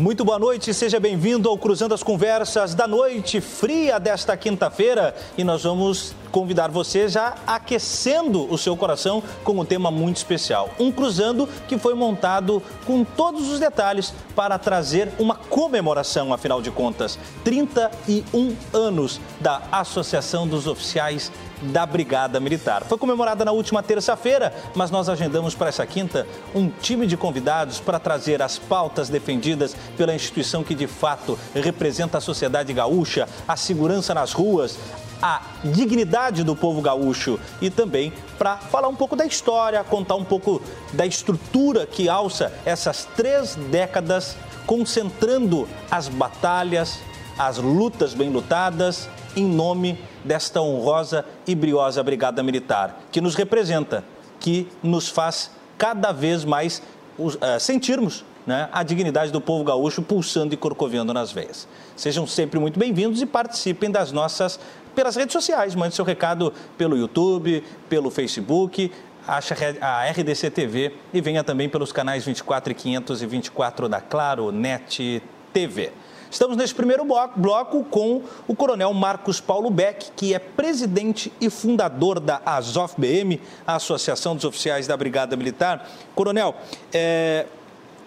[0.00, 5.44] Muito boa noite, seja bem-vindo ao Cruzando as Conversas da noite fria desta quinta-feira e
[5.44, 10.70] nós vamos convidar você já aquecendo o seu coração com um tema muito especial.
[10.80, 16.70] Um cruzando que foi montado com todos os detalhes para trazer uma comemoração, afinal de
[16.70, 17.18] contas.
[17.44, 21.30] 31 anos da Associação dos Oficiais
[21.62, 22.84] da Brigada Militar.
[22.84, 27.80] Foi comemorada na última terça-feira, mas nós agendamos para essa quinta um time de convidados
[27.80, 33.56] para trazer as pautas defendidas pela instituição que de fato representa a sociedade gaúcha, a
[33.56, 34.78] segurança nas ruas,
[35.22, 40.24] a dignidade do povo gaúcho e também para falar um pouco da história, contar um
[40.24, 44.36] pouco da estrutura que alça essas três décadas,
[44.66, 47.00] concentrando as batalhas,
[47.38, 54.04] as lutas bem lutadas em nome desta honrosa e briosa Brigada Militar, que nos representa,
[54.38, 56.82] que nos faz cada vez mais
[57.18, 61.68] uh, sentirmos né, a dignidade do povo gaúcho pulsando e corcoviando nas veias.
[61.96, 64.58] Sejam sempre muito bem-vindos e participem das nossas
[64.94, 65.74] pelas redes sociais.
[65.74, 68.90] Mande seu recado pelo YouTube, pelo Facebook,
[69.26, 75.22] acha a RDC TV e venha também pelos canais 24 e 524 da Claro Net
[75.52, 75.92] TV.
[76.30, 82.20] Estamos nesse primeiro bloco com o coronel Marcos Paulo Beck, que é presidente e fundador
[82.20, 85.90] da ASOF-BM, a Associação dos Oficiais da Brigada Militar.
[86.14, 86.54] Coronel,
[86.92, 87.46] é,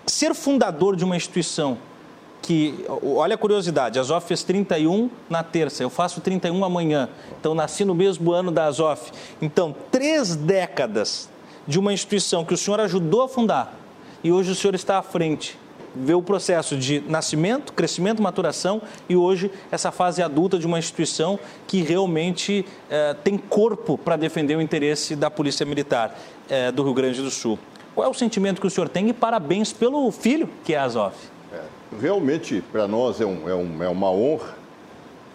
[0.07, 1.77] ser fundador de uma instituição
[2.41, 7.09] que, olha a curiosidade, a Azof fez 31 na terça, eu faço 31 amanhã.
[7.39, 9.11] Então, nasci no mesmo ano da Azof.
[9.41, 11.29] Então, três décadas
[11.67, 13.73] de uma instituição que o senhor ajudou a fundar
[14.23, 15.57] e hoje o senhor está à frente.
[15.95, 21.39] Vê o processo de nascimento, crescimento, maturação e hoje essa fase adulta de uma instituição
[21.67, 26.17] que realmente eh, tem corpo para defender o interesse da Polícia Militar
[26.49, 27.59] eh, do Rio Grande do Sul.
[27.93, 30.83] Qual é o sentimento que o senhor tem e parabéns pelo filho que é a
[30.83, 31.33] Azof?
[31.99, 34.55] realmente para nós é, um, é, um, é, uma honra,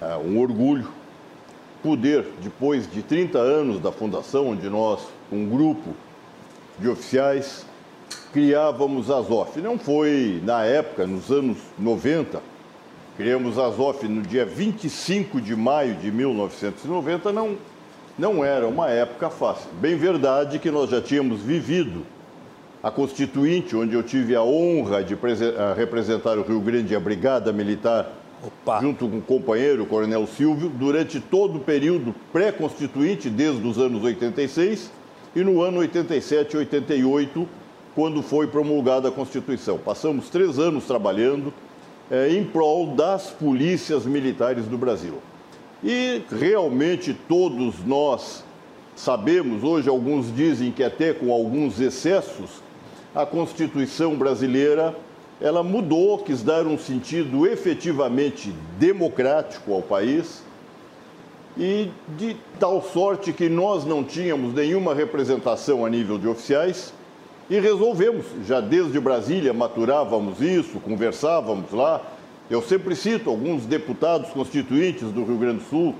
[0.00, 0.88] é um orgulho
[1.82, 5.00] poder, depois de 30 anos da fundação, onde nós,
[5.30, 5.94] um grupo
[6.78, 7.64] de oficiais,
[8.32, 9.60] criávamos a Azof.
[9.60, 12.40] Não foi na época, nos anos 90,
[13.16, 17.56] criamos a Azof no dia 25 de maio de 1990, não,
[18.18, 19.70] não era uma época fácil.
[19.80, 22.04] Bem verdade que nós já tínhamos vivido
[22.82, 25.16] a Constituinte, onde eu tive a honra de
[25.76, 28.80] representar o Rio Grande e a Brigada Militar, Opa.
[28.80, 34.04] junto com o companheiro, o Coronel Silvio, durante todo o período pré-constituinte, desde os anos
[34.04, 34.92] 86,
[35.34, 37.48] e no ano 87 e 88,
[37.98, 39.76] quando foi promulgada a Constituição.
[39.76, 41.52] Passamos três anos trabalhando
[42.08, 45.14] é, em prol das polícias militares do Brasil.
[45.82, 48.44] E realmente todos nós
[48.94, 52.62] sabemos, hoje alguns dizem que até com alguns excessos,
[53.12, 54.94] a Constituição brasileira
[55.40, 60.44] ela mudou, quis dar um sentido efetivamente democrático ao país
[61.56, 66.96] e de tal sorte que nós não tínhamos nenhuma representação a nível de oficiais
[67.50, 72.02] e resolvemos, já desde Brasília maturávamos isso, conversávamos lá.
[72.50, 75.94] Eu sempre cito alguns deputados constituintes do Rio Grande do Sul,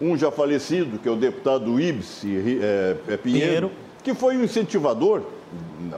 [0.00, 3.70] um já falecido, que é o deputado Ibs é, é Pinheiro, Pinheiro,
[4.02, 5.22] que foi um incentivador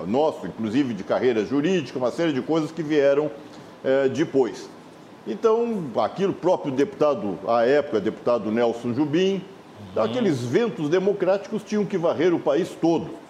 [0.06, 3.30] nosso, inclusive de carreira jurídica, uma série de coisas que vieram
[3.84, 4.68] é, depois.
[5.26, 9.42] Então, aquilo próprio deputado, à época, deputado Nelson Jubim,
[9.94, 10.02] uhum.
[10.02, 13.21] aqueles ventos democráticos tinham que varrer o país todo.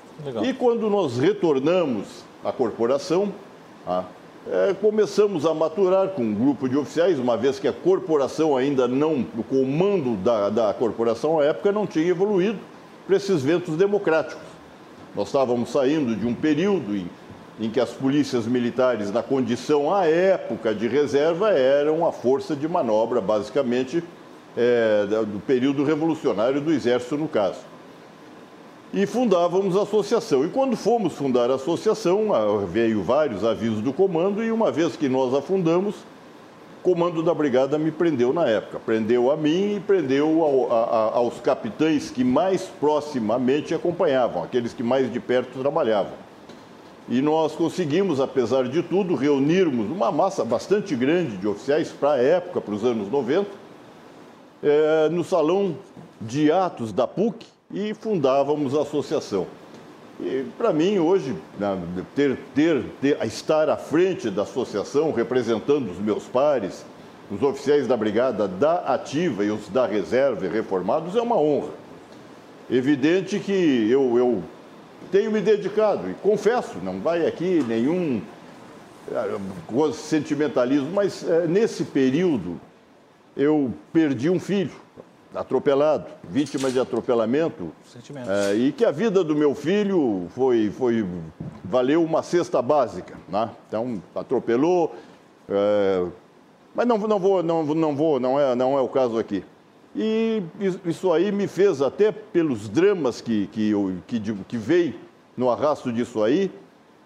[0.43, 3.33] E quando nós retornamos à corporação,
[3.87, 4.05] ah,
[4.51, 8.89] é, começamos a maturar com um grupo de oficiais, uma vez que a corporação ainda
[8.89, 12.59] não, o comando da, da corporação à época não tinha evoluído
[13.07, 14.43] para esses ventos democráticos.
[15.15, 17.09] Nós estávamos saindo de um período em,
[17.61, 22.67] em que as polícias militares, na condição à época de reserva, eram a força de
[22.67, 24.03] manobra, basicamente,
[24.57, 27.72] é, do período revolucionário do Exército, no caso.
[28.93, 30.45] E fundávamos a associação.
[30.45, 32.29] E quando fomos fundar a associação,
[32.67, 35.95] veio vários avisos do comando, e uma vez que nós a fundamos,
[36.83, 38.79] comando da brigada me prendeu na época.
[38.79, 44.83] Prendeu a mim e prendeu ao, a, aos capitães que mais proximamente acompanhavam, aqueles que
[44.83, 46.13] mais de perto trabalhavam.
[47.09, 52.19] E nós conseguimos, apesar de tudo, reunirmos uma massa bastante grande de oficiais para a
[52.19, 53.49] época, para os anos 90,
[54.63, 55.77] é, no salão
[56.21, 59.47] de atos da PUC e fundávamos a associação.
[60.21, 61.35] E para mim, hoje,
[62.15, 66.85] ter, ter, ter, estar à frente da associação, representando os meus pares,
[67.31, 71.71] os oficiais da brigada da ativa e os da reserva reformados é uma honra.
[72.71, 74.43] Evidente que eu, eu
[75.11, 78.21] tenho me dedicado, e confesso, não vai aqui nenhum
[79.09, 82.61] uh, sentimentalismo, mas uh, nesse período
[83.37, 84.82] eu perdi um filho
[85.35, 91.07] atropelado, vítima de atropelamento, uh, e que a vida do meu filho foi, foi
[91.65, 93.51] valeu uma cesta básica, né?
[93.69, 94.95] Então atropelou,
[96.75, 99.45] mas não, não vou, não, não vou, não é, não é o caso aqui.
[99.95, 100.43] E
[100.87, 103.73] isso aí me fez, até pelos dramas que, que,
[104.07, 104.95] que, que veio
[105.37, 106.51] no arrasto disso aí,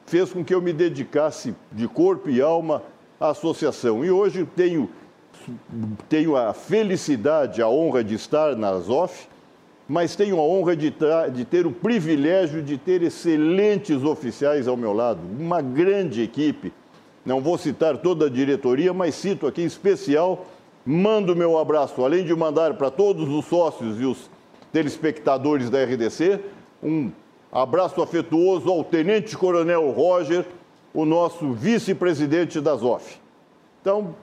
[0.04, 2.82] fez com que eu me dedicasse de corpo e alma
[3.18, 4.04] à associação.
[4.04, 4.88] E hoje tenho,
[6.08, 9.28] tenho a felicidade, a honra de estar na ASOF,
[9.88, 10.92] mas tenho a honra de,
[11.32, 16.72] de ter o privilégio de ter excelentes oficiais ao meu lado, uma grande equipe.
[17.24, 20.46] Não vou citar toda a diretoria, mas cito aqui em especial
[20.88, 24.30] Mando meu abraço, além de mandar para todos os sócios e os
[24.72, 26.40] telespectadores da RDC,
[26.80, 27.10] um
[27.50, 30.46] abraço afetuoso ao Tenente Coronel Roger,
[30.94, 33.18] o nosso vice-presidente da ZOF.
[33.80, 34.14] Então,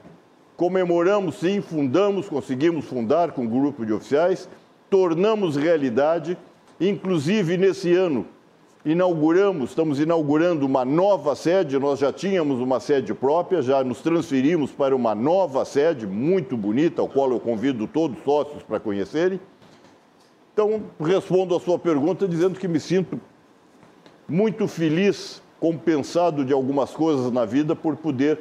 [0.56, 4.48] comemoramos sim, fundamos, conseguimos fundar com um grupo de oficiais,
[4.88, 6.38] tornamos realidade,
[6.80, 8.26] inclusive nesse ano
[8.84, 14.70] inauguramos, estamos inaugurando uma nova sede, nós já tínhamos uma sede própria, já nos transferimos
[14.72, 19.40] para uma nova sede muito bonita, ao qual eu convido todos os sócios para conhecerem.
[20.52, 23.18] Então, respondo a sua pergunta dizendo que me sinto
[24.28, 28.38] muito feliz, compensado de algumas coisas na vida por poder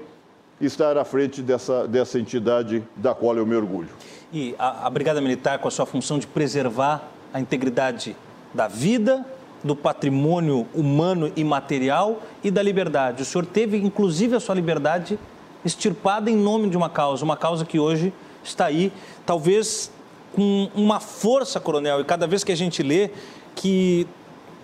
[0.59, 3.89] estar à frente dessa, dessa entidade da qual eu me orgulho.
[4.31, 8.15] E a, a Brigada Militar, com a sua função de preservar a integridade
[8.53, 9.25] da vida
[9.63, 13.21] do patrimônio humano e material e da liberdade.
[13.21, 15.17] O senhor teve, inclusive, a sua liberdade
[15.63, 18.13] extirpada em nome de uma causa, uma causa que hoje
[18.43, 18.91] está aí,
[19.25, 19.89] talvez
[20.33, 23.11] com uma força, coronel, e cada vez que a gente lê
[23.55, 24.07] que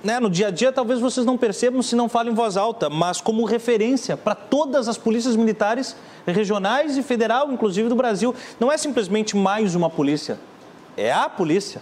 [0.03, 2.89] né, no dia a dia talvez vocês não percebam se não falam em voz alta,
[2.89, 8.33] mas como referência para todas as polícias militares regionais e federal, inclusive do Brasil.
[8.59, 10.39] Não é simplesmente mais uma polícia,
[10.95, 11.81] é a polícia.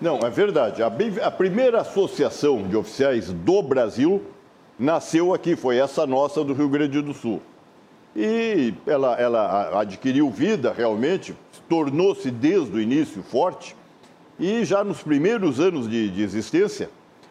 [0.00, 0.82] Não, é verdade.
[0.82, 4.22] A, a, primeira associação de oficiais do Brasil
[4.78, 7.42] nasceu aqui, foi essa nossa do Rio Grande do Sul.
[8.16, 11.36] E ela, ela adquiriu vida realmente,
[11.68, 13.76] tornou-se desde o início forte,
[14.38, 16.88] e já nos primeiros anos de, de existência,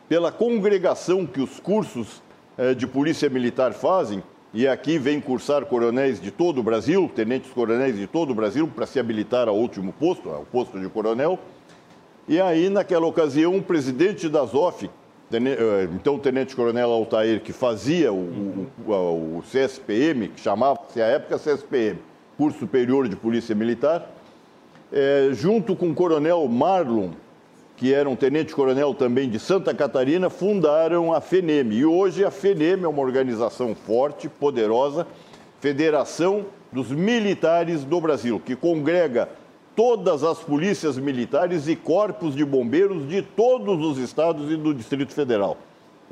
[0.09, 2.21] pela congregação que os cursos
[2.57, 7.51] eh, de polícia militar fazem, e aqui vem cursar coronéis de todo o Brasil, tenentes
[7.51, 11.37] coronéis de todo o Brasil, para se habilitar ao último posto, ao posto de coronel.
[12.27, 14.89] E aí, naquela ocasião, o presidente da ZOF,
[15.31, 18.91] eh, então o tenente-coronel Altair, que fazia o, o,
[19.37, 21.99] o CSPM, que chamava-se à época CSPM,
[22.35, 24.09] Curso Superior de Polícia Militar,
[24.91, 27.11] é, junto com o coronel Marlon,
[27.79, 31.71] que era um tenente-coronel também de Santa Catarina, fundaram a FENEM.
[31.71, 35.07] E hoje a FENEM é uma organização forte, poderosa,
[35.61, 39.29] Federação dos Militares do Brasil, que congrega
[39.77, 45.13] todas as polícias militares e corpos de bombeiros de todos os estados e do Distrito
[45.13, 45.57] Federal.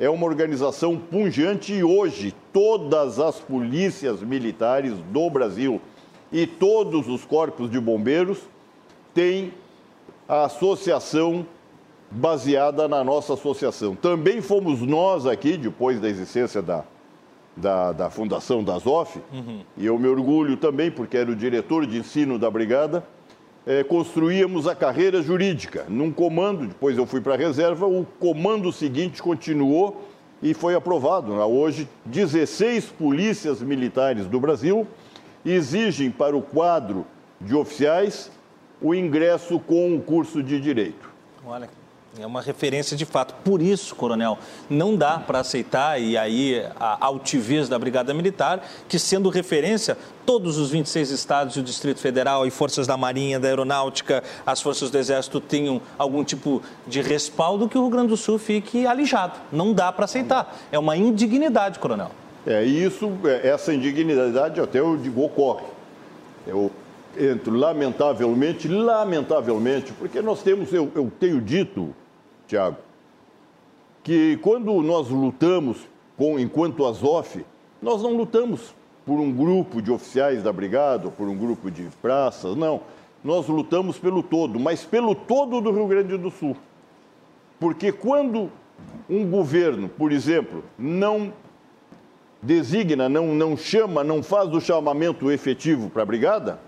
[0.00, 5.82] É uma organização punjante e hoje todas as polícias militares do Brasil
[6.32, 8.38] e todos os corpos de bombeiros
[9.12, 9.52] têm
[10.26, 11.46] a associação
[12.10, 13.94] baseada na nossa associação.
[13.94, 16.84] Também fomos nós aqui, depois da existência da,
[17.56, 19.60] da, da fundação da ZOF, uhum.
[19.76, 23.04] e eu me orgulho também, porque era o diretor de ensino da brigada,
[23.66, 25.84] é, construíamos a carreira jurídica.
[25.88, 30.08] Num comando, depois eu fui para a reserva, o comando seguinte continuou
[30.42, 31.32] e foi aprovado.
[31.32, 34.86] Hoje, 16 polícias militares do Brasil
[35.44, 37.04] exigem para o quadro
[37.40, 38.30] de oficiais
[38.80, 41.10] o ingresso com o curso de direito.
[41.44, 41.68] Olha
[42.20, 43.34] é uma referência de fato.
[43.44, 48.98] Por isso, coronel, não dá para aceitar, e aí a altivez da Brigada Militar, que
[48.98, 49.96] sendo referência,
[50.26, 54.60] todos os 26 estados e o Distrito Federal e forças da Marinha, da Aeronáutica, as
[54.60, 58.86] forças do Exército tenham algum tipo de respaldo, que o Rio Grande do Sul fique
[58.86, 59.34] alijado.
[59.52, 60.56] Não dá para aceitar.
[60.72, 62.10] É uma indignidade, coronel.
[62.46, 65.66] É, isso, é, essa indignidade até eu digo ocorre.
[66.46, 66.70] Eu
[67.18, 71.94] entro lamentavelmente, lamentavelmente, porque nós temos, eu, eu tenho dito
[72.48, 72.78] Tiago,
[74.02, 75.86] que quando nós lutamos
[76.16, 77.44] com, enquanto Azof,
[77.80, 78.74] nós não lutamos
[79.04, 82.80] por um grupo de oficiais da brigada, por um grupo de praças, não.
[83.22, 86.56] Nós lutamos pelo todo, mas pelo todo do Rio Grande do Sul.
[87.60, 88.50] Porque quando
[89.10, 91.32] um governo, por exemplo, não
[92.40, 96.60] designa, não, não chama, não faz o chamamento efetivo para a brigada,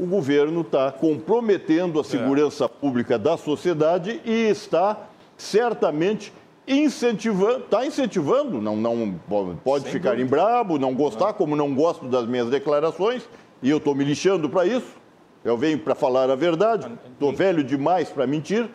[0.00, 2.68] o governo está comprometendo a segurança é.
[2.68, 4.96] pública da sociedade e está
[5.36, 6.32] certamente
[6.66, 9.14] incentivando, está incentivando, não, não
[9.62, 10.26] pode Sem ficar dúvida.
[10.26, 13.28] em brabo, não gostar, como não gosto das minhas declarações,
[13.62, 14.98] e eu estou me lixando para isso.
[15.44, 18.68] Eu venho para falar a verdade, estou velho demais para mentir.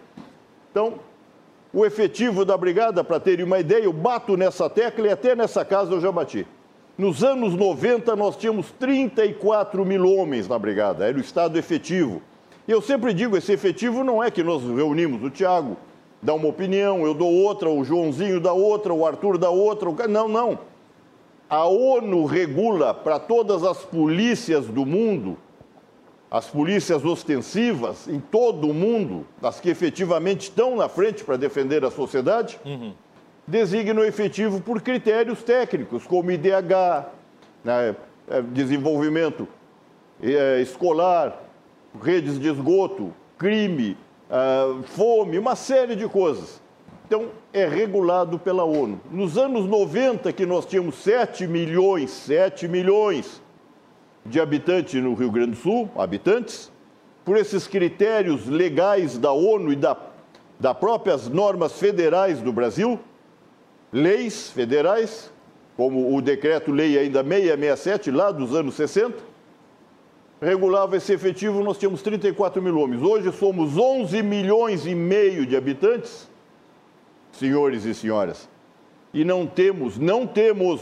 [0.70, 0.96] Então,
[1.74, 5.66] o efetivo da brigada, para terem uma ideia, eu bato nessa tecla e até nessa
[5.66, 6.46] casa eu já bati.
[6.98, 12.22] Nos anos 90, nós tínhamos 34 mil homens na brigada, era o estado efetivo.
[12.66, 15.76] E eu sempre digo: esse efetivo não é que nós reunimos o Tiago,
[16.22, 20.08] dá uma opinião, eu dou outra, o Joãozinho dá outra, o Arthur dá outra.
[20.08, 20.58] Não, não.
[21.50, 25.38] A ONU regula para todas as polícias do mundo,
[26.32, 31.84] as polícias ostensivas em todo o mundo, as que efetivamente estão na frente para defender
[31.86, 32.94] a sociedade, uhum.
[33.48, 37.08] Designam o efetivo por critérios técnicos, como IDH,
[37.64, 37.96] né,
[38.28, 39.48] é, desenvolvimento
[40.22, 41.44] é, escolar,
[42.02, 43.98] redes de esgoto, crime,
[44.30, 46.62] uh, fome, uma série de coisas.
[47.06, 49.00] Então, é regulado pela ONU.
[49.12, 53.42] Nos anos 90, que nós tínhamos 7 milhões, 7 milhões
[54.26, 56.72] de habitantes no Rio Grande do Sul, habitantes,
[57.24, 59.96] por esses critérios legais da ONU e da,
[60.60, 63.00] da próprias normas federais do Brasil,
[63.96, 65.32] leis federais,
[65.78, 69.16] como o decreto-lei ainda 667, lá dos anos 60,
[70.42, 73.02] regulava esse efetivo, nós tínhamos 34 mil homens.
[73.02, 76.30] Hoje somos 11 milhões e meio de habitantes,
[77.32, 78.50] senhores e senhoras,
[79.14, 80.82] e não temos, não temos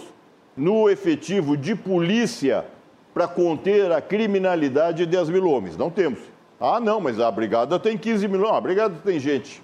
[0.58, 2.65] no efetivo de polícia
[3.13, 5.77] para conter a criminalidade de 10 mil homens.
[5.77, 6.20] Não temos.
[6.60, 8.41] Ah, não, mas a brigada tem 15 mil.
[8.41, 9.62] Não, a brigada tem gente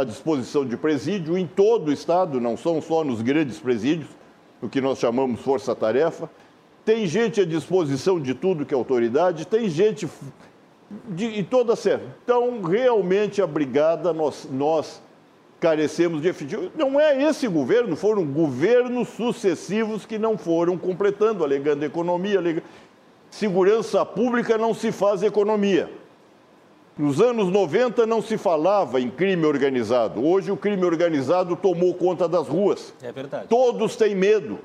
[0.00, 4.08] à disposição de presídio em todo o estado, não são só nos grandes presídios,
[4.60, 6.28] o que nós chamamos força-tarefa
[6.88, 10.08] tem gente à disposição de tudo que é autoridade, tem gente
[11.06, 12.06] de, toda certa.
[12.24, 15.02] Então, realmente, a brigada, nós, nós
[15.60, 16.72] carecemos de efetivo.
[16.74, 22.64] Não é esse governo, foram governos sucessivos que não foram completando, alegando economia, alegando...
[23.30, 25.90] Segurança pública não se faz economia.
[26.98, 30.26] Nos anos 90 não se falava em crime organizado.
[30.26, 32.92] Hoje o crime organizado tomou conta das ruas.
[33.00, 33.46] É verdade.
[33.46, 34.58] Todos têm medo.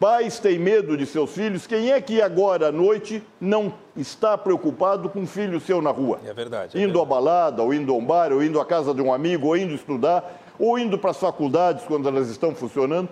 [0.00, 1.66] Pais têm medo de seus filhos.
[1.66, 6.18] Quem é que agora à noite não está preocupado com um filho seu na rua?
[6.24, 6.78] É verdade.
[6.78, 7.12] É indo verdade.
[7.12, 9.56] à balada, ou indo a um bar, ou indo à casa de um amigo, ou
[9.56, 13.10] indo estudar, ou indo para as faculdades quando elas estão funcionando.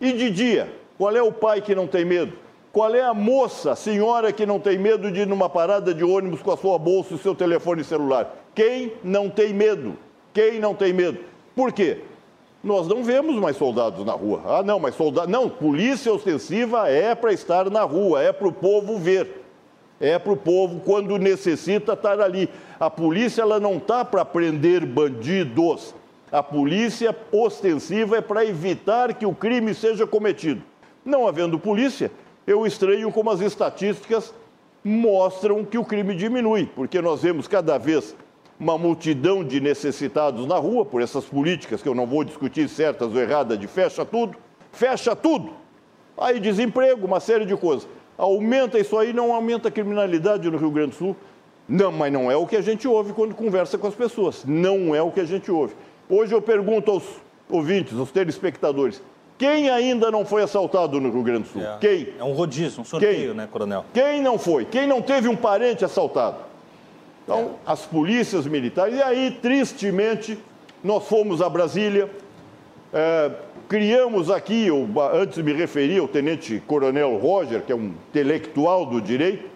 [0.00, 2.32] E de dia, qual é o pai que não tem medo?
[2.72, 6.40] Qual é a moça, senhora que não tem medo de ir numa parada de ônibus
[6.40, 8.32] com a sua bolsa e seu telefone celular?
[8.54, 9.96] Quem não tem medo?
[10.32, 11.18] Quem não tem medo?
[11.56, 11.98] Por quê?
[12.62, 14.42] Nós não vemos mais soldados na rua.
[14.44, 15.30] Ah, não, mas soldado.
[15.30, 19.42] Não, polícia ostensiva é para estar na rua, é para o povo ver.
[19.98, 22.48] É para o povo, quando necessita, estar ali.
[22.78, 25.94] A polícia ela não está para prender bandidos.
[26.30, 30.62] A polícia ostensiva é para evitar que o crime seja cometido.
[31.04, 32.10] Não havendo polícia,
[32.50, 34.34] eu estranho como as estatísticas
[34.82, 38.16] mostram que o crime diminui, porque nós vemos cada vez
[38.58, 43.14] uma multidão de necessitados na rua, por essas políticas que eu não vou discutir certas
[43.14, 44.36] ou erradas, de fecha tudo,
[44.72, 45.52] fecha tudo.
[46.18, 47.88] Aí desemprego, uma série de coisas.
[48.18, 51.16] Aumenta isso aí, não aumenta a criminalidade no Rio Grande do Sul.
[51.68, 54.44] Não, mas não é o que a gente ouve quando conversa com as pessoas.
[54.44, 55.74] Não é o que a gente ouve.
[56.08, 57.04] Hoje eu pergunto aos
[57.48, 59.00] ouvintes, aos telespectadores,
[59.40, 61.62] quem ainda não foi assaltado no Rio Grande do Sul?
[61.62, 62.08] É, Quem?
[62.18, 63.34] É um rodízio, um sorteio, Quem?
[63.34, 63.86] né, coronel?
[63.94, 64.66] Quem não foi?
[64.66, 66.36] Quem não teve um parente assaltado?
[67.24, 68.98] Então, as polícias militares.
[68.98, 70.38] E aí, tristemente,
[70.84, 72.10] nós fomos a Brasília,
[72.92, 73.30] é,
[73.66, 79.00] criamos aqui, eu antes me referi ao tenente coronel Roger, que é um intelectual do
[79.00, 79.48] direito,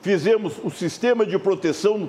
[0.00, 2.08] fizemos o sistema de proteção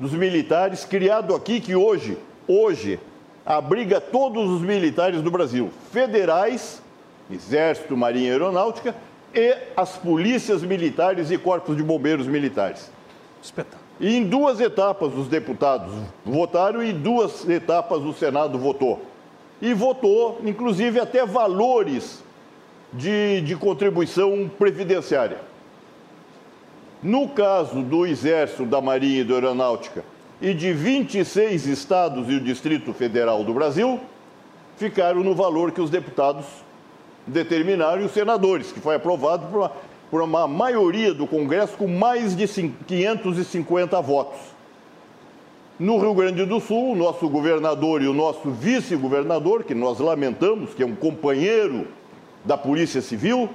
[0.00, 2.98] dos militares, criado aqui, que hoje, hoje,
[3.46, 6.82] abriga todos os militares do Brasil, federais,
[7.30, 8.94] Exército, Marinha e Aeronáutica,
[9.32, 12.90] e as polícias militares e corpos de bombeiros militares.
[13.40, 13.86] Espetáculo.
[14.00, 15.92] E em duas etapas os deputados
[16.24, 19.00] votaram e em duas etapas o Senado votou.
[19.62, 22.22] E votou, inclusive, até valores
[22.92, 25.38] de, de contribuição previdenciária.
[27.02, 30.04] No caso do Exército, da Marinha e da Aeronáutica
[30.40, 34.00] e de 26 estados e o Distrito Federal do Brasil,
[34.76, 36.44] ficaram no valor que os deputados
[37.26, 39.72] determinaram e os senadores, que foi aprovado por uma
[40.10, 44.38] por uma maioria do Congresso com mais de 550 votos.
[45.78, 50.72] No Rio Grande do Sul, o nosso governador e o nosso vice-governador, que nós lamentamos,
[50.72, 51.88] que é um companheiro
[52.44, 53.50] da Polícia Civil,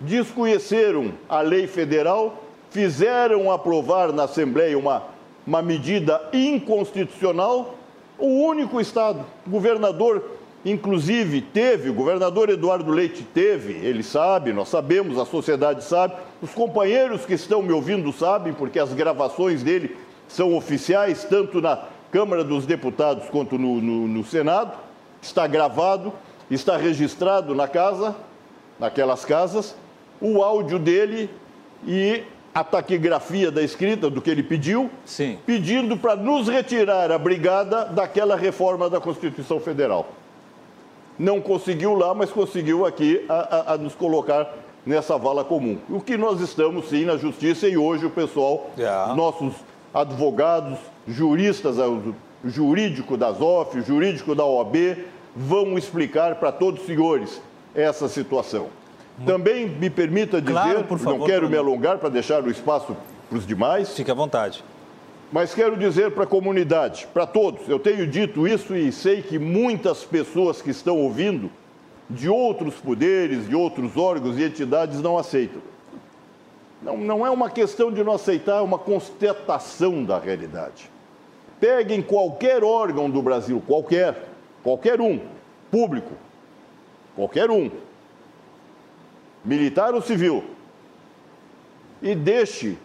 [0.00, 5.04] desconheceram a lei federal fizeram aprovar na Assembleia uma,
[5.48, 7.74] uma medida inconstitucional,
[8.18, 10.22] o único Estado, o governador,
[10.62, 16.50] inclusive, teve, o governador Eduardo Leite teve, ele sabe, nós sabemos, a sociedade sabe, os
[16.50, 19.96] companheiros que estão me ouvindo sabem, porque as gravações dele
[20.28, 24.76] são oficiais, tanto na Câmara dos Deputados quanto no, no, no Senado,
[25.22, 26.12] está gravado,
[26.50, 28.14] está registrado na casa,
[28.78, 29.74] naquelas casas,
[30.20, 31.30] o áudio dele
[31.86, 32.22] e
[32.54, 35.38] a taquigrafia da escrita do que ele pediu, Sim.
[35.46, 40.08] pedindo para nos retirar a brigada daquela reforma da Constituição Federal.
[41.18, 44.52] Não conseguiu lá, mas conseguiu aqui a, a, a nos colocar
[44.86, 45.78] nessa vala comum.
[45.88, 49.14] O que nós estamos, sim, na justiça e hoje o pessoal, Yeah.
[49.14, 49.52] nossos
[49.92, 51.76] advogados, juristas,
[52.44, 54.96] jurídico da ZOF, o jurídico da OAB,
[55.34, 57.42] vão explicar para todos os senhores
[57.74, 58.66] essa situação.
[59.26, 62.96] Também me permita dizer, Claro, favor, não quero me alongar para deixar o espaço
[63.28, 64.64] para os demais, Fique à vontade.
[65.32, 69.38] mas quero dizer para a comunidade, para todos, eu tenho dito isso e sei que
[69.38, 71.50] muitas pessoas que estão ouvindo,
[72.08, 75.60] de outros poderes, de outros órgãos e entidades, não aceitam.
[76.80, 80.90] Não, não é uma questão de não aceitar, é uma constatação da realidade.
[81.60, 84.28] Peguem qualquer órgão do Brasil, qualquer,
[84.62, 85.20] qualquer um,
[85.70, 86.12] público,
[87.16, 87.68] qualquer um,
[89.44, 90.44] militar ou civil,
[92.02, 92.78] e deixe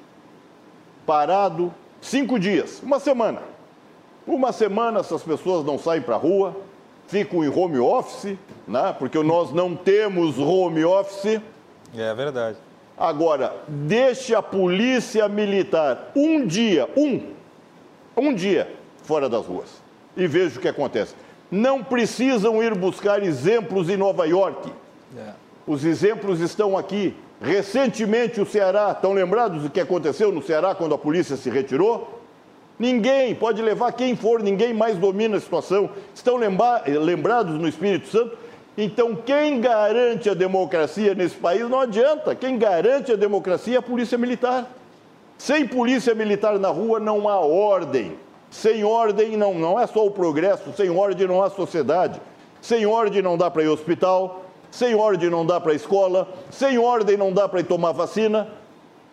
[1.05, 3.41] parado cinco dias, uma semana.
[4.25, 6.55] Uma semana essas pessoas não saem para a rua,
[7.07, 8.95] ficam em home office, né?
[8.98, 11.41] porque nós não temos home office.
[11.95, 12.57] É verdade.
[12.98, 17.33] Agora, deixe a polícia militar um dia, um,
[18.15, 19.81] um dia fora das ruas
[20.15, 21.15] e veja o que acontece.
[21.51, 24.72] Não precisam ir buscar exemplos em Nova York.
[25.65, 27.15] Os exemplos estão aqui.
[27.41, 32.20] Recentemente, o Ceará, estão lembrados do que aconteceu no Ceará quando a polícia se retirou?
[32.79, 35.90] Ninguém, pode levar quem for, ninguém mais domina a situação.
[36.14, 38.37] Estão lembra- lembrados no Espírito Santo?
[38.77, 42.33] Então, quem garante a democracia nesse país não adianta.
[42.33, 44.68] Quem garante a democracia é a Polícia Militar.
[45.37, 48.18] Sem polícia militar na rua não há ordem.
[48.50, 52.20] Sem ordem não, não é só o progresso, sem ordem não há sociedade.
[52.61, 54.43] Sem ordem não dá para ir ao hospital,
[54.74, 58.48] sem ordem não dá para a escola, sem ordem não dá para ir tomar vacina.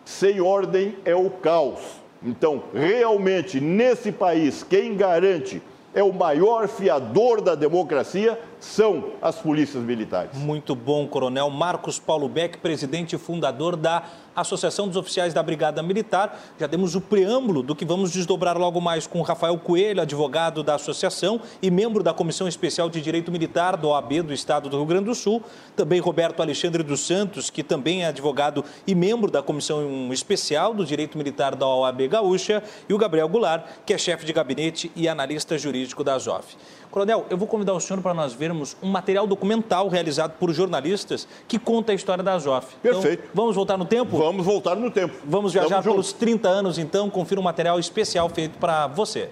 [0.03, 1.79] Sem ordem é o caos.
[2.23, 5.61] Então, realmente, nesse país, quem garante
[5.93, 10.37] é o maior fiador da democracia são as polícias militares.
[10.37, 14.03] Muito bom, Coronel Marcos Paulo Beck, presidente e fundador da
[14.35, 16.39] Associação dos Oficiais da Brigada Militar.
[16.59, 20.75] Já demos o preâmbulo do que vamos desdobrar logo mais com Rafael Coelho, advogado da
[20.75, 24.85] associação e membro da Comissão Especial de Direito Militar do OAB do Estado do Rio
[24.85, 25.43] Grande do Sul.
[25.75, 30.85] Também Roberto Alexandre dos Santos, que também é advogado e membro da Comissão Especial do
[30.85, 32.63] Direito Militar da OAB Gaúcha.
[32.87, 36.55] E o Gabriel Goulart, que é chefe de gabinete e analista jurídico da ZOF.
[36.91, 41.27] Coronel, eu vou convidar o senhor para nós vermos um material documental realizado por jornalistas
[41.47, 42.75] que conta a história da ZOF.
[42.81, 43.23] Perfeito.
[43.23, 44.17] Então, vamos voltar no tempo?
[44.17, 45.15] Vamos voltar no tempo.
[45.25, 47.09] Vamos viajar pelos 30 anos, então.
[47.09, 49.29] Confira um material especial feito para você.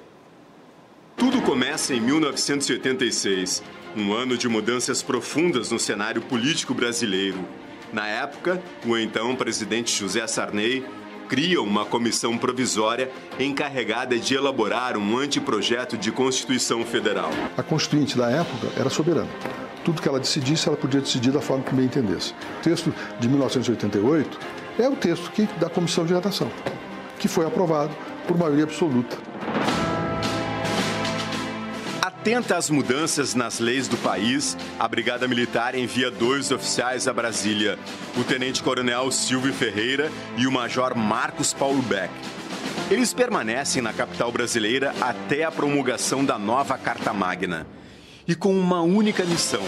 [1.15, 3.61] Tudo começa em 1986,
[3.95, 7.39] um ano de mudanças profundas no cenário político brasileiro.
[7.91, 10.85] Na época, o então presidente José Sarney
[11.29, 17.29] cria uma comissão provisória encarregada de elaborar um anteprojeto de Constituição Federal.
[17.55, 19.29] A Constituinte da época era soberana.
[19.85, 22.33] Tudo que ela decidisse, ela podia decidir da forma que bem entendesse.
[22.59, 24.39] O texto de 1988
[24.79, 26.51] é o texto que, da Comissão de Redação,
[27.19, 27.95] que foi aprovado
[28.27, 29.15] por maioria absoluta.
[32.19, 37.79] Atenta às mudanças nas leis do país, a Brigada Militar envia dois oficiais a Brasília,
[38.17, 42.11] o Tenente-Coronel Silvio Ferreira e o Major Marcos Paulo Beck.
[42.91, 47.65] Eles permanecem na capital brasileira até a promulgação da nova Carta Magna.
[48.27, 49.63] E com uma única missão: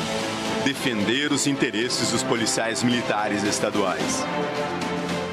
[0.65, 4.25] defender os interesses dos policiais militares estaduais.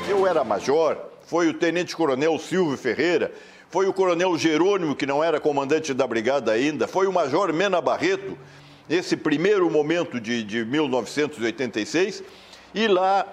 [0.08, 3.32] Eu era major, foi o tenente-coronel Silvio Ferreira,
[3.70, 7.80] foi o coronel Jerônimo, que não era comandante da brigada ainda, foi o major Mena
[7.80, 8.36] Barreto,
[8.88, 12.22] nesse primeiro momento de, de 1986,
[12.74, 13.26] e lá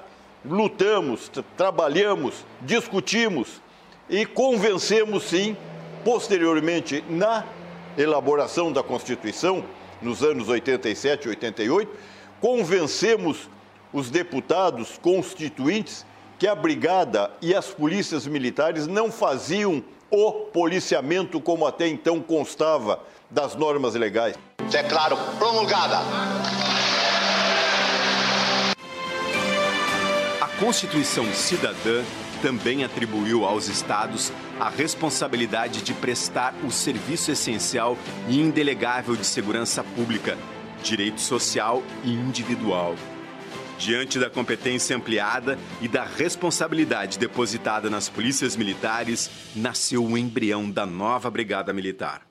[0.44, 3.62] lutamos, tra- trabalhamos, discutimos
[4.10, 5.56] e convencemos, sim,
[6.04, 7.46] posteriormente na
[7.98, 9.64] elaboração da Constituição,
[10.02, 11.92] nos anos 87 e 88,
[12.42, 13.50] convencemos
[13.94, 16.06] os deputados constituintes
[16.38, 23.00] que a brigada e as polícias militares não faziam o policiamento como até então constava
[23.30, 24.36] das normas legais.
[24.70, 26.00] Declaro promulgada.
[30.42, 32.04] A Constituição Cidadã
[32.42, 37.98] também atribuiu aos estados a responsabilidade de prestar o serviço essencial
[38.30, 40.38] e indelegável de segurança pública,
[40.84, 42.96] direito social e individual.
[43.78, 50.86] Diante da competência ampliada e da responsabilidade depositada nas polícias militares, nasceu o embrião da
[50.86, 52.22] nova Brigada Militar.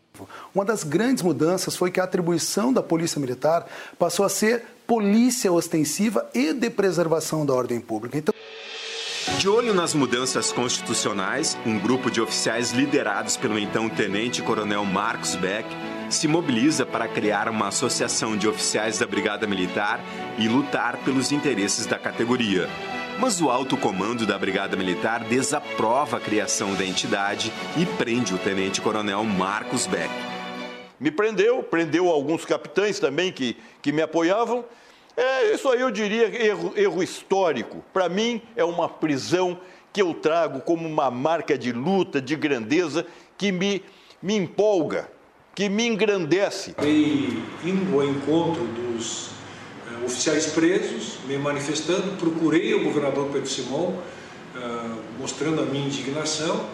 [0.55, 3.67] Uma das grandes mudanças foi que a atribuição da Polícia Militar
[3.99, 8.17] passou a ser polícia ostensiva e de preservação da ordem pública.
[8.17, 8.35] Então...
[9.39, 15.67] De olho nas mudanças constitucionais, um grupo de oficiais liderados pelo então tenente-coronel Marcos Beck
[16.15, 20.01] se mobiliza para criar uma associação de oficiais da Brigada Militar
[20.39, 22.69] e lutar pelos interesses da categoria.
[23.19, 28.39] Mas o alto comando da Brigada Militar desaprova a criação da entidade e prende o
[28.39, 30.11] tenente-coronel Marcos Beck.
[31.01, 34.65] Me prendeu, prendeu alguns capitães também que, que me apoiavam.
[35.17, 37.85] É, isso aí eu diria erro, erro histórico.
[37.93, 39.59] Para mim, é uma prisão
[39.93, 43.83] que eu trago como uma marca de luta, de grandeza, que me,
[44.23, 45.09] me empolga,
[45.55, 46.75] que me engrandece.
[46.83, 53.89] E indo ao encontro dos uh, oficiais presos, me manifestando, procurei o governador Pedro Simão,
[53.89, 56.67] uh, mostrando a minha indignação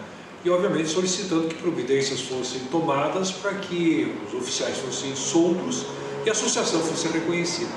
[0.43, 5.85] e, obviamente, solicitando que providências fossem tomadas para que os oficiais fossem soltos
[6.25, 7.71] e a associação fosse reconhecida.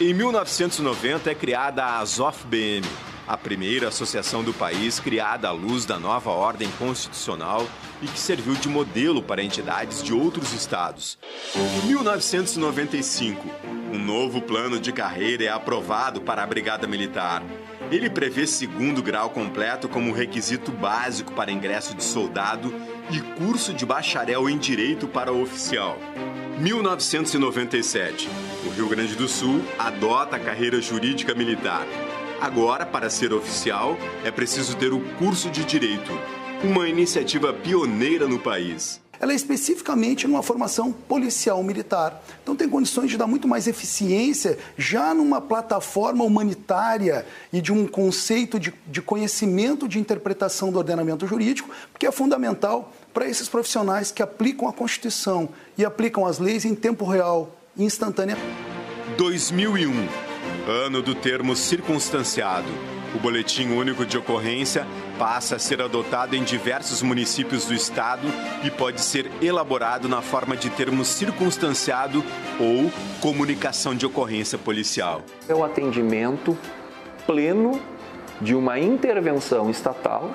[0.00, 2.84] Em 1990 é criada a Azov-BM,
[3.26, 7.66] a primeira associação do país criada à luz da nova ordem constitucional
[8.00, 11.18] e que serviu de modelo para entidades de outros estados.
[11.54, 13.48] Em 1995,
[13.92, 17.42] um novo plano de carreira é aprovado para a Brigada Militar.
[17.90, 22.74] Ele prevê segundo grau completo como requisito básico para ingresso de soldado
[23.10, 25.98] e curso de bacharel em direito para oficial.
[26.58, 28.28] 1997.
[28.66, 31.86] O Rio Grande do Sul adota a carreira jurídica militar.
[32.42, 36.10] Agora, para ser oficial, é preciso ter o curso de direito,
[36.64, 39.00] uma iniciativa pioneira no país.
[39.20, 42.20] Ela é especificamente numa formação policial militar.
[42.42, 47.86] Então tem condições de dar muito mais eficiência já numa plataforma humanitária e de um
[47.86, 54.10] conceito de, de conhecimento de interpretação do ordenamento jurídico, que é fundamental para esses profissionais
[54.10, 58.36] que aplicam a Constituição e aplicam as leis em tempo real, instantâneo.
[59.16, 60.31] 2001
[60.66, 62.68] ano do termo circunstanciado.
[63.14, 64.86] O Boletim Único de Ocorrência
[65.18, 68.26] passa a ser adotado em diversos municípios do estado
[68.64, 72.24] e pode ser elaborado na forma de termo circunstanciado
[72.58, 75.22] ou comunicação de ocorrência policial.
[75.48, 76.56] É o atendimento
[77.26, 77.80] pleno
[78.40, 80.34] de uma intervenção estatal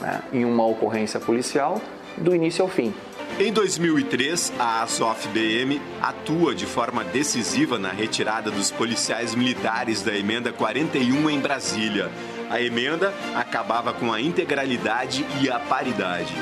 [0.00, 1.80] né, em uma ocorrência policial
[2.16, 2.94] do início ao fim.
[3.36, 10.52] Em 2003, a ASOF-BM atua de forma decisiva na retirada dos policiais militares da Emenda
[10.52, 12.12] 41 em Brasília.
[12.48, 16.32] A emenda acabava com a integralidade e a paridade.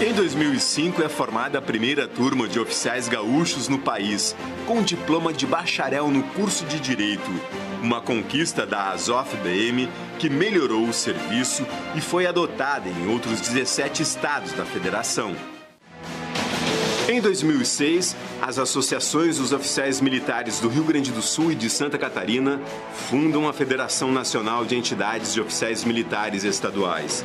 [0.00, 4.34] Em 2005 é formada a primeira turma de oficiais gaúchos no país,
[4.66, 7.30] com diploma de bacharel no curso de Direito.
[7.82, 14.52] Uma conquista da ASOF-BM que melhorou o serviço e foi adotada em outros 17 estados
[14.52, 15.51] da federação.
[17.08, 21.98] Em 2006, as associações dos oficiais militares do Rio Grande do Sul e de Santa
[21.98, 22.60] Catarina
[23.10, 27.24] fundam a Federação Nacional de Entidades de Oficiais Militares Estaduais.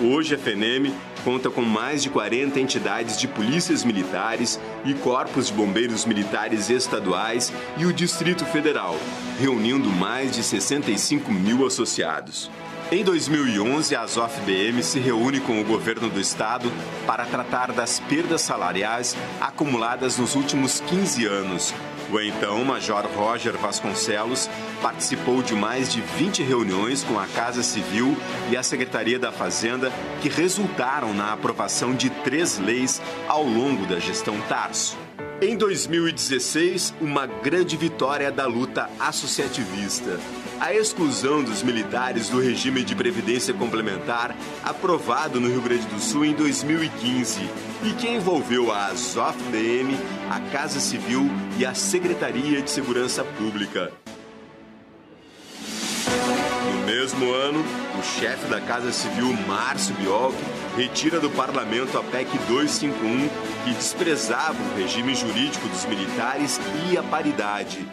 [0.00, 5.52] Hoje, a FENEM conta com mais de 40 entidades de polícias militares e corpos de
[5.52, 8.96] bombeiros militares estaduais e o Distrito Federal,
[9.38, 12.50] reunindo mais de 65 mil associados.
[12.92, 16.72] Em 2011, a ASOF-BM se reúne com o governo do estado
[17.06, 21.72] para tratar das perdas salariais acumuladas nos últimos 15 anos.
[22.10, 24.50] O então Major Roger Vasconcelos
[24.82, 28.16] participou de mais de 20 reuniões com a Casa Civil
[28.50, 34.00] e a Secretaria da Fazenda que resultaram na aprovação de três leis ao longo da
[34.00, 34.98] gestão Tarso.
[35.42, 40.18] Em 2016, uma grande vitória da luta associativista
[40.60, 46.26] a exclusão dos militares do regime de previdência complementar aprovado no Rio Grande do Sul
[46.26, 47.40] em 2015
[47.82, 49.96] e que envolveu a ASOF-DM,
[50.30, 53.90] a Casa Civil e a Secretaria de Segurança Pública.
[56.66, 57.64] No mesmo ano,
[57.98, 60.36] o chefe da Casa Civil, Márcio Biolk,
[60.76, 63.28] retira do parlamento a PEC 251,
[63.64, 67.86] que desprezava o regime jurídico dos militares e a paridade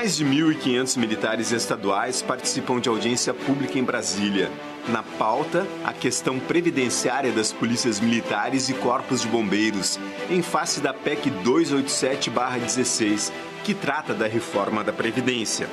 [0.00, 4.50] Mais de 1.500 militares estaduais participam de audiência pública em Brasília.
[4.88, 9.98] Na pauta, a questão previdenciária das polícias militares e corpos de bombeiros,
[10.30, 15.68] em face da PEC 287-16, que trata da reforma da Previdência.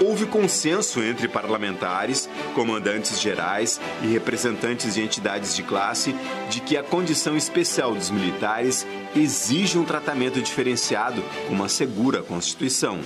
[0.00, 6.14] Houve consenso entre parlamentares, comandantes gerais e representantes de entidades de classe
[6.50, 13.00] de que a condição especial dos militares exige um tratamento diferenciado, como assegura a Constituição.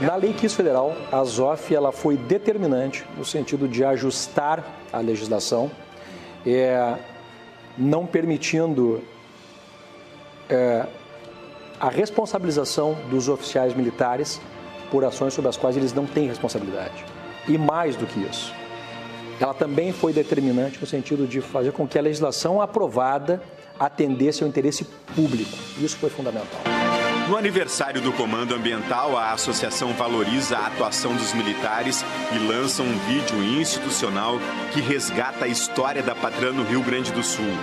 [0.00, 5.70] na Lei Quis Federal, a ZOF ela foi determinante no sentido de ajustar a legislação,
[6.46, 6.96] é,
[7.76, 9.02] não permitindo
[10.48, 10.86] é,
[11.78, 14.40] a responsabilização dos oficiais militares
[14.90, 17.04] por ações sobre as quais eles não têm responsabilidade.
[17.46, 18.54] E mais do que isso,
[19.38, 23.42] ela também foi determinante no sentido de fazer com que a legislação aprovada
[23.78, 24.84] atendesse ao interesse
[25.14, 25.56] público.
[25.78, 26.79] Isso foi fundamental.
[27.30, 32.98] No aniversário do Comando Ambiental, a associação valoriza a atuação dos militares e lança um
[33.06, 34.40] vídeo institucional
[34.72, 37.56] que resgata a história da patrã no Rio Grande do Sul.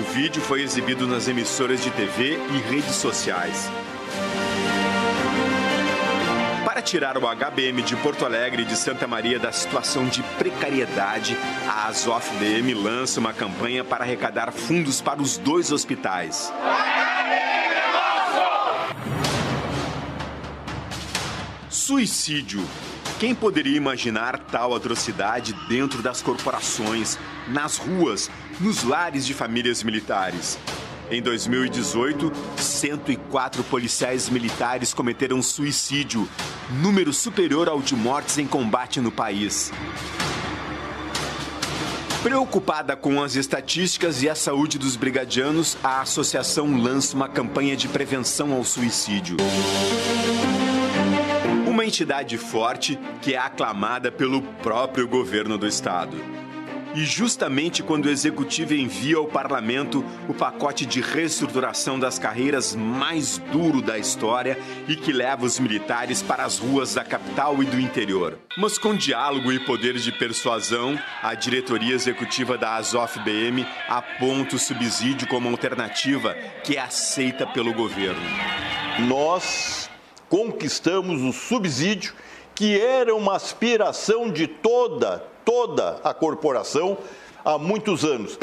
[0.00, 3.70] O vídeo foi exibido nas emissoras de TV e redes sociais.
[6.64, 11.36] Para tirar o HBM de Porto Alegre e de Santa Maria da situação de precariedade,
[11.68, 16.50] a Azof-DM lança uma campanha para arrecadar fundos para os dois hospitais.
[21.72, 22.62] Suicídio.
[23.18, 28.30] Quem poderia imaginar tal atrocidade dentro das corporações, nas ruas,
[28.60, 30.58] nos lares de famílias militares?
[31.10, 36.28] Em 2018, 104 policiais militares cometeram suicídio,
[36.70, 39.72] número superior ao de mortes em combate no país.
[42.22, 47.88] Preocupada com as estatísticas e a saúde dos brigadianos, a associação lança uma campanha de
[47.88, 49.38] prevenção ao suicídio.
[51.82, 56.16] Uma entidade forte que é aclamada pelo próprio governo do estado.
[56.94, 63.38] E justamente quando o executivo envia ao parlamento o pacote de reestruturação das carreiras mais
[63.50, 67.80] duro da história e que leva os militares para as ruas da capital e do
[67.80, 68.38] interior.
[68.56, 75.26] Mas com diálogo e poder de persuasão, a diretoria executiva da Azof-BM aponta o subsídio
[75.26, 78.22] como alternativa que é aceita pelo governo.
[79.08, 79.90] Nós
[80.32, 82.14] conquistamos o subsídio,
[82.54, 86.96] que era uma aspiração de toda, toda a corporação
[87.44, 88.38] há muitos anos.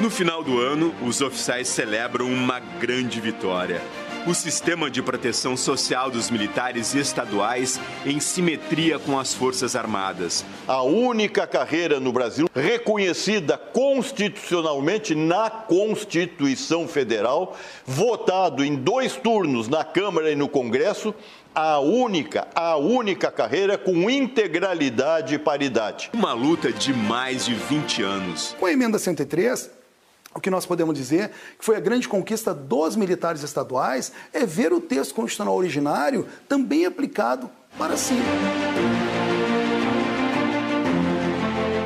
[0.00, 3.82] No final do ano, os oficiais celebram uma grande vitória
[4.26, 10.44] o sistema de proteção social dos militares estaduais em simetria com as Forças Armadas.
[10.66, 19.84] A única carreira no Brasil reconhecida constitucionalmente na Constituição Federal, votado em dois turnos na
[19.84, 21.14] Câmara e no Congresso,
[21.54, 26.10] a única, a única carreira com integralidade e paridade.
[26.12, 28.56] Uma luta de mais de 20 anos.
[28.58, 29.77] Com a emenda 103,
[30.34, 34.72] o que nós podemos dizer que foi a grande conquista dos militares estaduais é ver
[34.72, 38.14] o texto constitucional originário também aplicado para si.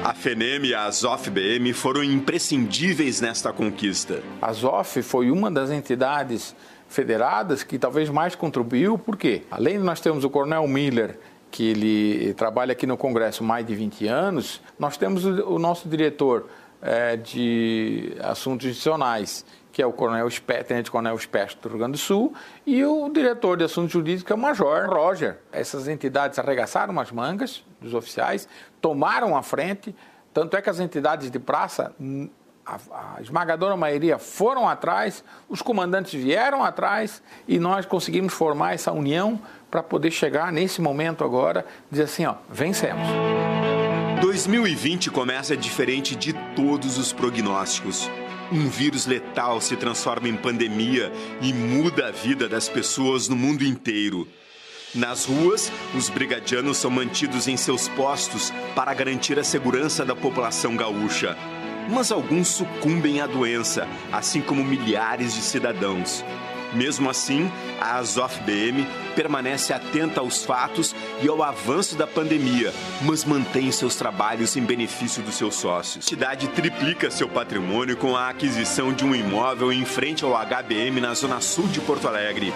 [0.05, 4.23] A FENEM e a AZOF-BM foram imprescindíveis nesta conquista.
[4.41, 6.55] A AZOF foi uma das entidades
[6.89, 11.19] federadas que talvez mais contribuiu, porque além de nós termos o Coronel Miller,
[11.51, 16.49] que ele trabalha aqui no Congresso mais de 20 anos, nós temos o nosso diretor
[16.83, 20.29] é, de assuntos institucionais, que é o coronel,
[20.67, 22.35] tenente coronel Espécie do Rio Grande do Sul,
[22.67, 25.39] e o diretor de assuntos jurídicos, que é o major Roger.
[25.51, 28.47] Essas entidades arregaçaram as mangas dos oficiais,
[28.81, 29.95] tomaram a frente,
[30.35, 31.95] tanto é que as entidades de praça,
[32.67, 38.93] a, a esmagadora maioria foram atrás, os comandantes vieram atrás e nós conseguimos formar essa
[38.93, 39.41] união
[39.71, 43.07] para poder chegar nesse momento agora, dizer assim, ó, vencemos.
[44.23, 48.09] 2020 começa diferente de todos os prognósticos.
[48.53, 53.65] Um vírus letal se transforma em pandemia e muda a vida das pessoas no mundo
[53.65, 54.29] inteiro.
[54.95, 60.77] Nas ruas, os brigadianos são mantidos em seus postos para garantir a segurança da população
[60.77, 61.37] gaúcha.
[61.91, 66.25] Mas alguns sucumbem à doença, assim como milhares de cidadãos.
[66.75, 73.71] Mesmo assim, a Azof-BM permanece atenta aos fatos e ao avanço da pandemia, mas mantém
[73.71, 76.07] seus trabalhos em benefício dos seus sócios.
[76.07, 81.01] A cidade triplica seu patrimônio com a aquisição de um imóvel em frente ao HBM
[81.01, 82.53] na zona sul de Porto Alegre.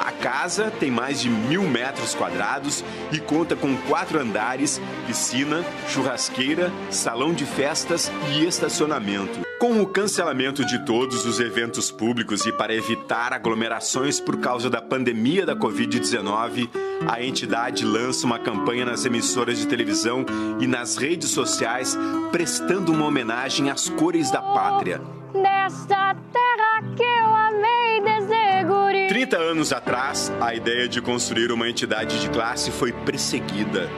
[0.00, 6.72] A casa tem mais de mil metros quadrados e conta com quatro andares, piscina, churrasqueira,
[6.90, 9.49] salão de festas e estacionamento.
[9.60, 14.80] Com o cancelamento de todos os eventos públicos e para evitar aglomerações por causa da
[14.80, 16.70] pandemia da Covid-19,
[17.06, 20.24] a entidade lança uma campanha nas emissoras de televisão
[20.58, 21.94] e nas redes sociais
[22.32, 25.02] prestando uma homenagem às cores da pátria.
[25.34, 32.18] Nesta terra que eu amei desde 30 anos atrás, a ideia de construir uma entidade
[32.18, 33.90] de classe foi perseguida,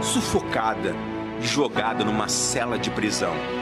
[0.00, 0.94] sufocada
[1.42, 3.57] e jogada numa cela de prisão.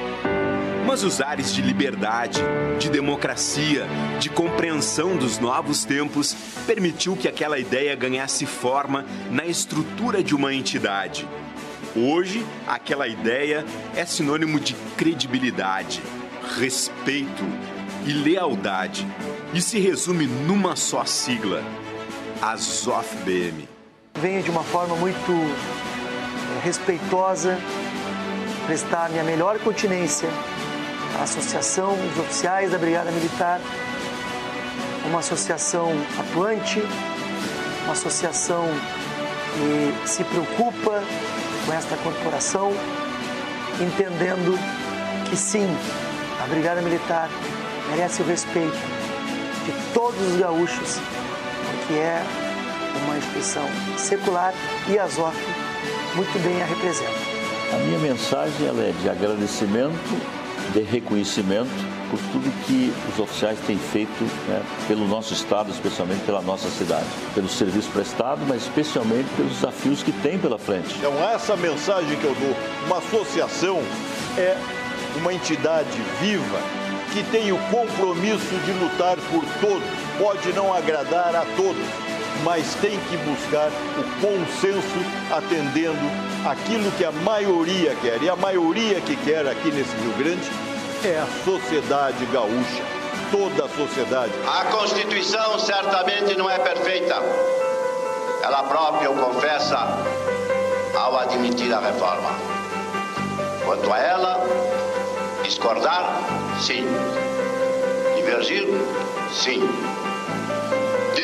[0.87, 2.41] Mas os ares de liberdade,
[2.79, 3.89] de democracia,
[4.21, 10.55] de compreensão dos novos tempos permitiu que aquela ideia ganhasse forma na estrutura de uma
[10.55, 11.29] entidade.
[11.97, 13.65] Hoje, aquela ideia
[13.97, 16.01] é sinônimo de credibilidade,
[16.57, 17.45] respeito
[18.07, 19.05] e lealdade
[19.53, 21.65] e se resume numa só sigla:
[22.41, 23.69] a ZOF-BM.
[24.21, 25.33] Venho de uma forma muito
[26.63, 27.59] respeitosa
[28.67, 30.29] prestar minha melhor continência
[31.19, 33.61] a Associação dos Oficiais da Brigada Militar,
[35.07, 36.83] uma associação atuante,
[37.85, 38.65] uma associação
[39.55, 41.03] que se preocupa
[41.65, 42.73] com esta corporação,
[43.81, 44.59] entendendo
[45.29, 45.67] que sim,
[46.43, 47.31] a Brigada Militar
[47.91, 48.77] merece o respeito
[49.65, 50.99] de todos os gaúchos,
[51.79, 52.23] porque é
[53.05, 53.65] uma instituição
[53.97, 54.53] secular
[54.89, 55.37] e a ZOF
[56.15, 57.37] muito bem a representa.
[57.73, 60.37] A minha mensagem é de agradecimento
[60.73, 61.71] de reconhecimento
[62.11, 67.07] por tudo que os oficiais têm feito né, pelo nosso estado, especialmente pela nossa cidade,
[67.35, 70.95] pelo serviço prestado, mas especialmente pelos desafios que tem pela frente.
[70.99, 73.81] Então essa mensagem que eu dou, uma associação
[74.39, 74.57] é
[75.17, 76.61] uma entidade viva
[77.13, 79.89] que tem o compromisso de lutar por todos.
[80.19, 81.83] Pode não agradar a todos,
[82.43, 84.99] mas tem que buscar o consenso
[85.31, 85.99] atendendo
[86.49, 88.23] aquilo que a maioria quer.
[88.23, 90.51] E a maioria que quer aqui nesse Rio Grande
[91.05, 92.83] é a sociedade gaúcha,
[93.31, 94.33] toda a sociedade.
[94.47, 97.17] A Constituição certamente não é perfeita.
[98.43, 99.77] Ela própria o confessa
[100.95, 102.31] ao admitir a reforma.
[103.65, 104.41] Quanto a ela,
[105.43, 106.21] discordar,
[106.61, 106.87] sim.
[108.17, 108.67] Divergir,
[109.33, 109.61] sim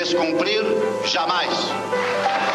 [0.02, 0.64] descumprir
[1.04, 2.51] jamais.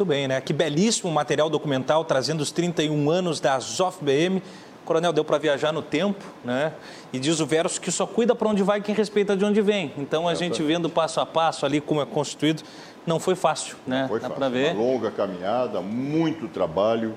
[0.00, 0.40] Muito bem, né?
[0.40, 4.42] Que belíssimo material documental trazendo os 31 anos da ZOF-BM.
[4.82, 6.72] Coronel, deu para viajar no tempo, né?
[7.12, 9.92] E diz o verso que só cuida para onde vai quem respeita de onde vem.
[9.98, 12.62] Então a é, gente vendo passo a passo ali como é constituído,
[13.06, 14.06] não foi fácil, né?
[14.08, 14.50] Foi Dá fácil.
[14.50, 14.74] ver.
[14.74, 17.14] Uma longa caminhada, muito trabalho,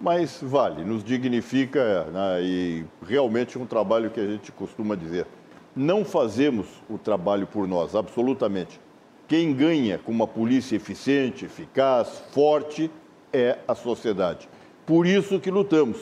[0.00, 2.42] mas vale, nos dignifica né?
[2.44, 5.26] e realmente um trabalho que a gente costuma dizer.
[5.74, 8.83] Não fazemos o trabalho por nós, absolutamente.
[9.26, 12.90] Quem ganha com uma polícia eficiente, eficaz, forte,
[13.32, 14.48] é a sociedade.
[14.84, 15.98] Por isso que lutamos,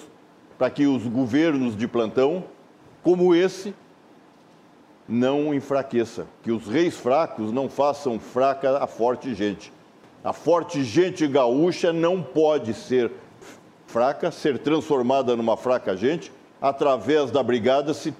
[0.58, 2.44] para que os governos de plantão,
[3.02, 3.74] como esse,
[5.08, 9.72] não enfraqueça, que os reis fracos não façam fraca a forte gente.
[10.24, 13.10] A forte gente gaúcha não pode ser
[13.86, 18.14] fraca, ser transformada numa fraca gente, através da brigada, se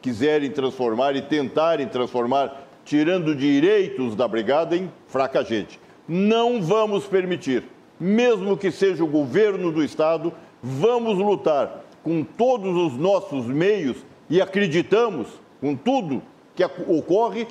[0.00, 5.78] quiserem transformar e tentarem transformar tirando direitos da brigada em fraca gente.
[6.08, 7.62] Não vamos permitir,
[8.00, 13.98] mesmo que seja o governo do Estado, vamos lutar com todos os nossos meios
[14.30, 15.28] e acreditamos,
[15.60, 16.22] com tudo
[16.56, 17.46] que ocorre,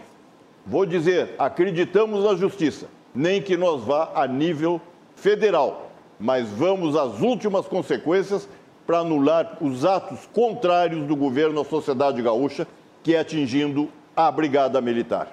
[0.65, 4.81] vou dizer, acreditamos na justiça, nem que nós vá a nível
[5.15, 8.49] federal, mas vamos às últimas consequências
[8.87, 12.67] para anular os atos contrários do governo à sociedade gaúcha,
[13.03, 13.87] que é atingindo
[14.17, 15.27] à Brigada Militar.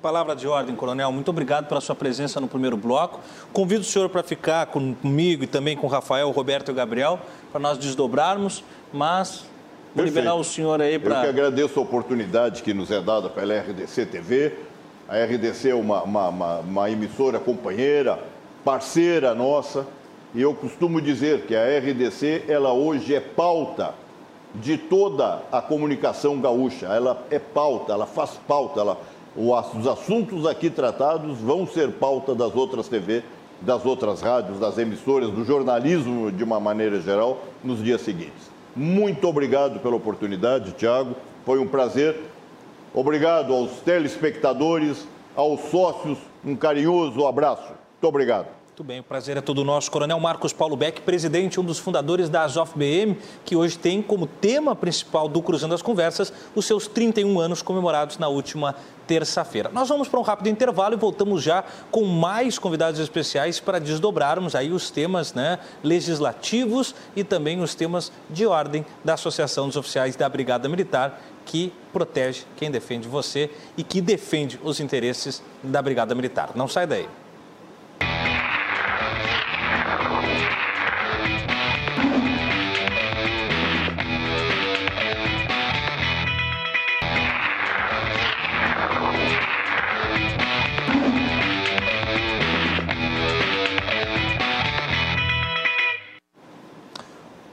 [0.00, 1.12] Palavra de ordem, Coronel.
[1.12, 3.20] Muito obrigado pela sua presença no primeiro bloco.
[3.52, 7.20] Convido o senhor para ficar comigo e também com o Rafael, Roberto e o Gabriel,
[7.52, 9.44] para nós desdobrarmos, mas
[9.94, 11.18] vou liberar o senhor aí para...
[11.18, 14.54] Eu que agradeço a oportunidade que nos é dada pela RDC TV.
[15.06, 18.18] A RDC é uma, uma, uma, uma emissora companheira,
[18.64, 19.86] parceira nossa,
[20.34, 23.94] e eu costumo dizer que a RDC, ela hoje é pauta
[24.54, 26.86] de toda a comunicação gaúcha.
[26.86, 28.98] Ela é pauta, ela faz pauta, ela,
[29.36, 33.22] os assuntos aqui tratados vão ser pauta das outras TV
[33.64, 38.50] das outras rádios, das emissoras, do jornalismo de uma maneira geral nos dias seguintes.
[38.74, 41.14] Muito obrigado pela oportunidade, Tiago.
[41.44, 42.16] Foi um prazer.
[42.94, 46.18] Obrigado aos telespectadores, aos sócios.
[46.44, 47.68] Um carinhoso abraço.
[47.68, 48.61] Muito obrigado.
[48.72, 49.90] Muito bem, o prazer é todo nosso.
[49.90, 54.26] Coronel Marcos Paulo Beck, presidente, um dos fundadores da Azof BM, que hoje tem como
[54.26, 58.74] tema principal do Cruzando as Conversas os seus 31 anos comemorados na última
[59.06, 59.68] terça-feira.
[59.74, 64.54] Nós vamos para um rápido intervalo e voltamos já com mais convidados especiais para desdobrarmos
[64.54, 70.16] aí os temas né, legislativos e também os temas de ordem da Associação dos Oficiais
[70.16, 76.14] da Brigada Militar, que protege quem defende você e que defende os interesses da Brigada
[76.14, 76.52] Militar.
[76.54, 77.06] Não sai daí.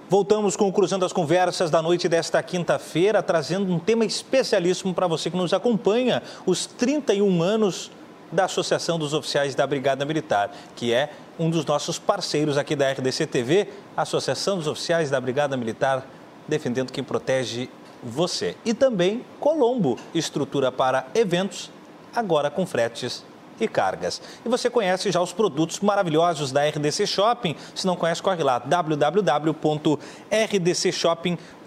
[0.10, 5.06] Voltamos com o Cruzando as Conversas da noite desta quinta-feira, trazendo um tema especialíssimo para
[5.06, 7.92] você que nos acompanha, os 31 anos
[8.32, 12.92] da Associação dos Oficiais da Brigada Militar, que é um dos nossos parceiros aqui da
[12.92, 16.04] RDC TV, Associação dos Oficiais da Brigada Militar,
[16.48, 17.70] defendendo quem protege
[18.02, 18.58] você.
[18.66, 21.70] E também Colombo, estrutura para eventos,
[22.16, 23.24] agora com fretes
[23.60, 24.22] e cargas.
[24.46, 27.56] E você conhece já os produtos maravilhosos da RDC Shopping?
[27.76, 28.60] Se não conhece, corre lá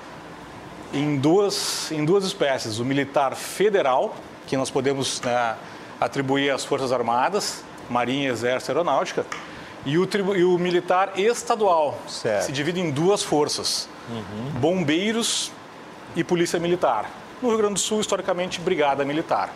[0.94, 4.16] em duas, em duas espécies: o militar federal,
[4.48, 5.56] que nós podemos né,
[6.00, 9.26] atribuir às Forças Armadas, Marinha, Exército, Aeronáutica,
[9.86, 11.98] e o, e o militar estadual.
[12.08, 12.46] Certo.
[12.46, 14.60] Se divide em duas forças: Uhum.
[14.60, 15.52] bombeiros
[16.16, 17.10] e polícia militar.
[17.42, 19.50] No Rio Grande do Sul, historicamente, brigada militar.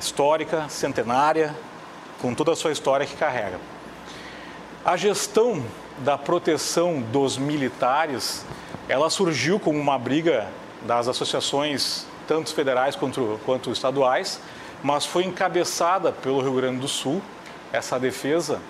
[0.00, 1.54] Histórica, centenária,
[2.20, 3.58] com toda a sua história que carrega.
[4.84, 5.62] A gestão
[5.98, 8.44] da proteção dos militares,
[8.88, 10.48] ela surgiu como uma briga
[10.82, 14.40] das associações, tanto federais quanto, quanto estaduais,
[14.82, 17.20] mas foi encabeçada pelo Rio Grande do Sul,
[17.72, 18.60] essa defesa,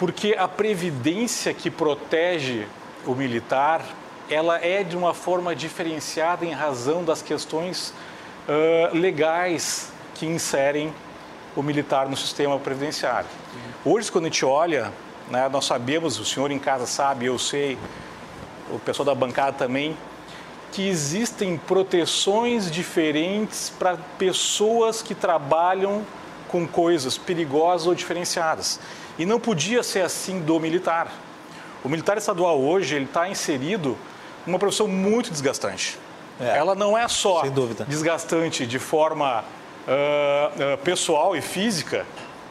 [0.00, 2.66] porque a previdência que protege
[3.04, 3.84] o militar,
[4.30, 7.92] ela é de uma forma diferenciada em razão das questões
[8.48, 10.90] uh, legais que inserem
[11.54, 13.28] o militar no sistema previdenciário.
[13.84, 14.90] Hoje, quando a gente olha,
[15.30, 17.76] né, nós sabemos, o senhor em casa sabe, eu sei,
[18.70, 19.94] o pessoal da bancada também,
[20.72, 26.06] que existem proteções diferentes para pessoas que trabalham
[26.48, 28.80] com coisas perigosas ou diferenciadas.
[29.20, 31.12] E não podia ser assim do militar.
[31.84, 33.94] O militar estadual hoje ele está inserido
[34.46, 35.98] numa profissão muito desgastante.
[36.40, 37.84] É, Ela não é só sem dúvida.
[37.84, 39.44] desgastante de forma
[39.86, 42.06] ah, ah, pessoal e física,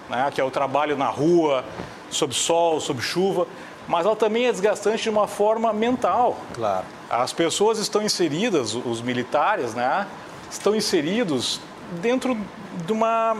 [0.07, 1.65] né, que é o trabalho na rua,
[2.11, 3.47] sob sol, sob chuva,
[3.87, 6.37] mas ela também é desgastante de uma forma mental.
[6.53, 6.85] Claro.
[7.09, 10.05] As pessoas estão inseridas, os militares, né,
[10.51, 11.59] estão inseridos
[11.93, 12.37] dentro
[12.85, 13.37] de uma,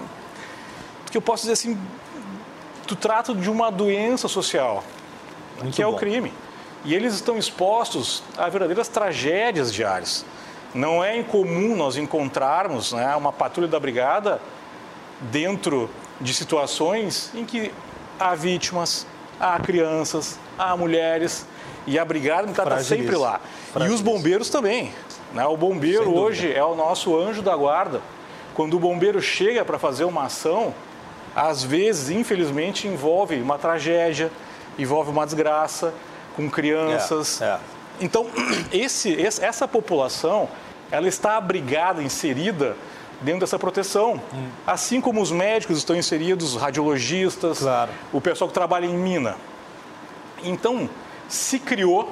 [1.11, 1.77] que eu posso dizer assim,
[2.90, 4.84] do trato de uma doença social,
[5.62, 5.94] Muito que é bom.
[5.94, 6.34] o crime.
[6.84, 10.26] e eles estão expostos a verdadeiras tragédias diárias.
[10.74, 14.42] Não é incomum nós encontrarmos né, uma patrulha da brigada
[15.22, 17.72] dentro de situações em que
[18.20, 19.06] há vítimas,
[19.40, 21.46] há crianças, há mulheres
[21.86, 23.40] e a brigada está sempre lá.
[23.80, 24.92] E os bombeiros também.
[25.34, 25.46] Né?
[25.46, 28.02] O bombeiro hoje é o nosso anjo da guarda.
[28.56, 30.74] Quando o bombeiro chega para fazer uma ação,
[31.36, 34.32] às vezes, infelizmente, envolve uma tragédia,
[34.77, 35.93] envolve uma desgraça
[36.36, 37.41] com crianças.
[37.41, 37.59] É, é.
[38.01, 38.27] Então,
[38.71, 40.49] esse, essa população,
[40.91, 42.75] ela está abrigada, inserida
[43.21, 44.21] dentro dessa proteção.
[44.34, 44.47] Hum.
[44.65, 47.91] Assim como os médicos estão inseridos, os radiologistas, claro.
[48.13, 49.36] o pessoal que trabalha em mina.
[50.43, 50.89] Então,
[51.27, 52.11] se criou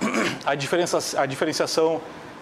[0.44, 2.00] a, diferença, a diferenciação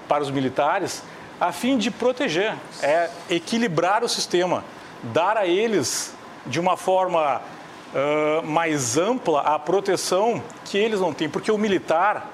[0.09, 1.03] para os militares
[1.41, 4.63] a fim de proteger, é equilibrar o sistema,
[5.03, 6.15] dar a eles
[6.47, 12.31] de uma forma uh, mais ampla a proteção que eles não têm, porque o militar,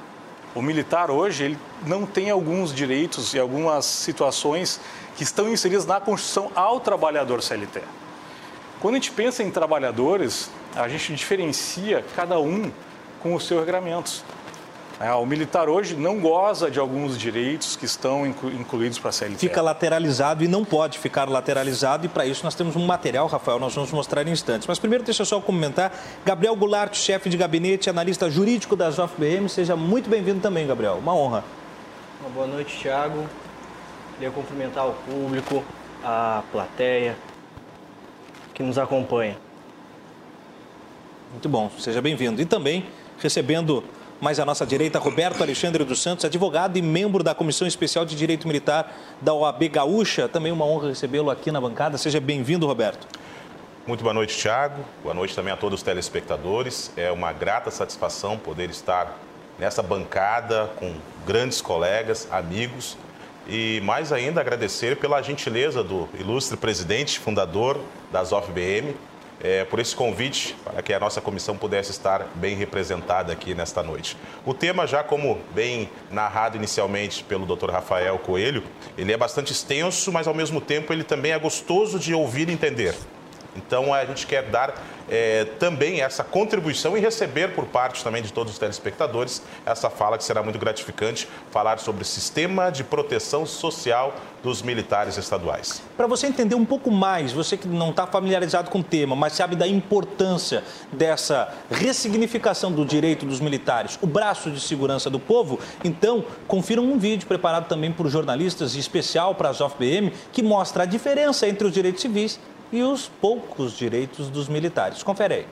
[0.54, 4.80] o militar hoje, ele não tem alguns direitos e algumas situações
[5.16, 7.82] que estão inseridas na Constituição ao trabalhador CLT.
[8.80, 12.70] Quando a gente pensa em trabalhadores, a gente diferencia cada um
[13.22, 14.22] com os seus regramentos.
[14.98, 19.12] É, o militar hoje não goza de alguns direitos que estão inclu incluídos para a
[19.12, 19.38] CLT.
[19.38, 23.58] Fica lateralizado e não pode ficar lateralizado, e para isso nós temos um material, Rafael,
[23.58, 24.66] nós vamos mostrar em instantes.
[24.66, 25.92] Mas primeiro, deixa eu só comentar.
[26.24, 30.94] Gabriel Goulart, chefe de gabinete, analista jurídico da JFBM, seja muito bem-vindo também, Gabriel.
[30.94, 31.44] Uma honra.
[32.20, 33.26] Uma boa noite, Thiago.
[34.14, 35.62] Queria cumprimentar o público,
[36.02, 37.16] a plateia
[38.54, 39.36] que nos acompanha.
[41.32, 42.40] Muito bom, seja bem-vindo.
[42.40, 42.86] E também
[43.18, 43.84] recebendo
[44.26, 48.16] mais à nossa direita, Roberto Alexandre dos Santos, advogado e membro da Comissão Especial de
[48.16, 50.26] Direito Militar da OAB Gaúcha.
[50.26, 51.96] Também uma honra recebê-lo aqui na bancada.
[51.96, 53.06] Seja bem-vindo, Roberto.
[53.86, 54.84] Muito boa noite, Tiago.
[55.00, 56.90] Boa noite também a todos os telespectadores.
[56.96, 59.16] É uma grata satisfação poder estar
[59.60, 60.92] nessa bancada com
[61.24, 62.98] grandes colegas, amigos
[63.46, 67.78] e mais ainda agradecer pela gentileza do ilustre presidente, fundador
[68.10, 68.92] da ZOFBM,
[69.42, 73.82] é, por esse convite para que a nossa comissão pudesse estar bem representada aqui nesta
[73.82, 74.16] noite.
[74.44, 77.70] O tema, já como bem narrado inicialmente pelo Dr.
[77.70, 78.62] Rafael Coelho,
[78.96, 82.52] ele é bastante extenso, mas ao mesmo tempo ele também é gostoso de ouvir e
[82.52, 82.94] entender.
[83.56, 84.74] Então a gente quer dar
[85.08, 90.18] é, também essa contribuição e receber por parte também de todos os telespectadores essa fala
[90.18, 95.82] que será muito gratificante, falar sobre o sistema de proteção social dos militares estaduais.
[95.96, 99.32] Para você entender um pouco mais, você que não está familiarizado com o tema, mas
[99.32, 105.58] sabe da importância dessa ressignificação do direito dos militares, o braço de segurança do povo,
[105.82, 110.86] então confiram um vídeo preparado também por jornalistas especial para a ZOFBM que mostra a
[110.86, 112.38] diferença entre os direitos civis
[112.72, 115.02] e os poucos direitos dos militares.
[115.02, 115.46] Confere aí.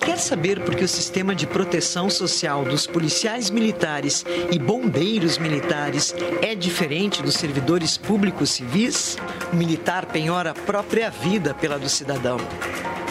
[0.00, 6.14] Quer saber por que o sistema de proteção social dos policiais militares e bombeiros militares
[6.40, 9.18] é diferente dos servidores públicos civis?
[9.52, 12.38] O militar penhora a própria vida pela do cidadão.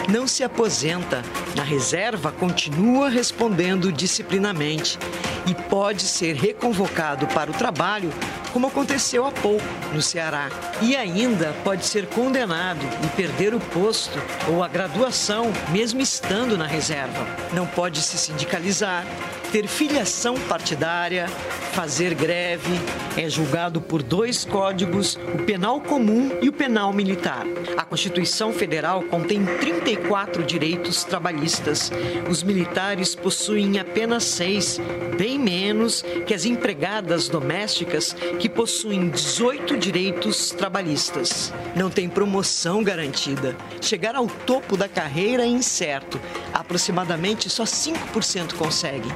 [0.08, 1.22] Não se aposenta,
[1.54, 4.98] na reserva continua respondendo disciplinamente
[5.46, 8.10] e pode ser reconvocado para o trabalho
[8.52, 10.48] como aconteceu há pouco no Ceará.
[10.80, 14.18] E ainda pode ser condenado e perder o posto
[14.48, 17.26] ou a graduação, mesmo estando na reserva.
[17.52, 19.04] Não pode se sindicalizar,
[19.52, 21.26] ter filiação partidária,
[21.72, 22.72] fazer greve,
[23.16, 27.46] é julgado por dois códigos, o penal comum e o penal militar.
[27.76, 31.90] A Constituição Federal contém 34 direitos trabalhistas.
[32.28, 34.80] Os militares possuem apenas seis,
[35.16, 41.52] bem menos que as empregadas domésticas, que possuem 18 direitos trabalhistas.
[41.74, 43.56] Não tem promoção garantida.
[43.80, 46.20] Chegar ao topo da carreira é incerto.
[46.52, 49.12] Aproximadamente só 5% conseguem.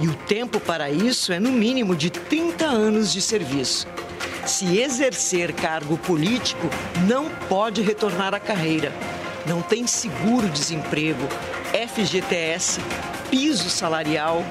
[0.00, 3.86] E o tempo para isso é no mínimo de 30 anos de serviço.
[4.46, 6.68] Se exercer cargo político,
[7.06, 8.92] não pode retornar à carreira.
[9.46, 11.26] Não tem seguro-desemprego,
[11.72, 12.80] FGTS,
[13.30, 14.44] piso salarial,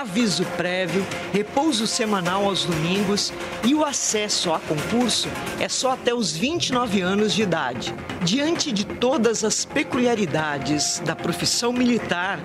[0.00, 3.32] aviso prévio, repouso semanal aos domingos
[3.64, 5.28] e o acesso a concurso
[5.58, 7.92] é só até os 29 anos de idade.
[8.22, 12.38] Diante de todas as peculiaridades da profissão militar,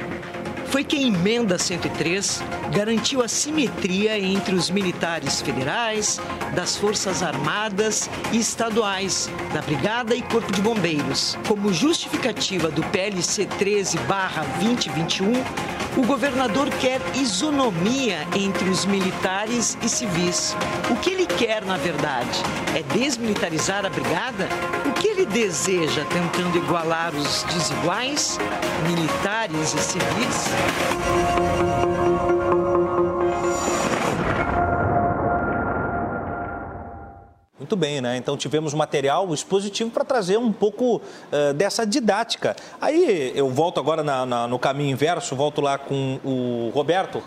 [0.73, 2.41] foi que a emenda 103
[2.75, 6.19] garantiu a simetria entre os militares federais,
[6.55, 11.37] das Forças Armadas e estaduais, da Brigada e Corpo de Bombeiros.
[11.47, 15.43] Como justificativa do PLC 13/2021,
[15.95, 20.57] o governador quer isonomia entre os militares e civis.
[20.89, 22.41] O que ele quer, na verdade,
[22.75, 24.49] é desmilitarizar a brigada?
[24.87, 28.37] O que ele deseja tentando igualar os desiguais,
[28.87, 30.45] militares e civis?
[37.59, 38.15] Muito bem, né?
[38.15, 42.55] Então tivemos material expositivo para trazer um pouco uh, dessa didática.
[42.79, 47.21] Aí eu volto agora na, na, no caminho inverso, volto lá com o Roberto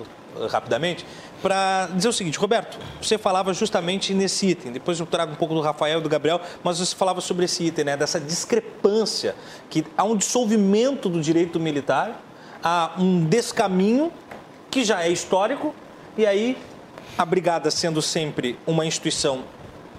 [0.51, 1.05] rapidamente,
[1.47, 5.55] para dizer o seguinte, Roberto, você falava justamente nesse item, depois eu trago um pouco
[5.55, 7.97] do Rafael e do Gabriel, mas você falava sobre esse item, né?
[7.97, 9.37] Dessa discrepância,
[9.71, 12.21] que há um dissolvimento do direito militar,
[12.61, 14.11] há um descaminho
[14.69, 15.73] que já é histórico,
[16.19, 16.59] e aí
[17.17, 19.45] a brigada sendo sempre uma instituição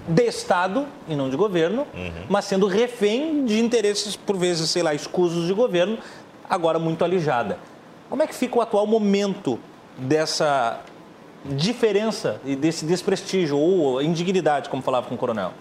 [0.06, 2.26] de Estado e não de governo, uhum.
[2.28, 5.98] mas sendo refém de interesses, por vezes, sei lá, escusos de governo,
[6.50, 7.58] agora muito alijada.
[8.10, 9.58] Como é que fica o atual momento
[9.98, 10.82] dessa
[11.56, 15.54] diferença e desse desprestígio ou indignidade, como falava com o coronel?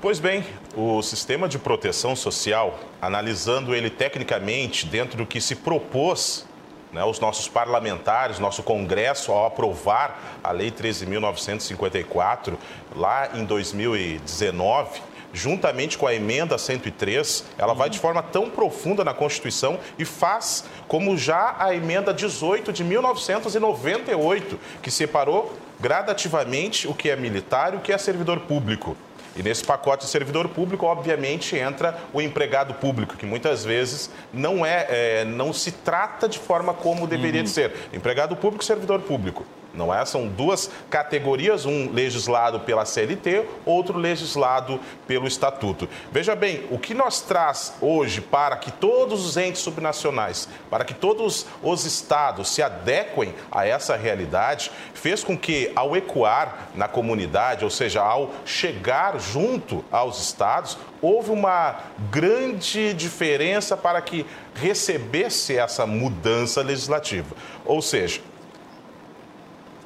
[0.00, 0.42] Pois bem,
[0.74, 6.46] o sistema de proteção social, analisando ele tecnicamente dentro do que se propôs
[6.90, 12.54] né, os nossos parlamentares, nosso Congresso, ao aprovar a Lei 13.954,
[12.96, 15.02] lá em 2019,
[15.32, 20.64] juntamente com a emenda 103, ela vai de forma tão profunda na Constituição e faz
[20.88, 27.76] como já a emenda 18 de 1998, que separou gradativamente o que é militar e
[27.76, 28.96] o que é servidor público.
[29.36, 34.66] E nesse pacote de servidor público, obviamente, entra o empregado público, que muitas vezes não
[34.66, 37.44] é, é não se trata de forma como deveria uhum.
[37.44, 37.72] de ser.
[37.92, 39.46] Empregado público, servidor público.
[39.72, 40.04] Não é?
[40.04, 45.88] São duas categorias, um legislado pela CLT, outro legislado pelo Estatuto.
[46.10, 50.94] Veja bem, o que nós traz hoje para que todos os entes subnacionais, para que
[50.94, 57.64] todos os estados se adequem a essa realidade, fez com que, ao ecoar na comunidade,
[57.64, 65.86] ou seja, ao chegar junto aos estados, houve uma grande diferença para que recebesse essa
[65.86, 67.34] mudança legislativa.
[67.64, 68.20] Ou seja,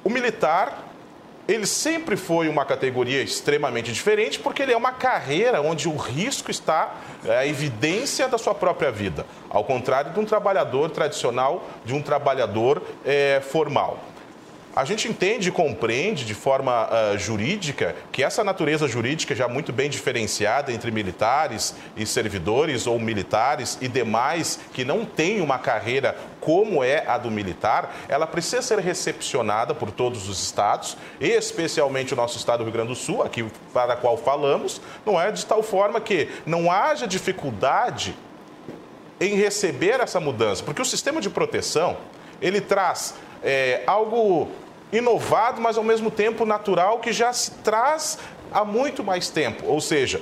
[0.04, 0.84] o militar,
[1.48, 6.50] ele sempre foi uma categoria extremamente diferente porque ele é uma carreira onde o risco
[6.50, 6.94] está
[7.24, 12.00] é, a evidência da sua própria vida, ao contrário de um trabalhador tradicional, de um
[12.00, 13.98] trabalhador é, formal.
[14.76, 19.72] A gente entende e compreende de forma uh, jurídica que essa natureza jurídica já muito
[19.72, 26.16] bem diferenciada entre militares e servidores ou militares e demais que não têm uma carreira
[26.40, 32.16] como é a do militar, ela precisa ser recepcionada por todos os estados, especialmente o
[32.16, 35.30] nosso estado do Rio Grande do Sul, aqui para qual falamos, não é?
[35.30, 38.14] De tal forma que não haja dificuldade
[39.20, 41.96] em receber essa mudança, porque o sistema de proteção
[42.42, 44.50] ele traz é, algo
[44.96, 48.18] inovado, mas ao mesmo tempo natural, que já se traz
[48.52, 49.66] há muito mais tempo.
[49.66, 50.20] Ou seja,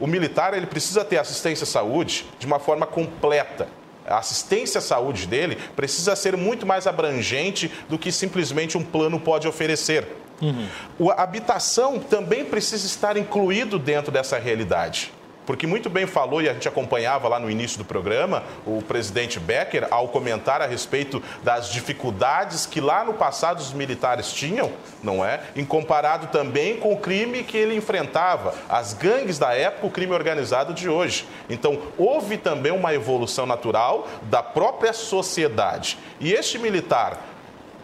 [0.00, 3.68] o militar ele precisa ter assistência à saúde de uma forma completa.
[4.06, 9.20] A assistência à saúde dele precisa ser muito mais abrangente do que simplesmente um plano
[9.20, 10.06] pode oferecer.
[10.40, 10.68] Uhum.
[11.10, 15.12] A habitação também precisa estar incluído dentro dessa realidade.
[15.48, 19.40] Porque muito bem falou, e a gente acompanhava lá no início do programa, o presidente
[19.40, 24.70] Becker, ao comentar a respeito das dificuldades que lá no passado os militares tinham,
[25.02, 25.40] não é?
[25.56, 30.12] Em comparado também com o crime que ele enfrentava, as gangues da época, o crime
[30.12, 31.26] organizado de hoje.
[31.48, 35.96] Então, houve também uma evolução natural da própria sociedade.
[36.20, 37.27] E este militar,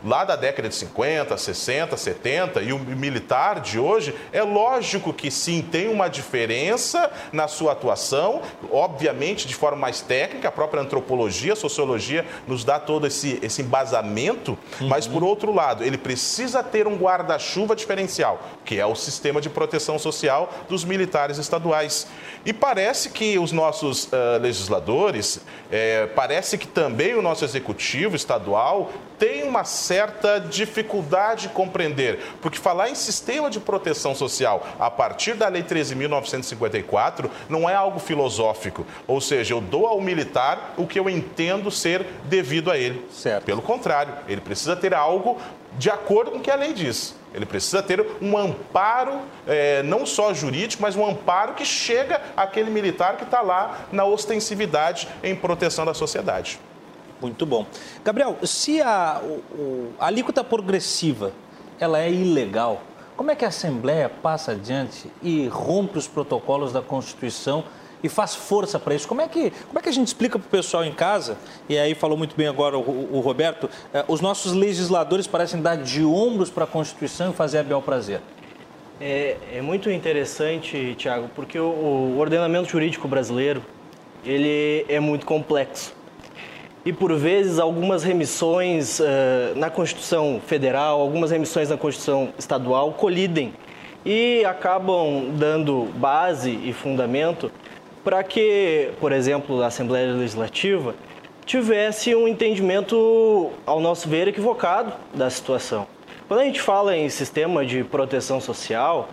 [0.05, 5.31] lá da década de 50, 60, 70 e o militar de hoje, é lógico que
[5.31, 11.55] sim, tem uma diferença na sua atuação, obviamente de forma mais técnica, a própria antropologia,
[11.55, 14.89] a sociologia nos dá todo esse, esse embasamento, uhum.
[14.89, 19.49] mas por outro lado, ele precisa ter um guarda-chuva diferencial, que é o sistema de
[19.49, 22.07] proteção social dos militares estaduais.
[22.45, 25.41] E parece que os nossos uh, legisladores,
[25.71, 32.59] é, parece que também o nosso executivo estadual tem uma certa dificuldade de compreender, porque
[32.59, 38.85] falar em sistema de proteção social a partir da Lei 13.954 não é algo filosófico,
[39.07, 43.07] ou seja, eu dou ao militar o que eu entendo ser devido a ele.
[43.13, 43.45] Certo.
[43.45, 45.41] Pelo contrário, ele precisa ter algo
[45.79, 47.15] de acordo com o que a lei diz.
[47.33, 52.71] Ele precisa ter um amparo, é, não só jurídico, mas um amparo que chega àquele
[52.71, 56.59] militar que está lá na ostensividade em proteção da sociedade.
[57.25, 57.65] Muito bom.
[58.05, 61.33] Gabriel, se a, o, a alíquota progressiva
[61.81, 62.83] ela é ilegal,
[63.17, 67.65] como é que a Assembleia passa adiante e rompe os protocolos da Constituição
[68.03, 69.09] e faz força para isso?
[69.09, 71.79] Como é, que, como é que a gente explica para o pessoal em casa, e
[71.79, 76.05] aí falou muito bem agora o, o Roberto, eh, os nossos legisladores parecem dar de
[76.05, 78.21] ombros para a Constituição e fazer a bel prazer?
[79.01, 83.65] É, é muito interessante, Tiago, porque o, o ordenamento jurídico brasileiro
[84.27, 86.04] ele é muito complexo
[86.85, 89.05] e por vezes algumas remissões uh,
[89.57, 93.55] na Constituição Federal, algumas remissões na Constituição Estadual colidem
[94.05, 97.51] e acabam dando base e fundamento
[98.05, 100.95] para que, por exemplo, a Assembleia Legislativa
[101.47, 105.87] tivesse um entendimento, ao nosso ver, equivocado da situação.
[106.29, 109.09] Quando a gente fala em sistema de proteção social,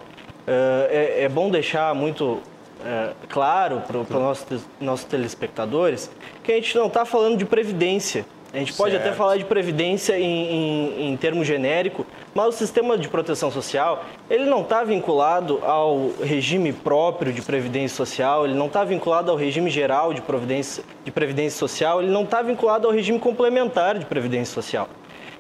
[0.47, 2.39] eh, é, é bom deixar muito
[2.86, 6.09] é, claro para os nossos, nossos telespectadores
[6.43, 8.25] que a gente não está falando de previdência.
[8.53, 9.07] A gente pode Certo.
[9.07, 14.03] até falar de previdência em, em, em termo genérico, mas o sistema de proteção social
[14.29, 19.38] ele não está vinculado ao regime próprio de previdência social, ele não está vinculado ao
[19.38, 24.05] regime geral de, providência, de previdência social, ele não está vinculado ao regime complementar de
[24.05, 24.89] previdência social.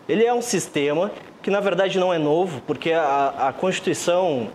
[0.07, 1.11] Ele é um sistema
[1.41, 4.47] que na verdade não é novo, porque a, a Constituição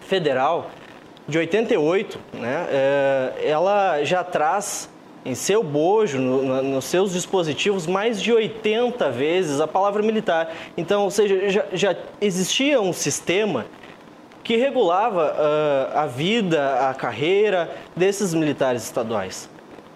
[0.00, 0.70] Federal
[1.26, 4.88] de 88, né, é, ela já traz
[5.24, 10.52] em seu bojo, no- nos seus dispositivos, mais de 80 vezes a palavra militar.
[10.76, 13.64] Então, ou seja, já, já existia um sistema
[14.42, 15.34] que regulava
[15.94, 19.48] ah, a vida, a carreira desses militares estaduais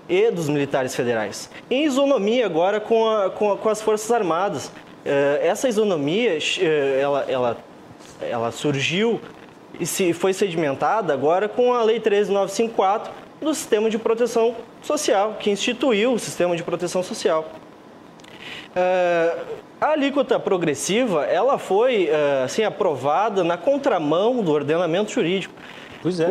[0.09, 1.51] e dos militares federais.
[1.70, 4.72] Em isonomia agora com, a- com, a- com as Forças Armadas.
[5.05, 7.57] Eh, essa isonomia, eh, ela, ela,
[8.22, 9.20] ela surgiu
[9.79, 15.51] e se foi sedimentada agora com a Lei 13954 do Sistema de Proteção Social, que
[15.51, 17.47] instituiu o Sistema de Proteção Social.
[18.74, 19.37] Eh,
[19.81, 25.55] a alíquota progressiva, ela foi eh, assim aprovada na contramão do ordenamento jurídico.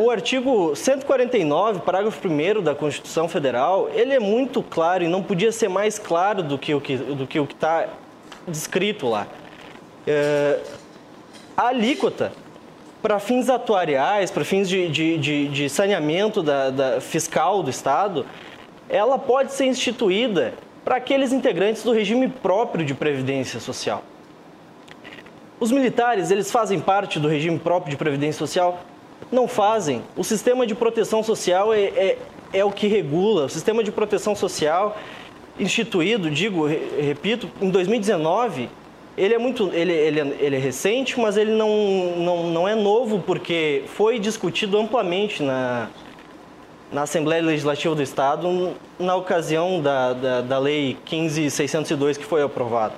[0.01, 5.51] O artigo 149, parágrafo 1 da Constituição Federal, ele é muito claro e não podia
[5.51, 7.85] ser mais claro do que o que do que o que está
[8.47, 9.27] descrito lá.
[10.05, 10.59] Eh,
[11.55, 12.31] a alíquota
[13.01, 18.25] para fins atuariais, para fins de, de, de, de saneamento da, da fiscal do Estado,
[18.89, 24.03] ela pode ser instituída para aqueles integrantes do regime próprio de previdência social.
[25.59, 28.79] Os militares, eles fazem parte do regime próprio de previdência social?
[29.31, 30.03] Não fazem.
[30.15, 32.17] O sistema de proteção social é, é,
[32.53, 33.45] é o que regula.
[33.45, 34.97] O sistema de proteção social
[35.59, 38.69] instituído, digo, re- repito, em 2019,
[39.17, 41.69] ele é muito, ele, ele, é- ele é recente, mas ele não,
[42.17, 45.89] não, não é novo porque foi discutido amplamente na,
[46.91, 52.93] na Assembleia Legislativa do Estado na ocasião da, da, da Lei 15602 que foi aprovada.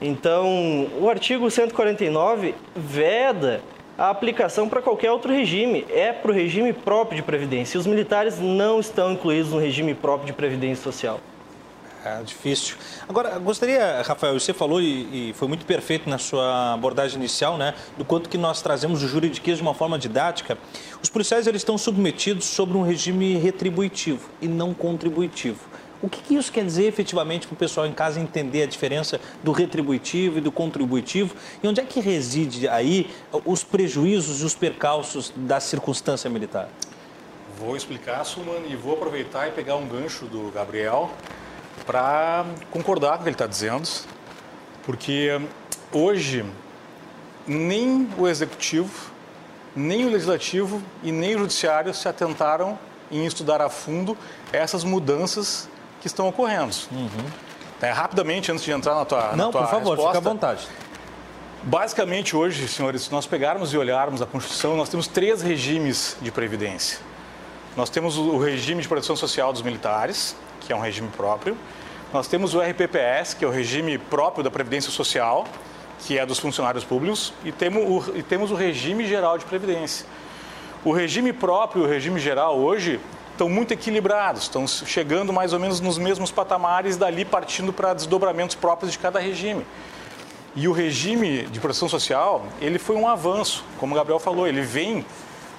[0.00, 3.60] Então, o artigo 149 veda
[3.96, 7.76] a aplicação para qualquer outro regime, é para o regime próprio de previdência.
[7.76, 11.18] E os militares não estão incluídos no regime próprio de previdência social.
[12.04, 12.76] É difícil.
[13.08, 17.74] Agora, gostaria, Rafael, você falou e, e foi muito perfeito na sua abordagem inicial, né,
[17.96, 20.56] do quanto que nós trazemos o juridiquês de uma forma didática.
[21.02, 25.58] Os policiais eles estão submetidos sobre um regime retributivo e não contributivo.
[26.00, 29.20] O que, que isso quer dizer efetivamente para o pessoal em casa entender a diferença
[29.42, 33.10] do retributivo e do contributivo e onde é que reside aí
[33.44, 36.68] os prejuízos e os percalços da circunstância militar?
[37.58, 41.10] Vou explicar, Suman, e vou aproveitar e pegar um gancho do Gabriel
[41.88, 43.88] para concordar com o que ele está dizendo,
[44.84, 45.48] porque hum,
[45.90, 46.44] hoje
[47.46, 49.10] nem o executivo,
[49.74, 52.78] nem o legislativo e nem o judiciário se atentaram
[53.10, 54.14] em estudar a fundo
[54.52, 55.66] essas mudanças
[56.02, 56.76] que estão ocorrendo.
[57.80, 60.20] É, rapidamente, antes de entrar na tua, na Não, tua por favor, fica à resposta,
[60.20, 60.68] vontade.
[61.62, 66.30] Basicamente, hoje, senhores, se nós pegarmos e olharmos a Constituição, nós temos três regimes de
[66.30, 66.98] previdência.
[67.74, 70.36] Nós temos o regime de proteção social dos militares,
[70.68, 71.56] que é um regime próprio.
[72.12, 75.46] Nós temos o RPPS, que é o regime próprio da Previdência Social,
[76.00, 77.32] que é dos funcionários públicos.
[77.42, 80.04] E temos o, e temos o regime geral de previdência.
[80.84, 83.00] O regime próprio e o regime geral hoje
[83.32, 88.54] estão muito equilibrados, estão chegando mais ou menos nos mesmos patamares, dali partindo para desdobramentos
[88.54, 89.64] próprios de cada regime.
[90.54, 94.60] E o regime de proteção social, ele foi um avanço, como o Gabriel falou, ele
[94.60, 95.04] vem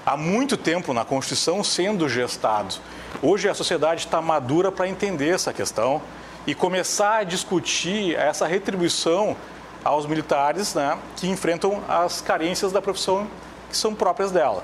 [0.09, 2.73] há muito tempo na Constituição sendo gestado.
[3.21, 6.01] Hoje a sociedade está madura para entender essa questão
[6.47, 9.37] e começar a discutir essa retribuição
[9.83, 13.27] aos militares né, que enfrentam as carências da profissão
[13.69, 14.63] que são próprias dela.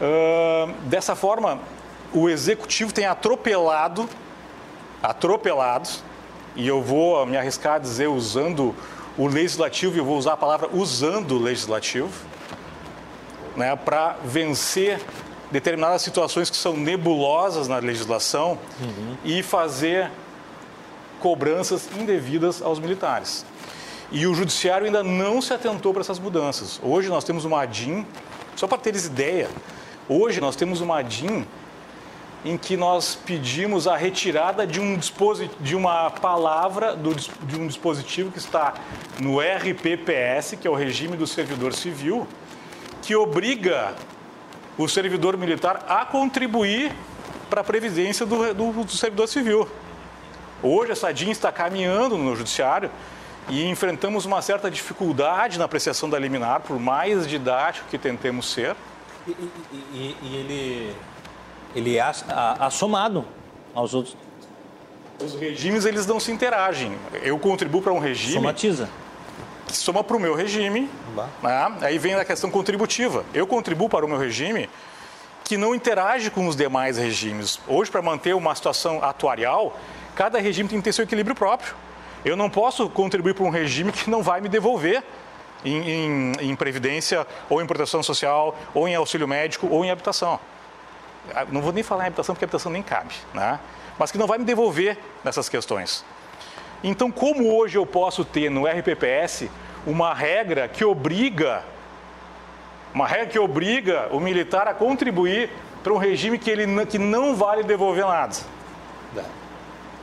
[0.00, 1.58] Ah, dessa forma,
[2.14, 4.08] o executivo tem atropelado,
[5.02, 5.88] atropelado,
[6.54, 8.72] e eu vou me arriscar a dizer usando
[9.16, 12.08] o legislativo, e eu vou usar a palavra usando o legislativo,
[13.58, 15.00] né, para vencer
[15.50, 18.56] determinadas situações que são nebulosas na legislação
[19.24, 20.10] e fazer
[21.18, 23.44] cobranças indevidas aos militares.
[24.12, 26.80] E o judiciário ainda não se atentou para essas mudanças.
[26.82, 28.06] Hoje nós temos uma ADIM,
[28.54, 29.50] só para teres ideia,
[30.08, 31.44] hoje nós temos uma ADIM
[32.44, 34.98] em que nós pedimos a retirada de, um
[35.60, 38.74] de uma palavra do de um dispositivo que está
[39.18, 42.28] no RPPS, que é o regime do servidor civil,
[43.08, 43.94] que obriga
[44.76, 46.92] o servidor militar a contribuir
[47.48, 49.66] para a previdência do, do, do servidor civil.
[50.62, 52.90] Hoje essa DIN está caminhando no judiciário
[53.48, 58.76] e enfrentamos uma certa dificuldade na apreciação da liminar, por mais didático que tentemos ser.
[59.26, 60.94] E, e- e ele,
[61.74, 62.04] ele é
[62.60, 63.24] assomado
[63.74, 64.14] aos outros.
[65.18, 66.92] Os regimes eles não se interagem.
[67.22, 68.34] Eu contribuo para um regime.
[68.34, 68.86] Somatiza.
[69.68, 70.90] Que soma para o meu regime.
[71.42, 71.76] né?
[71.82, 73.24] Aí vem a questão contributiva.
[73.32, 74.68] Eu contribuo para o meu regime
[75.44, 77.60] que não interage com os demais regimes.
[77.66, 79.78] Hoje, para manter uma situação atuarial,
[80.16, 81.74] cada regime tem que ter seu equilíbrio próprio.
[82.24, 85.02] Eu não posso contribuir para um regime que não vai me devolver
[85.64, 90.38] em, em- em previdência, ou em proteção social, ou em auxílio médico, ou em habitação.
[91.34, 93.58] Ah, Não vou nem falar em habitação, porque a habitação nem cabe, né?
[93.98, 96.04] mas que não vai me devolver nessas questões.
[96.82, 99.48] Então, como hoje eu posso ter no RPPS
[99.86, 101.64] uma regra que obriga,
[102.94, 105.50] uma regra que obriga o militar a contribuir
[105.82, 108.36] para um regime que ele que não vale devolver nada?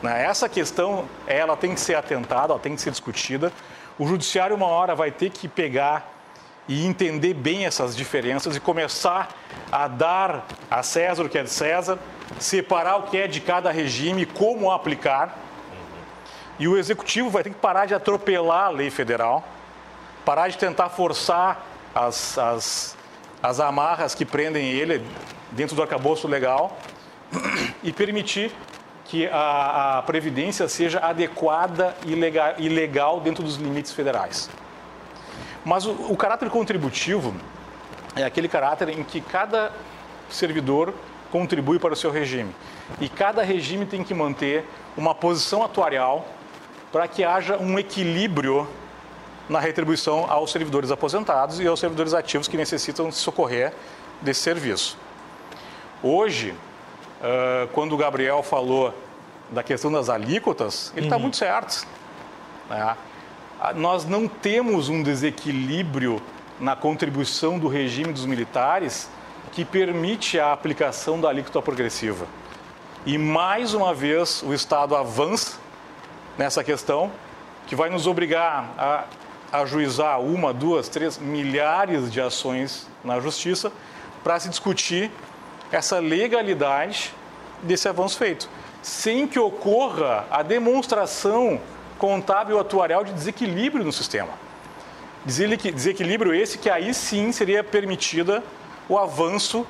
[0.02, 0.24] Né?
[0.24, 3.52] Essa questão, ela tem que ser atentada, ela tem que ser discutida.
[3.98, 6.14] O judiciário uma hora vai ter que pegar
[6.68, 9.30] e entender bem essas diferenças e começar
[9.72, 12.00] a dar a César o que é de César,
[12.40, 15.38] separar o que é de cada regime, como aplicar.
[16.58, 19.43] E o executivo vai ter que parar de atropelar a lei federal,
[20.24, 22.97] parar de tentar forçar as, as,
[23.43, 25.06] as amarras que prendem ele
[25.51, 26.78] dentro do arcabouço legal
[27.84, 28.51] e permitir
[29.06, 34.49] que a, a previdência seja adequada e legal, e legal dentro dos limites federais.
[35.64, 37.36] Mas o, o caráter contributivo
[38.16, 39.72] é aquele caráter em que cada
[40.30, 40.93] servidor
[41.32, 42.56] contribui para o seu regime.
[42.99, 46.26] E cada regime tem que manter uma posição atuarial
[46.96, 48.66] para que haja um equilíbrio
[49.50, 53.74] na retribuição aos servidores aposentados e aos servidores ativos que necessitam se socorrer
[54.22, 54.98] desse serviço.
[56.02, 56.56] Hoje,
[57.74, 58.93] quando o Gabriel falou
[59.50, 61.86] da questão das alíquotas, ele está muito certo.
[62.70, 62.96] né?
[63.60, 66.22] Ah, Nós não temos um desequilíbrio
[66.62, 69.10] na contribuição do regime dos militares
[69.52, 72.26] que permite a aplicação da alíquota progressiva.
[73.06, 75.64] E mais uma vez o Estado avança
[76.38, 77.12] nessa questão,
[77.68, 83.72] que vai nos obrigar a ajuizar uma, duas, três milhares de ações na justiça
[84.24, 85.12] para se discutir
[85.72, 87.14] essa legalidade
[87.64, 88.50] desse avanço feito,
[88.82, 91.60] sem que ocorra a demonstração
[91.98, 94.30] contábil atuarial de desequilíbrio no sistema.
[95.26, 98.44] Desequil- Desequilíbrio esse que aí sim seria permitida
[98.88, 99.66] o avanço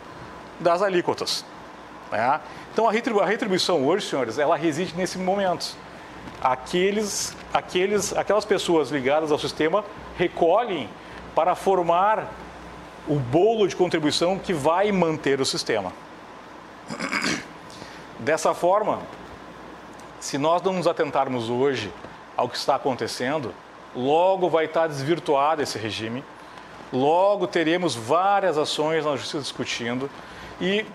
[0.59, 1.45] das alíquotas.
[2.11, 2.39] né?
[2.73, 2.91] Então a
[3.25, 5.77] retribuição hoje, senhores, ela reside nesse momento.
[6.41, 9.83] Aqueles, aqueles, aquelas pessoas ligadas ao sistema
[10.17, 10.89] recolhem
[11.33, 12.31] para formar
[13.07, 15.91] o bolo de contribuição que vai manter o sistema.
[18.19, 18.99] Dessa forma,
[20.19, 21.91] se nós não nos atentarmos hoje
[22.35, 23.53] ao que está acontecendo,
[23.95, 26.23] logo vai estar desvirtuado esse regime,
[26.91, 30.09] logo teremos várias ações na justiça discutindo
[30.59, 30.85] e,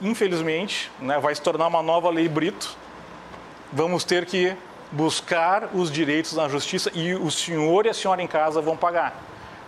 [0.00, 2.76] infelizmente, né, vai se tornar uma nova lei Brito.
[3.72, 4.56] Vamos ter que
[4.92, 9.14] buscar os direitos na justiça e o senhor e a senhora em casa vão pagar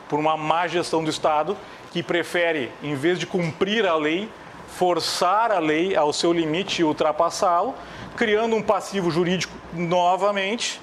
[0.09, 1.57] por uma má gestão do Estado
[1.91, 4.31] que prefere, em vez de cumprir a lei,
[4.69, 7.75] forçar a lei ao seu limite e ultrapassá-lo,
[8.17, 10.81] criando um passivo jurídico novamente,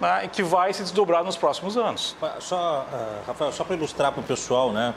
[0.00, 2.16] né, que vai se desdobrar nos próximos anos.
[2.40, 4.94] Só, ah, Rafael, só para ilustrar para o pessoal, né?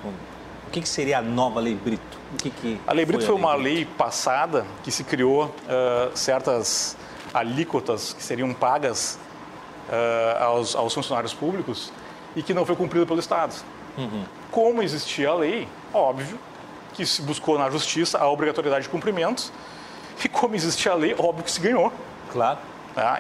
[0.68, 2.18] O que, que seria a nova Lei Brito?
[2.34, 3.64] O que que A Lei Brito a foi uma Brito?
[3.64, 6.96] lei passada que se criou ah, certas
[7.34, 9.20] alíquotas que seriam pagas
[9.90, 11.92] ah, aos, aos funcionários públicos
[12.36, 13.54] e que não foi cumprida pelo Estado.
[13.98, 14.24] Uhum.
[14.50, 16.40] Como existia a lei, óbvio
[16.94, 19.52] que se buscou na justiça a obrigatoriedade de cumprimento
[20.24, 21.92] e como existia a lei, óbvio que se ganhou.
[22.32, 22.60] Claro.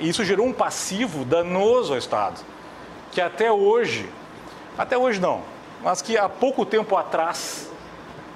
[0.01, 2.41] E isso gerou um passivo danoso ao Estado,
[3.11, 4.09] que até hoje,
[4.77, 5.41] até hoje não,
[5.81, 7.69] mas que há pouco tempo atrás,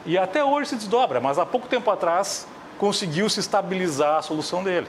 [0.06, 2.48] e até hoje se desdobra, mas há pouco tempo atrás
[2.78, 4.88] conseguiu se estabilizar a solução dele.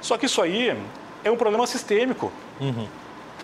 [0.00, 0.76] Só que isso aí
[1.24, 2.32] é um problema sistêmico.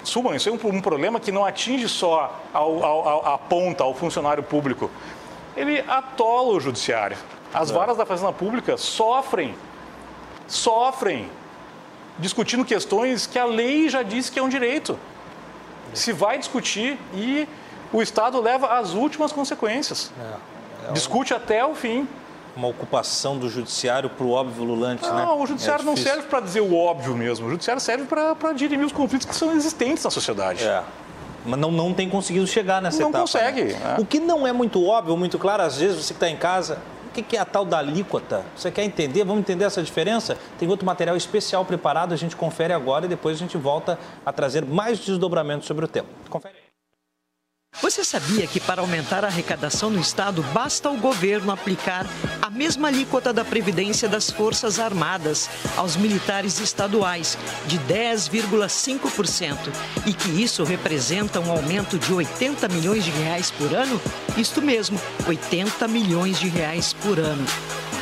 [0.02, 3.82] Suma, isso é um, um problema que não atinge só ao, ao- ao- a ponta,
[3.84, 4.90] ao funcionário público.
[5.56, 7.16] Ele atola o judiciário.
[7.52, 9.54] As varas da Fazenda Pública sofrem,
[10.46, 11.28] sofrem,
[12.18, 14.98] discutindo questões que a lei já disse que é um direito.
[15.92, 17.48] Se vai discutir e
[17.92, 20.12] o Estado leva as últimas consequências.
[20.84, 22.06] É um- Discute até o fim.
[22.56, 25.24] Uma ocupação do judiciário para o óbvio lulante, né?
[25.24, 27.46] Não, o judiciário É não serve para dizer o óbvio mesmo.
[27.46, 30.64] O judiciário serve para dirimir os conflitos que são existentes na sociedade.
[30.64, 30.82] É.
[31.44, 33.22] Mas não, não tem conseguido chegar nessa Não etapa.
[33.22, 33.96] consegue, né?
[33.98, 34.00] é.
[34.00, 36.78] O que não é muito óbvio, muito claro, às vezes você que está em casa,
[37.08, 38.44] o que é a tal da alíquota?
[38.56, 39.24] Você quer entender?
[39.24, 40.38] Vamos entender essa diferença?
[40.58, 44.32] Tem outro material especial preparado, a gente confere agora e depois a gente volta a
[44.32, 46.08] trazer mais desdobramentos sobre o tema.
[46.30, 46.63] Confere.
[47.82, 52.06] Você sabia que para aumentar a arrecadação no Estado, basta o governo aplicar
[52.40, 59.56] a mesma alíquota da Previdência das Forças Armadas aos militares estaduais, de 10,5%,
[60.06, 64.00] e que isso representa um aumento de 80 milhões de reais por ano?
[64.36, 67.44] Isto mesmo, 80 milhões de reais por ano.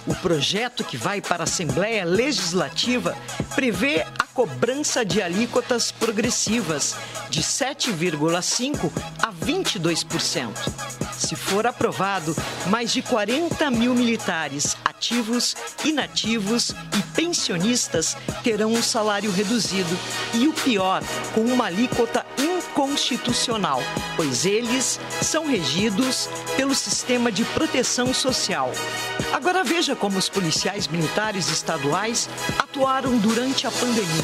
[0.07, 3.15] O projeto que vai para a Assembleia Legislativa
[3.55, 6.97] prevê a cobrança de alíquotas progressivas
[7.29, 8.91] de 7,5%
[9.23, 11.01] a 22%.
[11.17, 12.35] Se for aprovado,
[12.67, 15.55] mais de 40 mil militares ativos,
[15.85, 19.99] inativos e pensionistas terão um salário reduzido.
[20.35, 21.03] E o pior,
[21.35, 23.83] com uma alíquota inconstitucional,
[24.17, 28.71] pois eles são regidos pelo sistema de proteção social.
[29.33, 32.29] Agora veja como os policiais militares estaduais
[32.59, 34.20] atuaram durante a pandemia.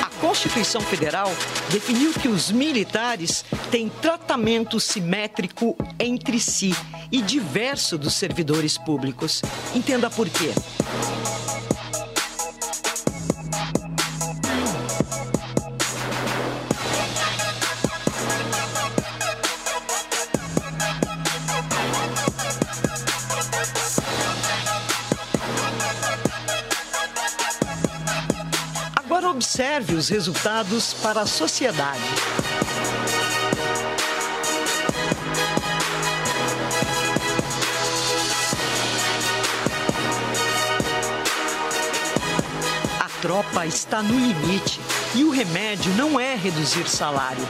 [0.00, 1.30] A Constituição Federal
[1.70, 6.74] definiu que os militares têm tratamento simétrico entre si
[7.12, 9.40] e diverso dos servidores públicos.
[9.74, 10.52] Entenda por quê.
[29.42, 31.98] Observe os resultados para a sociedade.
[43.00, 44.80] A tropa está no limite
[45.16, 47.42] e o remédio não é reduzir salário.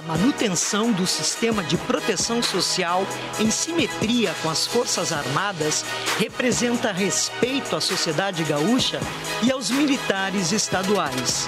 [0.00, 3.02] A manutenção do sistema de proteção social
[3.38, 5.84] em simetria com as Forças Armadas
[6.16, 8.98] representa respeito à sociedade gaúcha
[9.42, 11.46] e aos militares estaduais.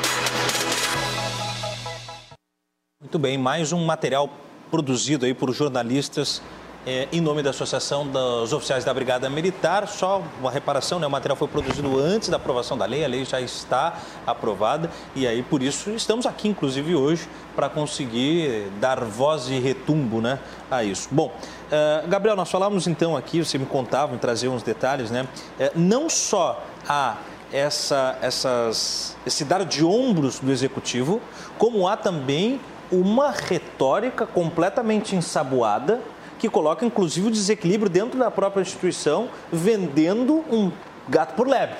[3.00, 4.28] Muito bem, mais um material
[4.70, 6.42] produzido aí por jornalistas
[6.87, 9.87] eh, em nome da Associação dos Oficiais da Brigada Militar.
[9.87, 11.07] Só uma reparação, né?
[11.07, 15.26] O material foi produzido antes da aprovação da lei, a lei já está aprovada e
[15.26, 20.39] aí por isso estamos aqui, inclusive hoje, para conseguir dar voz e retumbo, né,
[20.70, 21.09] a isso.
[21.11, 21.33] Bom,
[21.70, 25.26] eh, Gabriel, nós falamos então aqui, você me contava, me trazia uns detalhes, né?
[25.59, 27.16] Eh, não só a
[27.53, 31.20] essa, essas, esse dar de ombros do executivo,
[31.59, 32.61] como há também
[32.91, 36.01] uma retórica completamente ensaboada
[36.43, 40.72] que coloca inclusive o desequilíbrio dentro da própria instituição, vendendo um
[41.09, 41.76] gato por lebre.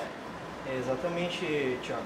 [0.65, 2.01] É exatamente, Tiago.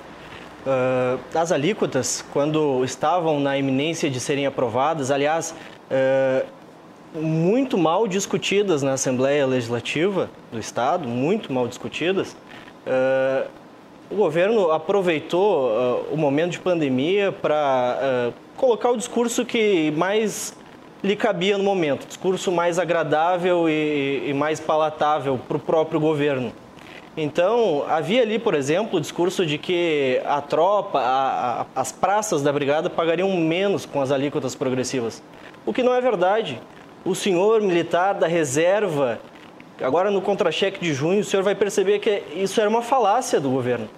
[0.66, 5.54] Uh, as alíquotas, quando estavam na iminência de serem aprovadas, aliás,
[5.92, 6.48] uh,
[7.22, 12.36] muito mal discutidas na Assembleia Legislativa do Estado, muito mal discutidas,
[12.88, 13.48] uh,
[14.10, 20.56] o governo aproveitou o momento de pandemia para colocar o discurso que mais
[21.04, 26.52] lhe cabia no momento, discurso mais agradável e, e mais palatável para o próprio governo.
[27.16, 32.44] Então, havia ali, por exemplo, o discurso de que a tropa, a, a, as praças
[32.44, 35.24] da brigada pagariam menos com as alíquotas progressivas.
[35.66, 36.62] O que não é verdade.
[37.04, 39.20] O senhor militar da reserva,
[39.82, 43.50] agora no contra-cheque de junho, o senhor vai perceber que isso era uma falácia do
[43.50, 43.90] governo.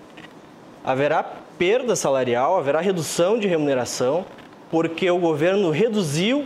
[0.82, 1.22] Haverá
[1.58, 4.26] perda salarial, haverá redução de remuneração,
[4.72, 6.46] porque o governo reduziu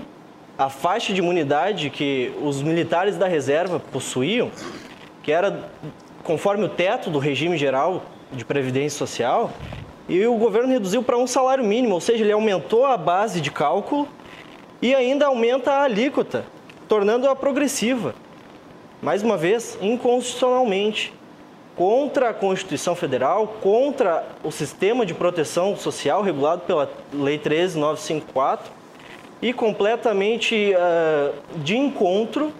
[0.64, 4.50] a faixa de imunidade que os militares da reserva possuíam,
[5.22, 5.70] que era
[6.24, 9.52] conforme o teto do regime geral de previdência social,
[10.08, 13.52] e o governo reduziu para um salário mínimo, ou seja, ele aumentou a base de
[13.52, 14.08] cálculo
[14.82, 16.46] e ainda aumenta a alíquota,
[16.88, 18.16] tornando-a progressiva.
[19.02, 21.14] Mais uma vez, inconstitucionalmente,
[21.76, 28.83] contra a Constituição Federal, contra o sistema de proteção social regulado pela Lei 13954
[29.44, 32.54] e completamente uh, de encontro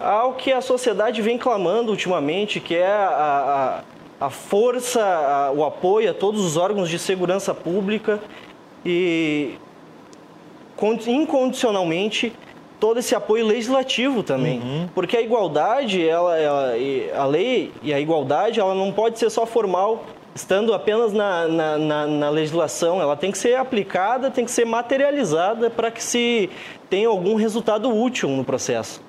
[0.00, 3.84] ao que a sociedade vem clamando ultimamente, que é a,
[4.20, 8.18] a, a força, a, o apoio a todos os órgãos de segurança pública
[8.84, 9.54] e
[11.06, 12.32] incondicionalmente
[12.80, 14.58] todo esse apoio legislativo também.
[14.58, 14.88] Uhum.
[14.92, 16.72] Porque a igualdade, ela, ela,
[17.16, 20.04] a lei e a igualdade, ela não pode ser só formal,
[20.38, 23.02] estando apenas na, na, na, na legislação.
[23.02, 26.48] Ela tem que ser aplicada, tem que ser materializada para que se
[26.88, 29.02] tenha algum resultado útil no processo.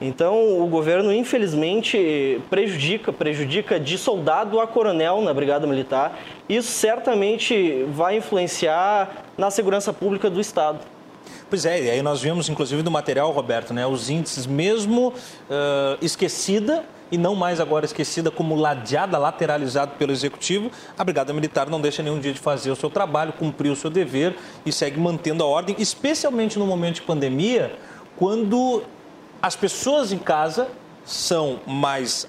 [0.00, 6.18] Então, o governo, infelizmente, prejudica, prejudica de soldado a coronel na Brigada Militar.
[6.48, 10.80] Isso certamente vai influenciar na segurança pública do Estado.
[11.48, 15.96] Pois é, e aí nós vimos, inclusive, do material, Roberto, né, os índices, mesmo uh,
[16.02, 21.80] esquecida e não mais agora esquecida como ladeada, lateralizada pelo Executivo, a Brigada Militar não
[21.80, 25.42] deixa nenhum dia de fazer o seu trabalho, cumprir o seu dever e segue mantendo
[25.42, 27.76] a ordem, especialmente no momento de pandemia,
[28.16, 28.82] quando
[29.42, 30.68] as pessoas em casa
[31.04, 32.26] são mais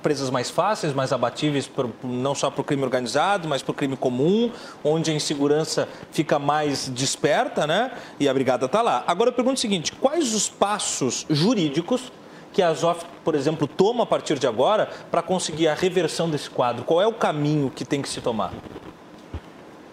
[0.00, 3.74] presas mais fáceis, mais abatíveis, por, não só para o crime organizado, mas para o
[3.74, 4.50] crime comum,
[4.82, 7.92] onde a insegurança fica mais desperta, né?
[8.18, 9.04] E a brigada está lá.
[9.06, 12.10] Agora eu pergunto o seguinte: quais os passos jurídicos
[12.52, 16.50] que a Azof, por exemplo, toma a partir de agora para conseguir a reversão desse
[16.50, 16.84] quadro?
[16.84, 18.52] Qual é o caminho que tem que se tomar?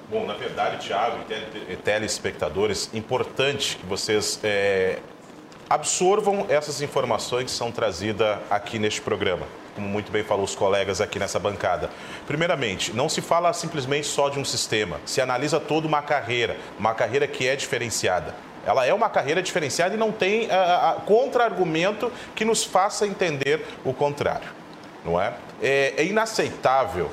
[0.09, 1.17] Bom, na verdade, Tiago
[1.69, 4.99] e telespectadores, importante que vocês é,
[5.69, 9.45] absorvam essas informações que são trazidas aqui neste programa,
[9.78, 11.91] como muito bem falou os colegas aqui nessa bancada.
[12.25, 16.95] Primeiramente, não se fala simplesmente só de um sistema, se analisa toda uma carreira, uma
[16.95, 18.34] carreira que é diferenciada.
[18.65, 23.93] Ela é uma carreira diferenciada e não tem uh, contra-argumento que nos faça entender o
[23.93, 24.49] contrário,
[25.05, 25.36] não é?
[25.61, 27.11] É, é inaceitável,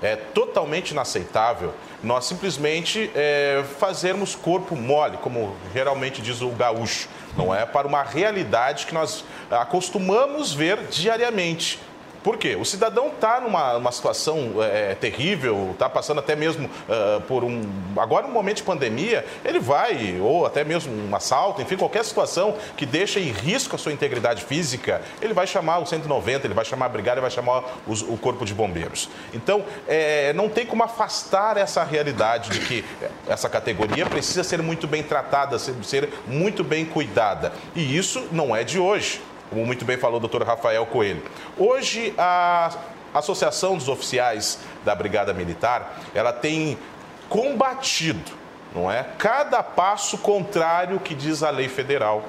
[0.00, 7.54] é totalmente inaceitável nós simplesmente é, fazermos corpo mole, como geralmente diz o gaúcho não
[7.54, 7.66] é?
[7.66, 11.80] Para uma realidade que nós acostumamos ver diariamente.
[12.24, 12.56] Por quê?
[12.56, 17.62] O cidadão está numa, situação é, terrível, está passando até mesmo uh, por um.
[17.98, 22.56] Agora, no momento de pandemia, ele vai, ou até mesmo um assalto, enfim, qualquer situação
[22.78, 26.64] que deixa em risco a sua integridade física, ele vai chamar o 190, ele vai
[26.64, 29.10] chamar a brigada, ele vai chamar os, o corpo de bombeiros.
[29.34, 32.84] Então, é, não tem como afastar essa realidade de que
[33.28, 37.52] essa categoria precisa ser muito bem tratada, ser, ser muito bem cuidada.
[37.76, 39.20] E isso não é de hoje
[39.54, 41.22] como muito bem falou o doutor Rafael Coelho.
[41.56, 42.70] Hoje, a
[43.14, 46.76] Associação dos Oficiais da Brigada Militar, ela tem
[47.28, 48.32] combatido,
[48.74, 49.06] não é?
[49.16, 52.24] Cada passo contrário que diz a lei federal.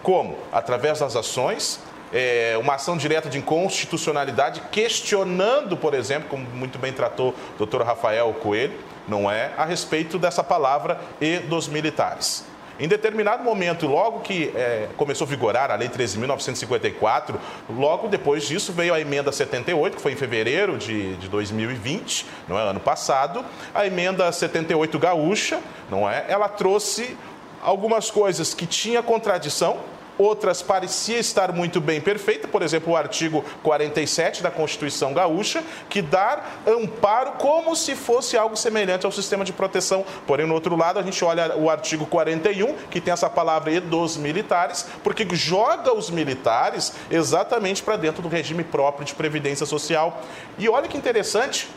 [0.00, 0.38] Como?
[0.52, 1.80] Através das ações,
[2.12, 7.82] é, uma ação direta de inconstitucionalidade, questionando, por exemplo, como muito bem tratou o doutor
[7.82, 8.78] Rafael Coelho,
[9.08, 9.50] não é?
[9.56, 12.44] A respeito dessa palavra e dos militares.
[12.78, 17.34] Em determinado momento, logo que é, começou a vigorar a Lei 13.954,
[17.68, 22.58] logo depois disso veio a emenda 78, que foi em fevereiro de, de 2020, não
[22.58, 22.62] é?
[22.62, 23.44] ano passado.
[23.74, 25.60] A emenda 78 gaúcha,
[25.90, 26.24] não é?
[26.28, 27.16] Ela trouxe
[27.60, 29.78] algumas coisas que tinha contradição,
[30.18, 36.02] outras parecia estar muito bem perfeita, por exemplo, o artigo 47 da Constituição Gaúcha, que
[36.02, 40.04] dá amparo como se fosse algo semelhante ao sistema de proteção.
[40.26, 43.80] Porém, no outro lado, a gente olha o artigo 41, que tem essa palavra e
[43.80, 50.22] dos militares, porque joga os militares exatamente para dentro do regime próprio de previdência social.
[50.58, 51.68] E olha que interessante,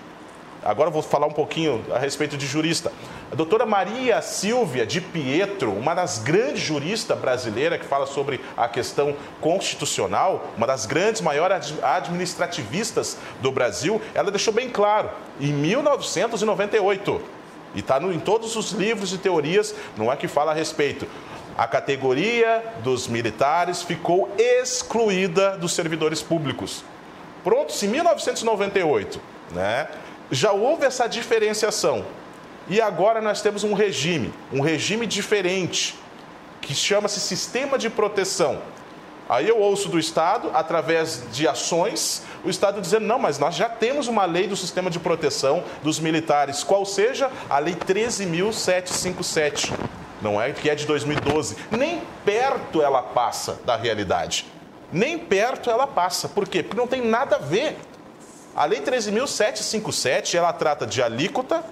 [0.63, 2.91] Agora vou falar um pouquinho a respeito de jurista.
[3.31, 8.67] A doutora Maria Silvia de Pietro, uma das grandes juristas brasileiras que fala sobre a
[8.67, 15.09] questão constitucional, uma das grandes, maiores administrativistas do Brasil, ela deixou bem claro,
[15.39, 17.21] em 1998,
[17.73, 21.07] e está em todos os livros e teorias, não é que fala a respeito,
[21.57, 26.83] a categoria dos militares ficou excluída dos servidores públicos.
[27.43, 29.19] Pronto, se em 1998,
[29.53, 29.87] né?
[30.31, 32.05] Já houve essa diferenciação.
[32.67, 35.99] E agora nós temos um regime, um regime diferente,
[36.61, 38.61] que chama-se sistema de proteção.
[39.27, 43.69] Aí eu ouço do Estado, através de ações, o Estado dizendo: não, mas nós já
[43.69, 49.71] temos uma lei do sistema de proteção dos militares, qual seja a Lei 13.757,
[50.21, 50.51] não é?
[50.51, 51.55] Que é de 2012.
[51.71, 54.45] Nem perto ela passa da realidade.
[54.91, 56.27] Nem perto ela passa.
[56.27, 56.61] Por quê?
[56.61, 57.77] Porque não tem nada a ver
[58.55, 61.63] a Lei 13.757, ela trata de alíquota,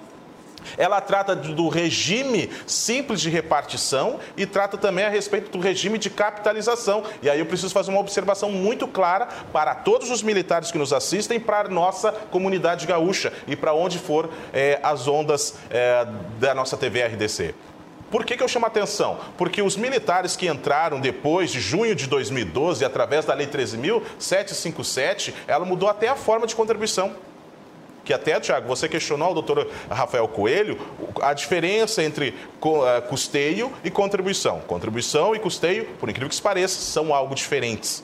[0.76, 6.10] ela trata do regime simples de repartição e trata também a respeito do regime de
[6.10, 7.04] capitalização.
[7.22, 10.92] E aí eu preciso fazer uma observação muito clara para todos os militares que nos
[10.92, 16.06] assistem, para a nossa comunidade gaúcha e para onde for é, as ondas é,
[16.38, 17.54] da nossa TV RDC.
[18.10, 19.18] Por que, que eu chamo a atenção?
[19.38, 25.64] Porque os militares que entraram depois de junho de 2012, através da Lei 13.757, ela
[25.64, 27.14] mudou até a forma de contribuição
[28.04, 30.76] que até, Tiago, você questionou o doutor Rafael Coelho
[31.22, 34.60] a diferença entre eh, custeio e contribuição.
[34.60, 38.02] Contribuição e custeio, por incrível que pareça, são algo diferentes.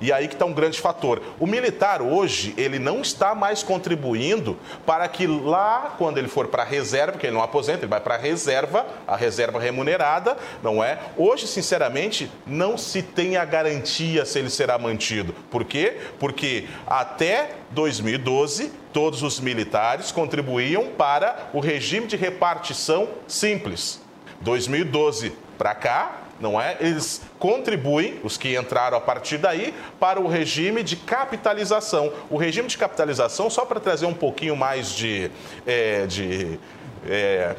[0.00, 1.20] E aí que está um grande fator.
[1.40, 4.56] O militar hoje, ele não está mais contribuindo
[4.86, 8.00] para que lá, quando ele for para a reserva, porque ele não aposenta, ele vai
[8.00, 10.98] para a reserva, a reserva remunerada, não é?
[11.16, 15.34] Hoje, sinceramente, não se tem a garantia se ele será mantido.
[15.50, 15.98] Por quê?
[16.18, 24.00] Porque até 2012, todos os militares contribuíam para o regime de repartição simples.
[24.40, 26.76] 2012 para cá, não é?
[26.80, 32.12] Eles contribuem, os que entraram a partir daí, para o regime de capitalização.
[32.30, 35.30] O regime de capitalização, só para trazer um pouquinho mais de.
[35.66, 36.58] É, de
[37.06, 37.56] é,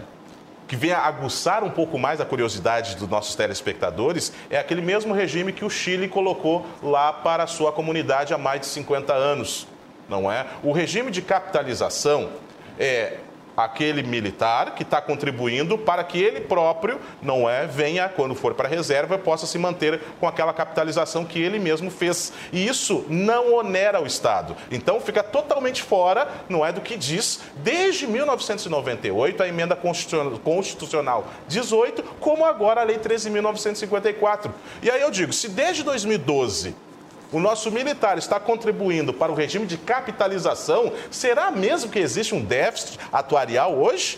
[0.67, 5.51] que venha aguçar um pouco mais a curiosidade dos nossos telespectadores, é aquele mesmo regime
[5.51, 9.67] que o Chile colocou lá para a sua comunidade há mais de 50 anos,
[10.07, 10.45] não é?
[10.61, 12.29] O regime de capitalização
[12.77, 13.17] é
[13.65, 18.67] aquele militar que está contribuindo para que ele próprio, não é, venha, quando for para
[18.67, 22.33] a reserva, possa se manter com aquela capitalização que ele mesmo fez.
[22.51, 24.55] E isso não onera o Estado.
[24.71, 32.03] Então fica totalmente fora, não é, do que diz desde 1998 a emenda constitucional 18,
[32.19, 34.51] como agora a lei 13.954.
[34.81, 36.88] E aí eu digo, se desde 2012
[37.31, 42.43] o nosso militar está contribuindo para o regime de capitalização, será mesmo que existe um
[42.43, 44.17] déficit atuarial hoje?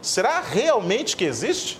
[0.00, 1.78] Será realmente que existe?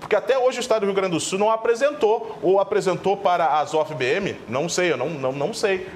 [0.00, 3.58] Porque até hoje o Estado do Rio Grande do Sul não apresentou, ou apresentou para
[3.58, 5.88] as OFBM, não sei, eu não, não, não sei.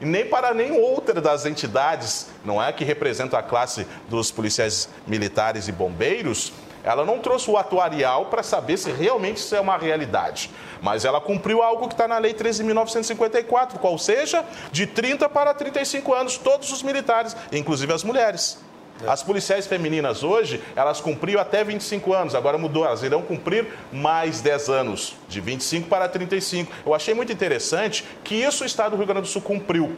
[0.00, 4.88] E nem para nenhuma outra das entidades, não é, que representam a classe dos policiais
[5.06, 6.52] militares e bombeiros,
[6.86, 10.48] ela não trouxe o atuarial para saber se realmente isso é uma realidade.
[10.80, 16.14] Mas ela cumpriu algo que está na Lei 13.954, qual seja, de 30 para 35
[16.14, 18.64] anos, todos os militares, inclusive as mulheres.
[19.04, 19.10] É.
[19.10, 24.40] As policiais femininas hoje, elas cumpriam até 25 anos, agora mudou, elas irão cumprir mais
[24.40, 26.72] 10 anos, de 25 para 35.
[26.86, 29.96] Eu achei muito interessante que isso o Estado do Rio Grande do Sul cumpriu.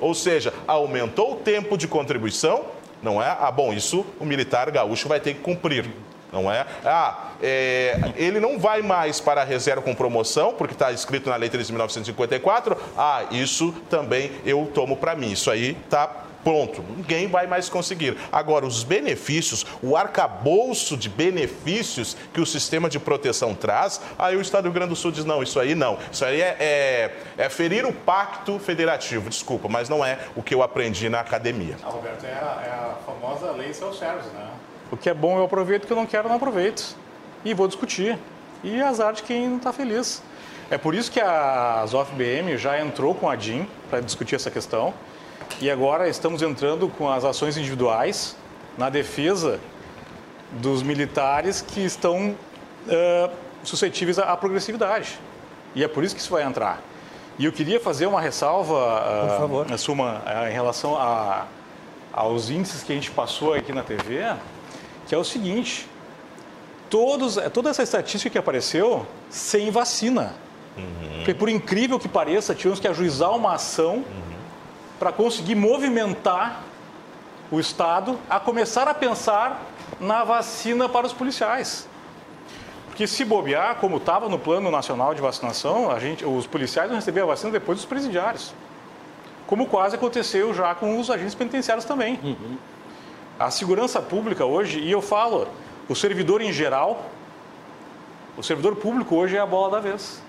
[0.00, 2.64] Ou seja, aumentou o tempo de contribuição,
[3.02, 3.36] não é?
[3.38, 5.88] Ah, bom, isso o militar gaúcho vai ter que cumprir
[6.32, 6.66] não é?
[6.84, 11.36] Ah, é, ele não vai mais para a reserva com promoção, porque está escrito na
[11.36, 12.76] Lei 13.954.
[12.96, 15.32] Ah, isso também eu tomo para mim.
[15.32, 18.16] Isso aí está pronto, ninguém vai mais conseguir.
[18.30, 24.40] Agora, os benefícios, o arcabouço de benefícios que o sistema de proteção traz, aí o
[24.40, 25.98] Estado do Rio Grande do Sul diz: não, isso aí não.
[26.10, 30.54] Isso aí é, é, é ferir o pacto federativo, desculpa, mas não é o que
[30.54, 31.76] eu aprendi na academia.
[31.82, 34.48] Ah, Roberto, é a, é a famosa lei seus servos, né?
[34.92, 36.94] O que é bom eu aproveito, o que eu não quero eu não aproveito.
[37.42, 38.18] E vou discutir.
[38.62, 40.22] E azar de quem não está feliz.
[40.70, 44.92] É por isso que a ZOF-BM já entrou com a DIN para discutir essa questão.
[45.62, 48.36] E agora estamos entrando com as ações individuais
[48.76, 49.58] na defesa
[50.52, 52.36] dos militares que estão
[52.86, 53.30] uh,
[53.64, 55.18] suscetíveis à progressividade.
[55.74, 56.82] E é por isso que isso vai entrar.
[57.38, 58.74] E eu queria fazer uma ressalva,
[59.64, 61.46] uh, Suma, uh, em relação a,
[62.12, 64.22] aos índices que a gente passou aqui na TV
[65.12, 65.86] que é o seguinte:
[66.88, 70.34] todos, é, toda essa estatística que apareceu sem vacina.
[70.74, 71.16] Uhum.
[71.16, 74.04] Porque, por incrível que pareça, tínhamos que ajuizar uma ação uhum.
[74.98, 76.62] para conseguir movimentar
[77.50, 79.60] o Estado a começar a pensar
[80.00, 81.86] na vacina para os policiais.
[82.86, 86.96] Porque se bobear, como estava no Plano Nacional de Vacinação, a gente, os policiais não
[86.96, 88.54] recebiam a vacina depois dos presidiários.
[89.46, 92.18] Como quase aconteceu já com os agentes penitenciários também.
[92.22, 92.56] Uhum.
[93.42, 95.48] A segurança pública hoje, e eu falo,
[95.88, 97.06] o servidor em geral,
[98.36, 100.22] o servidor público hoje é a bola da vez.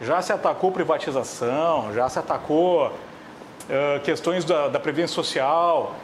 [0.00, 5.96] Já se atacou privatização, já se atacou uh, questões da, da Previdência Social.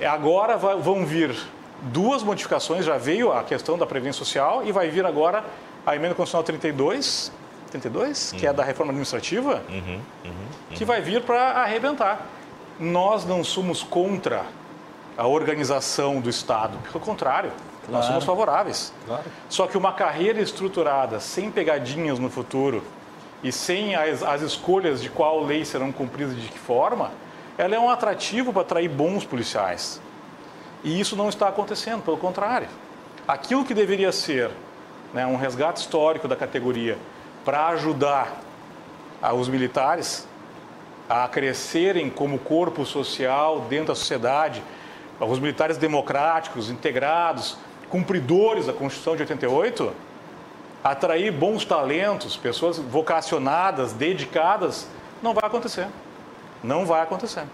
[0.00, 1.36] Agora vai, vão vir
[1.82, 5.44] duas modificações, já veio a questão da Previdência Social e vai vir agora
[5.84, 7.32] a Emenda Constitucional 32,
[7.72, 8.38] 32 uhum.
[8.38, 10.32] que é da reforma administrativa, uhum, uhum,
[10.76, 12.24] que vai vir para arrebentar.
[12.78, 14.44] Nós não somos contra
[15.16, 16.78] a organização do Estado.
[16.92, 17.92] Pelo contrário, claro.
[17.92, 18.92] nós somos favoráveis.
[19.06, 19.24] Claro.
[19.48, 22.82] Só que uma carreira estruturada, sem pegadinhas no futuro
[23.42, 27.10] e sem as, as escolhas de qual lei serão cumpridas e de que forma,
[27.56, 30.00] ela é um atrativo para atrair bons policiais.
[30.84, 32.68] E isso não está acontecendo, pelo contrário.
[33.26, 34.50] Aquilo que deveria ser
[35.12, 36.98] né, um resgate histórico da categoria
[37.44, 38.40] para ajudar
[39.34, 40.26] os militares
[41.08, 44.62] a crescerem como corpo social dentro da sociedade,
[45.20, 47.56] os militares democráticos, integrados,
[47.88, 49.92] cumpridores da Constituição de 88,
[50.82, 54.88] atrair bons talentos, pessoas vocacionadas, dedicadas,
[55.22, 55.86] não vai acontecer.
[56.62, 57.44] Não vai acontecer.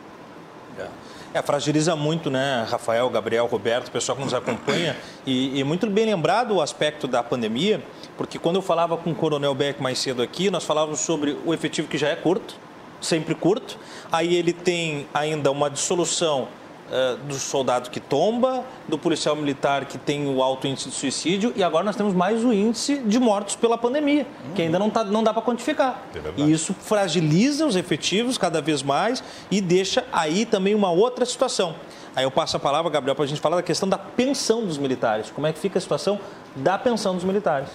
[1.35, 4.97] É, fragiliza muito, né, Rafael, Gabriel, Roberto, o pessoal que nos acompanha.
[5.25, 7.81] E, e, muito bem lembrado o aspecto da pandemia,
[8.19, 11.55] porque quando eu falava com o Coronel Beck mais cedo aqui, nós falávamos sobre o
[11.55, 12.57] efetivo que já é curto,
[13.01, 13.79] sempre curto.
[14.11, 16.49] Aí ele tem ainda uma dissolução
[16.93, 21.53] uh, do soldado que tomba, do policial militar que tem o alto índice de suicídio
[21.57, 24.55] e agora nós temos mais o índice de mortos pela pandemia, uhum.
[24.55, 26.03] que ainda não, tá, não dá para quantificar.
[26.15, 31.25] É e isso fragiliza os efetivos cada vez mais e deixa aí também uma outra
[31.25, 31.75] situação.
[32.15, 34.77] Aí eu passo a palavra, Gabriel, para a gente falar da questão da pensão dos
[34.77, 35.31] militares.
[35.31, 36.21] Como é que fica a situação
[36.55, 37.71] da pensão dos militares?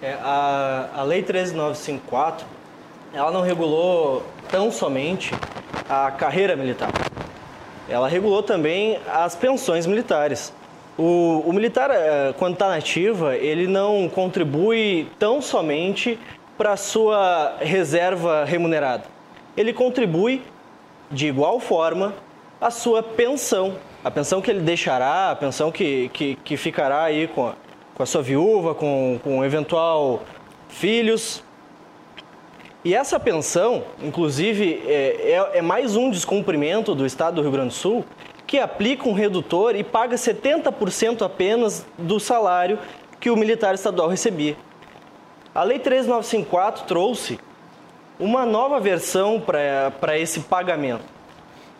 [0.00, 2.46] É, a, a Lei 13954,
[3.12, 5.34] ela não regulou tão somente
[5.88, 6.92] a carreira militar
[7.88, 10.52] ela regulou também as pensões militares.
[10.98, 16.18] O, o militar, eh, quando está na ativa, ele não contribui tão somente
[16.56, 19.04] para a sua reserva remunerada.
[19.56, 20.42] Ele contribui,
[21.10, 22.14] de igual forma,
[22.60, 23.76] a sua pensão.
[24.02, 27.54] A pensão que ele deixará, a pensão que, que, que ficará aí com a,
[27.94, 30.22] com a sua viúva, com, com eventual
[30.68, 31.42] filhos,
[32.86, 37.70] e essa pensão, inclusive, é, é, é, mais um descumprimento do Estado do Rio Grande
[37.70, 38.04] do Sul,
[38.46, 42.78] que aplica um redutor e paga 70% apenas do salário
[43.18, 44.56] que o militar estadual recebia.
[45.52, 47.40] A Lei 13954 trouxe
[48.20, 51.02] uma nova versão para esse pagamento.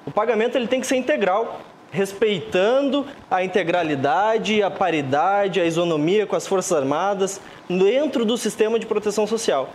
[0.04, 1.60] O pagamento ele tem que ser integral,
[1.92, 8.86] respeitando a integralidade, a paridade, a isonomia com as Forças Armadas dentro do sistema de
[8.86, 9.70] proteção social.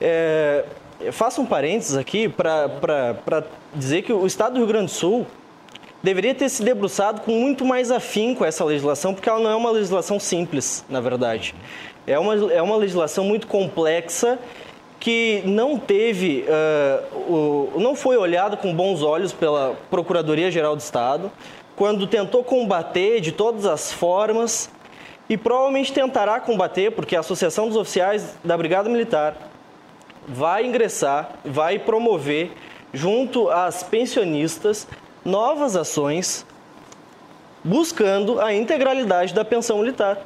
[0.00, 0.64] É,
[1.12, 3.44] faço um parênteses aqui para
[3.74, 5.26] dizer que o Estado do Rio Grande do Sul
[6.02, 9.70] deveria ter se debruçado com muito mais afinco essa legislação, porque ela não é uma
[9.70, 11.54] legislação simples, na verdade.
[12.06, 14.38] É uma, é uma legislação muito complexa
[14.98, 21.30] que não teve, uh, o, não foi olhada com bons olhos pela Procuradoria-Geral do Estado,
[21.76, 24.68] quando tentou combater de todas as formas
[25.28, 29.36] e provavelmente tentará combater, porque a Associação dos Oficiais da Brigada Militar
[30.28, 32.52] vai ingressar, vai promover,
[32.92, 34.86] junto às pensionistas,
[35.24, 36.46] novas ações
[37.64, 40.18] buscando a integralidade da pensão militar.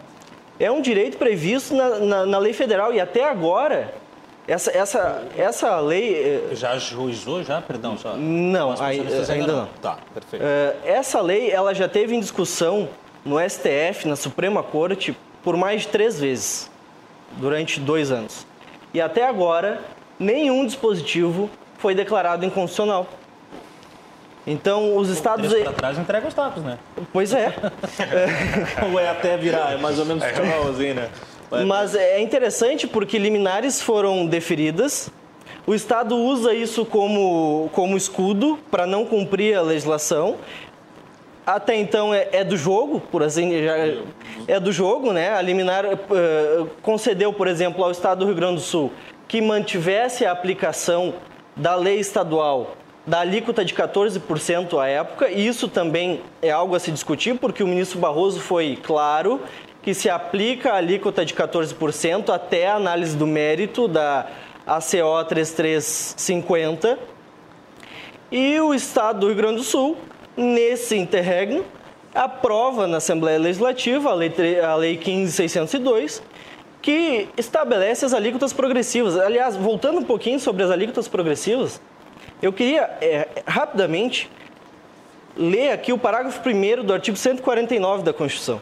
[0.60, 3.92] É um direito previsto na, na, na lei federal e até agora
[4.46, 6.14] essa, essa, essa lei.
[6.50, 7.60] Eh, já juizou, já?
[7.60, 8.16] Perdão, só.
[8.16, 9.68] Não, ainda, ainda não.
[9.80, 10.44] Tá, perfeito.
[10.44, 12.88] Eh, essa lei ela já teve em discussão
[13.24, 16.70] no STF, na Suprema Corte, por mais de três vezes,
[17.36, 18.46] durante dois anos.
[18.94, 19.80] E até agora,
[20.18, 23.06] nenhum dispositivo foi declarado inconstitucional.
[24.46, 25.52] Então, os estados...
[25.52, 26.78] Para trás entrega os tacos, né?
[27.12, 27.54] Pois é.
[28.90, 31.08] Ou é até virar, é mais ou menos assim, né?
[31.66, 35.10] Mas é interessante porque liminares foram deferidas,
[35.64, 40.36] o Estado usa isso como, como escudo para não cumprir a legislação.
[41.44, 43.74] Até então é, é do jogo, por assim já
[44.46, 45.30] é do jogo, né?
[45.30, 48.92] A liminar uh, concedeu, por exemplo, ao Estado do Rio Grande do Sul
[49.26, 51.14] que mantivesse a aplicação
[51.56, 56.78] da lei estadual da alíquota de 14% à época, e isso também é algo a
[56.78, 59.40] se discutir, porque o ministro Barroso foi claro
[59.82, 64.26] que se aplica a alíquota de 14% até a análise do mérito da
[64.66, 66.98] ACO 3350.
[68.30, 69.96] E o Estado do Rio Grande do Sul,
[70.36, 71.64] nesse interregno,
[72.14, 76.22] aprova na Assembleia Legislativa a Lei, a lei 15602,
[76.80, 79.16] que estabelece as alíquotas progressivas.
[79.16, 81.80] Aliás, voltando um pouquinho sobre as alíquotas progressivas,
[82.40, 84.28] eu queria é, rapidamente
[85.36, 88.60] ler aqui o parágrafo 1 do artigo 149 da Constituição.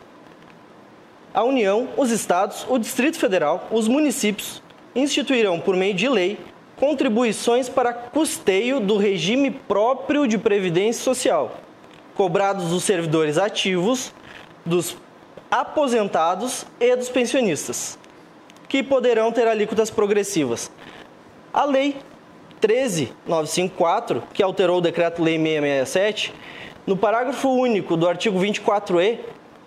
[1.33, 4.63] A União, os Estados, o Distrito Federal, os municípios
[4.95, 6.39] instituirão, por meio de lei,
[6.81, 11.59] contribuições para custeio do regime próprio de previdência social,
[12.15, 14.13] cobrados dos servidores ativos,
[14.65, 14.97] dos
[15.51, 17.99] aposentados e dos pensionistas
[18.71, 20.71] que poderão ter alíquotas progressivas.
[21.53, 21.97] A Lei
[22.61, 26.33] 13954, que alterou o Decreto-Lei 667,
[26.87, 29.19] no parágrafo único do artigo 24E,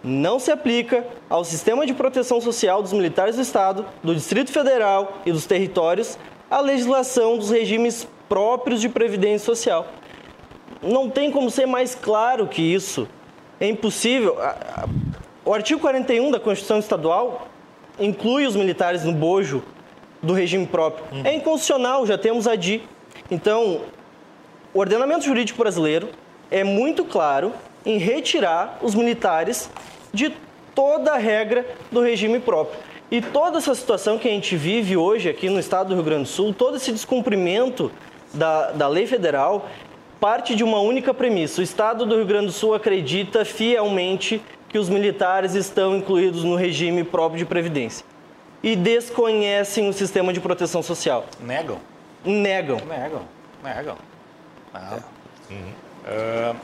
[0.02, 5.20] não se aplica ao sistema de proteção social dos militares do Estado, do Distrito Federal
[5.26, 6.18] e dos territórios
[6.54, 9.88] a legislação dos regimes próprios de previdência social.
[10.84, 13.08] Não tem como ser mais claro que isso.
[13.60, 14.38] É impossível.
[15.44, 17.48] O artigo 41 da Constituição Estadual
[18.00, 19.64] inclui os militares no bojo
[20.22, 21.04] do regime próprio.
[21.12, 21.26] Uhum.
[21.26, 22.84] É inconstitucional, já temos a DI.
[23.32, 23.82] Então,
[24.76, 26.10] o ordenamento jurídico brasileiro
[26.52, 27.52] é muito claro
[27.84, 29.72] em retirar os militares
[30.14, 30.32] de
[30.76, 32.80] toda a regra do regime próprio.
[33.14, 36.24] E toda essa situação que a gente vive hoje aqui no estado do Rio Grande
[36.24, 37.92] do Sul, todo esse descumprimento
[38.34, 39.70] da, da lei federal,
[40.20, 41.62] parte de uma única premissa.
[41.62, 46.56] O Estado do Rio Grande do Sul acredita fielmente que os militares estão incluídos no
[46.56, 48.04] regime próprio de previdência
[48.64, 51.28] e desconhecem o sistema de proteção social.
[51.40, 51.78] Negam?
[52.26, 52.78] Negam.
[52.78, 53.22] Negam,
[53.64, 53.98] negam.
[54.74, 54.98] Ah.
[56.08, 56.56] Ah,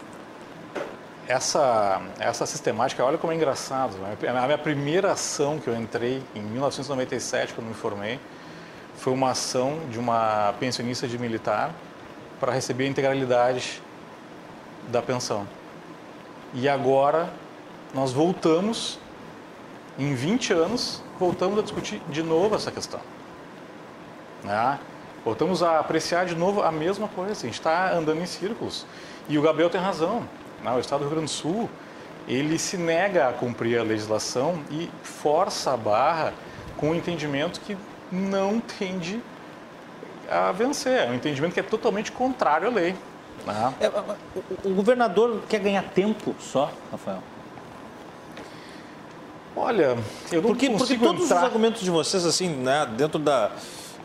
[1.30, 3.95] essa, essa sistemática, olha como é engraçado.
[3.99, 4.18] né?
[4.27, 8.19] A minha primeira ação que eu entrei em 1997, quando me formei,
[8.95, 11.72] foi uma ação de uma pensionista de militar
[12.39, 13.80] para receber a integralidade
[14.88, 15.47] da pensão.
[16.51, 17.31] E agora
[17.93, 18.99] nós voltamos,
[19.99, 23.01] em 20 anos, voltamos a discutir de novo essa questão.
[24.43, 24.80] Né?
[25.23, 27.34] Voltamos a apreciar de novo a mesma coisa.
[27.34, 28.88] A gente está andando em círculos.
[29.27, 30.27] E o Gabriel tem razão.
[30.64, 30.72] Né?
[30.72, 31.69] O Estado do Rio Grande do Sul
[32.27, 36.34] ele se nega a cumprir a legislação e força a barra
[36.77, 37.76] com um entendimento que
[38.11, 39.19] não tende
[40.30, 41.07] a vencer.
[41.07, 42.95] É um entendimento que é totalmente contrário à lei.
[43.45, 43.73] Né?
[43.80, 47.23] É, o, o governador quer ganhar tempo só, Rafael?
[49.56, 49.98] Olha,
[50.31, 51.38] eu não porque, porque todos entrar...
[51.38, 53.52] os argumentos de vocês, assim, né, dentro da,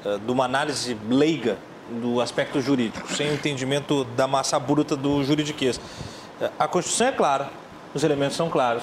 [0.04, 1.58] eh, de uma análise leiga
[1.90, 5.78] do aspecto jurídico, sem o entendimento da massa bruta do juridiquês.
[6.58, 7.48] A Constituição é clara,
[7.94, 8.82] os elementos são claros.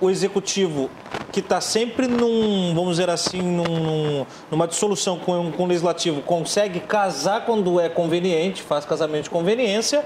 [0.00, 0.88] O Executivo,
[1.32, 6.78] que está sempre num, vamos dizer assim, num- numa dissolução com, com o Legislativo, consegue
[6.80, 10.04] casar quando é conveniente, faz casamento de conveniência,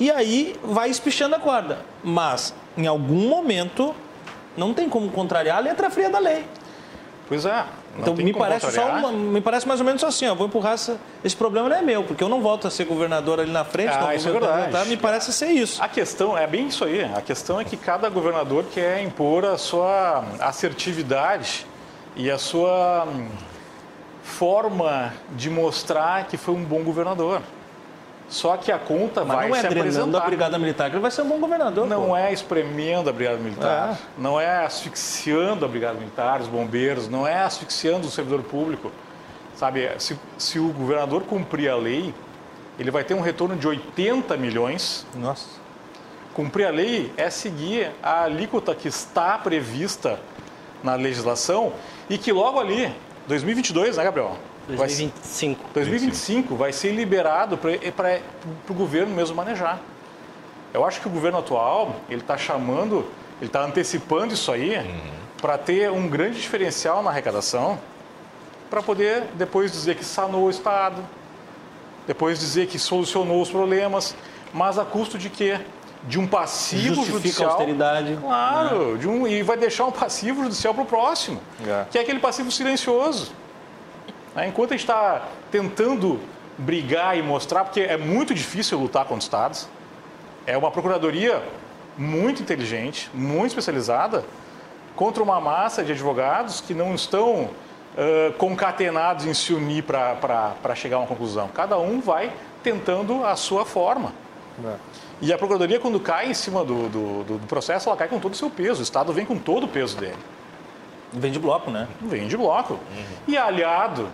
[0.00, 1.78] e aí vai espichando a corda.
[2.02, 3.94] Mas, em algum momento,
[4.56, 6.44] não tem como contrariar a letra fria da lei.
[7.28, 7.64] Pois é.
[7.98, 10.74] Não Então me parece, só uma- me parece mais ou menos assim, ó, vou empurrar
[10.74, 13.64] essa, esse problema não é meu, porque eu não volto a ser governador ali na
[13.64, 14.88] frente, não Ah, vou isso é verdade.
[14.88, 15.82] me parece ser isso.
[15.82, 17.02] A questão é bem isso aí.
[17.04, 21.66] A questão é que cada governador quer impor a sua assertividade
[22.16, 23.26] e a sua hum,
[24.22, 27.42] forma de mostrar que foi um bom governador.
[28.28, 30.18] Só que a conta Mas vai não é se apresentar.
[30.18, 31.86] a Brigada Militar, que ele vai ser um bom governador.
[31.86, 32.16] Não pô.
[32.16, 37.38] é espremendo a Brigada Militar, não é asfixiando a Brigada Militar, os bombeiros, não é
[37.38, 38.92] asfixiando o servidor público.
[39.54, 42.14] Sabe, se, se o governador cumprir a lei,
[42.78, 45.06] ele vai ter um retorno de 80 milhões.
[45.14, 45.46] Nossa.
[46.34, 50.20] Cumprir a lei é seguir a alíquota que está prevista
[50.82, 51.72] na legislação
[52.08, 52.94] e que logo ali,
[53.26, 54.36] 2022, né, Gabriel?
[54.76, 55.64] Vai ser- 2025.
[55.74, 58.20] 2025 vai ser liberado para
[58.68, 59.78] o governo mesmo manejar.
[60.74, 63.06] Eu acho que o governo atual ele está chamando,
[63.40, 64.74] ele está antecipando isso aí
[65.40, 67.78] para ter um grande diferencial na arrecadação,
[68.68, 71.02] para poder depois dizer que sanou o Estado,
[72.06, 74.14] depois dizer que solucionou os problemas,
[74.52, 75.58] mas a custo de quê?
[76.04, 77.50] De um passivo Justifica a judicial.
[77.50, 78.18] austeridade.
[78.20, 81.86] Claro, de um, e vai deixar um passivo judicial para o próximo, É.
[81.90, 83.32] que é aquele passivo silencioso.
[84.38, 84.48] Né?
[84.48, 86.20] Enquanto a gente está tentando
[86.56, 89.68] brigar e mostrar, porque é muito difícil lutar contra os estados,
[90.46, 91.42] é uma procuradoria
[91.96, 94.24] muito inteligente, muito especializada,
[94.94, 97.50] contra uma massa de advogados que não estão
[97.96, 101.48] ãh, concatenados em se unir para chegar a uma conclusão.
[101.48, 102.32] Cada um vai
[102.62, 104.12] tentando a sua forma.
[105.20, 108.18] E a procuradoria, quando cai em cima do, do, do- do processo, ela cai com
[108.20, 108.80] todo o seu peso.
[108.80, 110.16] O Estado vem com todo o peso dele.
[111.12, 111.88] Vem de bloco, né?
[112.00, 112.78] Vem de bloco.
[113.26, 114.08] E aliado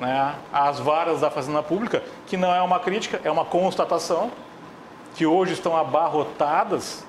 [0.00, 0.34] né,
[0.82, 4.30] varas da Fazenda Pública, que não é uma crítica, é uma constatação,
[5.14, 7.04] que hoje estão abarrotadas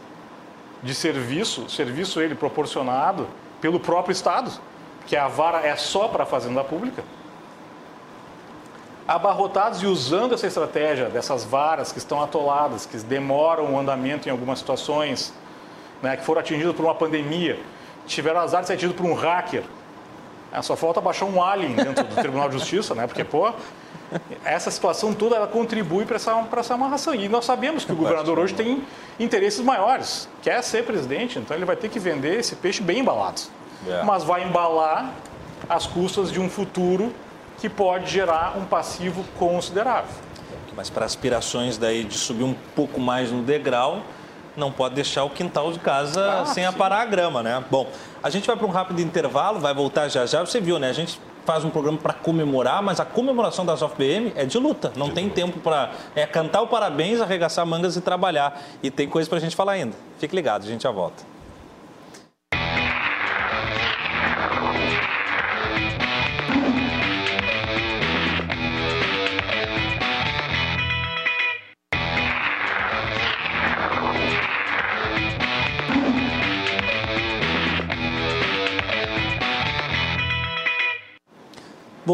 [0.83, 3.27] de serviço, serviço ele proporcionado
[3.59, 4.51] pelo próprio Estado,
[5.07, 7.03] que a vara é só para a Fazenda Pública.
[9.07, 14.31] Abarrotados e usando essa estratégia dessas varas que estão atoladas, que demoram o andamento em
[14.31, 15.33] algumas situações,
[16.01, 17.59] né, que foram atingidas por uma pandemia,
[18.05, 19.63] tiveram azar de ser atingidos por um hacker.
[20.55, 23.05] É, só falta baixar um alien dentro do Tribunal de Justiça, né?
[23.07, 23.51] Porque, pô,
[24.45, 27.13] essa situação toda ela contribui para essa, pra essa amarração.
[27.13, 28.83] E nós sabemos que o governador hoje tem
[29.19, 33.41] interesses maiores, quer ser presidente, então ele vai ter que vender esse peixe bem embalado.
[33.87, 34.03] É.
[34.03, 35.11] Mas vai embalar
[35.67, 37.13] às custas de um futuro
[37.57, 40.09] que pode gerar um passivo considerável.
[40.75, 44.01] Mas para aspirações daí de subir um pouco mais no degrau,
[44.57, 46.69] não pode deixar o quintal de casa Ah, sem sim.
[46.69, 47.63] aparar a grama, né?
[47.71, 47.87] Bom,
[48.25, 50.43] a gente vai para um rápido intervalo, vai voltar já já.
[50.43, 50.89] Você viu, né?
[50.89, 54.91] A gente faz um programa para comemorar, mas a comemoração das OFPM é de luta.
[54.95, 58.59] Não tem tempo para é cantar o parabéns, arregaçar mangas e trabalhar.
[58.81, 59.95] E tem coisa para a gente falar ainda.
[60.17, 61.34] Fique ligado, a gente já volta.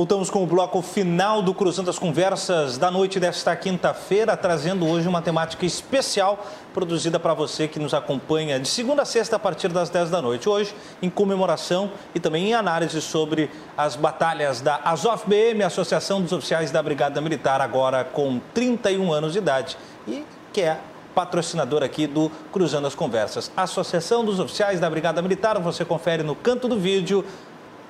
[0.02, 5.08] Voltamos com o bloco final do Cruzando as Conversas da noite desta quinta-feira, trazendo hoje
[5.08, 9.68] uma temática especial produzida para você que nos acompanha de segunda a sexta a partir
[9.68, 10.50] das 10 da noite.
[10.50, 10.74] Hoje,
[11.04, 16.72] em comemoração e também em análise sobre as batalhas da Azov BM, Associação dos Oficiais
[16.72, 20.80] da Brigada Militar, agora com 31 anos de idade e que é
[21.14, 23.52] patrocinador aqui do Cruzando as Conversas.
[23.56, 27.24] Associação dos Oficiais da Brigada Militar, você confere no canto do vídeo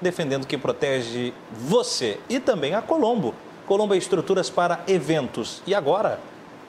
[0.01, 2.19] defendendo quem protege você.
[2.27, 3.33] E também a Colombo.
[3.67, 5.61] Colombo é estruturas para eventos.
[5.65, 6.19] E agora,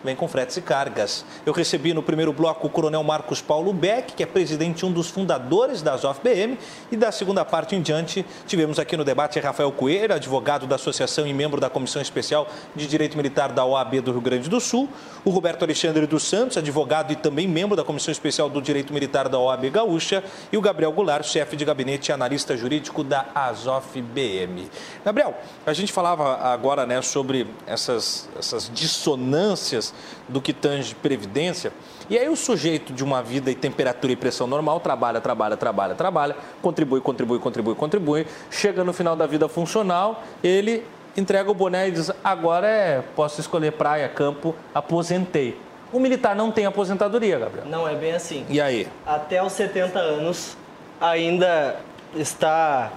[0.04, 1.24] vem com fretes e cargas.
[1.44, 5.08] Eu recebi no primeiro bloco o coronel Marcos Paulo Beck, que é presidente um dos
[5.08, 6.58] fundadores da ZOF-BM,
[6.90, 11.26] e da segunda parte em diante tivemos aqui no debate Rafael Coelho, advogado da associação
[11.26, 14.88] e membro da Comissão Especial de Direito Militar da OAB do Rio Grande do Sul,
[15.24, 19.28] o Roberto Alexandre dos Santos, advogado e também membro da Comissão Especial do Direito Militar
[19.28, 24.68] da OAB Gaúcha, e o Gabriel Goulart, chefe de gabinete e analista jurídico da AZOF-BM.
[25.04, 25.34] Gabriel,
[25.64, 29.91] a gente falava agora né, sobre essas, essas dissonâncias
[30.28, 31.72] do que tange previdência.
[32.08, 35.94] E aí o sujeito de uma vida e temperatura e pressão normal trabalha, trabalha, trabalha,
[35.94, 40.84] trabalha, contribui, contribui, contribui, contribui, chega no final da vida funcional, ele
[41.16, 45.58] entrega o boné e diz: agora é, posso escolher praia, campo, aposentei.
[45.92, 47.66] O militar não tem aposentadoria, Gabriel.
[47.66, 48.46] Não é bem assim.
[48.48, 48.88] E aí?
[49.06, 50.56] Até os 70 anos
[50.98, 51.76] ainda
[52.14, 52.92] está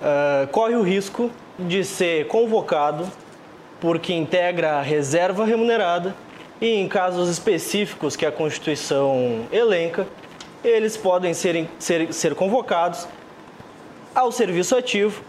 [0.00, 3.06] uh, corre o risco de ser convocado
[3.84, 6.16] porque integra a reserva remunerada
[6.58, 10.06] e em casos específicos que a Constituição elenca,
[10.64, 13.06] eles podem ser, ser, ser convocados
[14.14, 15.22] ao serviço ativo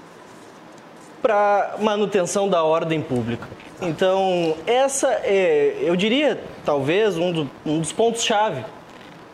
[1.21, 3.45] para manutenção da ordem pública.
[3.81, 8.63] Então, essa é, eu diria, talvez, um, do, um dos pontos-chave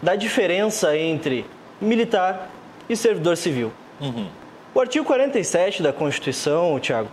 [0.01, 1.45] da diferença entre
[1.79, 2.49] militar
[2.89, 3.71] e servidor civil.
[3.99, 4.25] Uhum.
[4.73, 7.09] O artigo 47 da Constituição, Tiago,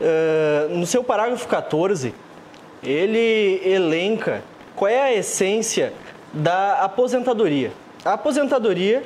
[0.00, 2.14] uh, no seu parágrafo 14,
[2.82, 4.42] ele elenca
[4.74, 5.92] qual é a essência
[6.32, 7.72] da aposentadoria.
[8.04, 9.02] A aposentadoria,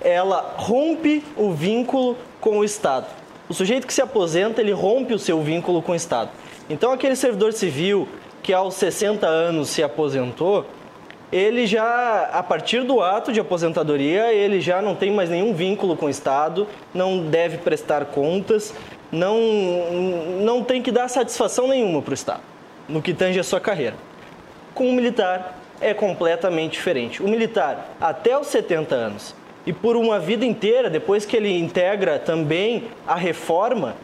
[0.00, 3.06] ela rompe o vínculo com o Estado.
[3.48, 6.30] O sujeito que se aposenta, ele rompe o seu vínculo com o Estado.
[6.68, 8.08] Então, aquele servidor civil
[8.42, 10.66] que aos 60 anos se aposentou,
[11.32, 15.96] ele já, a partir do ato de aposentadoria, ele já não tem mais nenhum vínculo
[15.96, 18.74] com o Estado, não deve prestar contas,
[19.14, 19.38] não,
[20.42, 22.42] não tem que dar satisfação nenhuma para o Estado,
[22.88, 23.94] no que tange a sua carreira.
[24.74, 27.22] Com o militar, é completamente diferente.
[27.22, 29.34] O militar, até os 70 anos,
[29.66, 33.96] e por uma vida inteira, depois que ele integra também a reforma,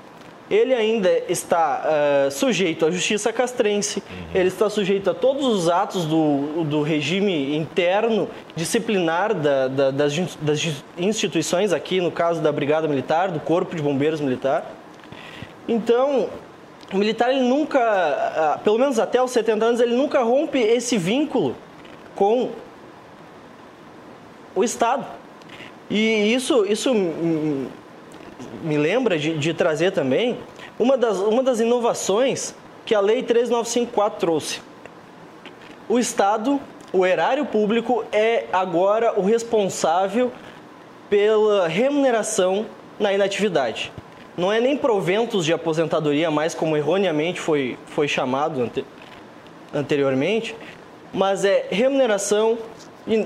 [0.51, 1.85] ele ainda está
[2.27, 4.27] uh, sujeito à justiça castrense, uhum.
[4.35, 10.19] ele está sujeito a todos os atos do, do regime interno disciplinar da, da, das,
[10.41, 14.80] das instituições, aqui no caso da Brigada Militar, do Corpo de Bombeiros Militar.
[15.71, 16.29] Então,
[16.93, 20.99] o militar, ele nunca, ah, pelo menos até os 70 anos, ele nunca rompe esse
[20.99, 21.55] vínculo
[22.17, 22.51] com
[24.53, 25.07] o Estado.
[25.89, 30.41] E isso, isso me lembra de, de trazer também
[30.77, 32.53] uma das, uma das inovações
[32.85, 34.61] que a Lei 13954 trouxe.
[35.89, 36.61] O Estado,
[36.93, 40.33] o erário público, é agora o responsável
[41.09, 42.67] pela remuneração
[42.99, 43.93] na inatividade.
[44.41, 48.83] Não é nem proventos de aposentadoria, mais como erroneamente foi, foi chamado ante,
[49.73, 50.57] anteriormente,
[51.13, 52.57] mas é remuneração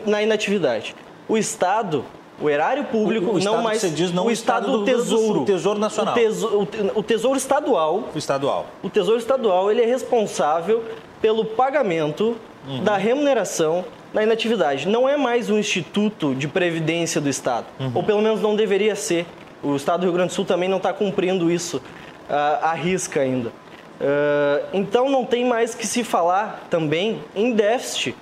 [0.05, 0.97] na inatividade.
[1.29, 2.05] O Estado
[2.41, 3.81] o erário público, o, o não mais.
[3.81, 5.43] Você diz, não o Estado, do, do Tesouro.
[5.43, 6.15] O Tesouro Nacional.
[6.15, 8.09] O, tesouro, o, tesouro Estadual.
[8.13, 8.67] O Estadual.
[8.83, 10.83] O Tesouro Estadual ele é responsável
[11.23, 12.37] pelo pagamento
[12.67, 12.83] uhum.
[12.83, 14.89] da remuneração na inatividade.
[14.89, 17.67] Não é mais um instituto de previdência do Estado.
[17.79, 17.93] Uhum.
[17.95, 19.27] Ou pelo menos não deveria ser.
[19.65, 23.21] O Estado do Rio Grande do Sul também não está cumprindo isso uh, à risca
[23.21, 23.49] ainda.
[23.49, 28.15] Uh, então não tem mais que se falar também em déficit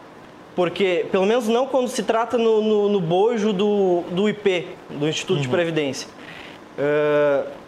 [0.55, 5.09] porque, pelo menos não quando se trata no, no, no bojo do, do IP, do
[5.09, 5.43] Instituto uhum.
[5.43, 6.09] de Previdência.
[6.79, 7.63] Uh,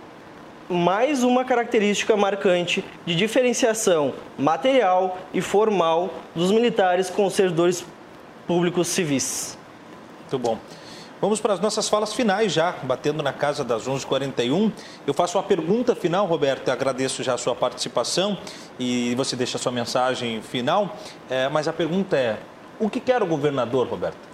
[0.68, 7.84] mais uma característica marcante de diferenciação material e formal dos militares com os servidores
[8.46, 9.58] públicos civis.
[10.20, 10.58] Muito bom.
[11.24, 14.70] Vamos para as nossas falas finais já, batendo na casa das 11h41.
[15.06, 18.36] Eu faço uma pergunta final, Roberto, agradeço já a sua participação
[18.78, 20.94] e você deixa a sua mensagem final.
[21.30, 22.36] É, mas a pergunta é,
[22.78, 24.33] o que quer o governador, Roberto?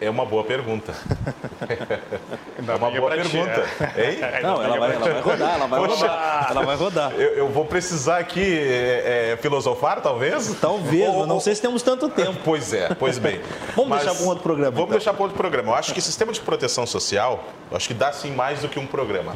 [0.00, 0.94] É uma boa pergunta.
[1.68, 3.66] é uma boa pergunta.
[3.96, 4.18] Hein?
[4.42, 6.46] Não, ela vai, ela vai rodar, ela vai Poxa, rodar.
[6.50, 7.12] Ela vai rodar.
[7.14, 10.54] Eu, eu vou precisar aqui é, é, filosofar, talvez?
[10.60, 12.38] Talvez, mas não sei se temos tanto tempo.
[12.48, 13.40] Pois é, pois bem.
[13.74, 14.70] Vamos Mas deixar para um outro programa.
[14.70, 14.98] Vamos então.
[14.98, 15.72] deixar para outro programa.
[15.72, 18.78] Eu acho que sistema de proteção social, eu acho que dá sim mais do que
[18.78, 19.34] um programa.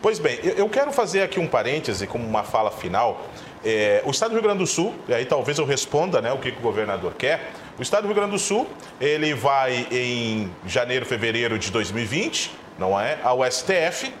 [0.00, 3.22] Pois bem, eu- eu quero fazer aqui um parêntese como uma fala final.
[3.64, 6.38] É, o Estado do Rio Grande do Sul, e aí talvez eu responda né, o
[6.38, 7.50] que, que o governador quer.
[7.78, 8.68] O Estado do Rio Grande do Sul,
[9.00, 13.18] ele vai em janeiro, fevereiro de 2020, não é?
[13.22, 14.14] Ao STF,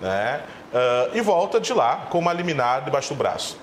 [0.00, 0.40] né?
[0.72, 3.58] ah, e volta de lá com uma liminar debaixo do braço.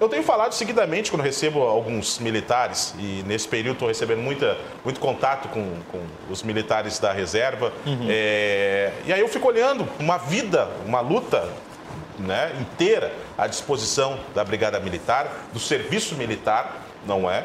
[0.00, 5.00] Eu tenho falado seguidamente quando recebo alguns militares, e nesse período estou recebendo muita, muito
[5.00, 6.00] contato com, com
[6.30, 7.72] os militares da reserva.
[8.08, 11.48] É, e aí eu fico olhando uma vida, uma luta
[12.16, 17.44] né, inteira à disposição da Brigada Militar, do serviço militar, não é?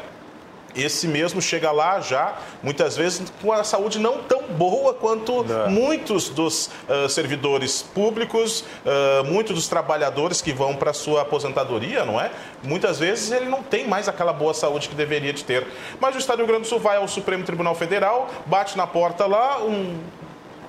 [0.74, 6.28] Esse mesmo chega lá já, muitas vezes, com a saúde não tão boa quanto muitos
[6.28, 12.20] dos ah, servidores públicos, ah, muitos dos trabalhadores que vão para a sua aposentadoria, não
[12.20, 12.30] é?
[12.62, 15.66] Muitas vezes ele não tem mais aquela boa saúde que deveria de ter.
[16.00, 18.86] Mas o Estado do Rio Grande do Sul vai ao Supremo Tribunal Federal, bate na
[18.86, 19.98] porta lá, um,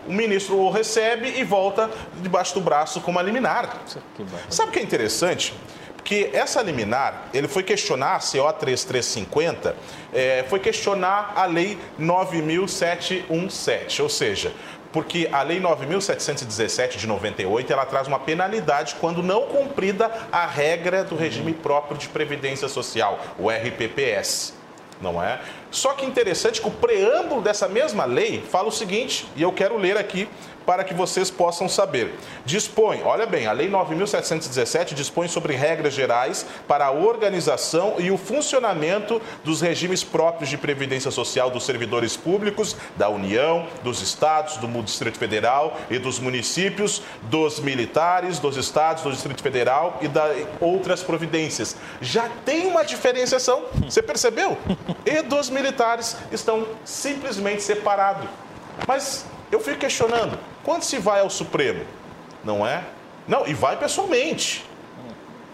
[0.08, 1.90] o ministro o recebe e volta
[2.22, 3.82] debaixo do braço com uma liminar.
[4.50, 5.54] Sabe o que é interessante?
[6.06, 9.76] Porque essa liminar, ele foi questionar, a CO 3350,
[10.14, 14.54] eh, foi questionar a Lei 9.717, ou seja,
[14.94, 21.04] porque a Lei 9.717 de 98, ela traz uma penalidade quando não cumprida a regra
[21.04, 24.54] do regime próprio de previdência social, o RPPS
[25.02, 25.42] não é?
[25.72, 29.78] Só que interessante que o preâmbulo dessa mesma lei fala o seguinte, e eu quero
[29.78, 30.30] ler aqui
[30.66, 32.16] para que vocês possam saber.
[32.46, 38.18] Dispõe, olha bem, a Lei 9.717 dispõe sobre regras gerais para a organização e o
[38.18, 44.68] funcionamento dos regimes próprios de previdência social dos servidores públicos da União, dos estados, do
[44.84, 50.26] Distrito Federal e dos municípios, dos militares, dos estados, do Distrito Federal e da
[50.60, 51.76] outras providências.
[52.02, 54.58] Já tem uma diferenciação, você percebeu?
[55.06, 58.28] E dos militares estão simplesmente separados.
[58.88, 61.86] Mas eu fico questionando, quando se vai ao Supremo,
[62.44, 62.84] não é?
[63.28, 64.66] Não, e vai pessoalmente.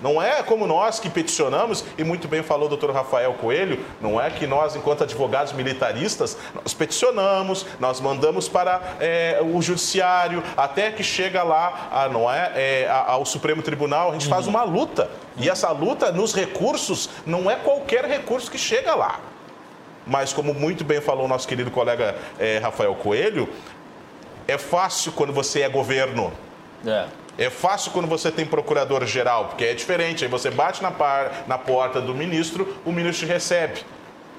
[0.02, 4.20] Não é como nós que peticionamos, e muito bem falou o doutor Rafael Coelho, não
[4.20, 10.90] é que nós, enquanto advogados militaristas, nós peticionamos, nós mandamos para é, o judiciário, até
[10.92, 15.12] que chega lá, a, não é, é, ao Supremo Tribunal, a gente faz uma luta.
[15.38, 19.20] E essa luta, nos recursos, não é qualquer recurso que chega lá.
[20.08, 23.48] Mas, como muito bem falou o nosso querido colega é, Rafael Coelho,
[24.52, 26.32] é fácil quando você é governo.
[26.86, 27.06] É.
[27.38, 30.24] É fácil quando você tem procurador-geral, porque é diferente.
[30.24, 33.82] Aí você bate na, par- na porta do ministro, o ministro te recebe.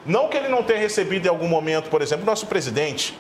[0.05, 3.17] Não que ele não tenha recebido em algum momento, por exemplo, o nosso presidente.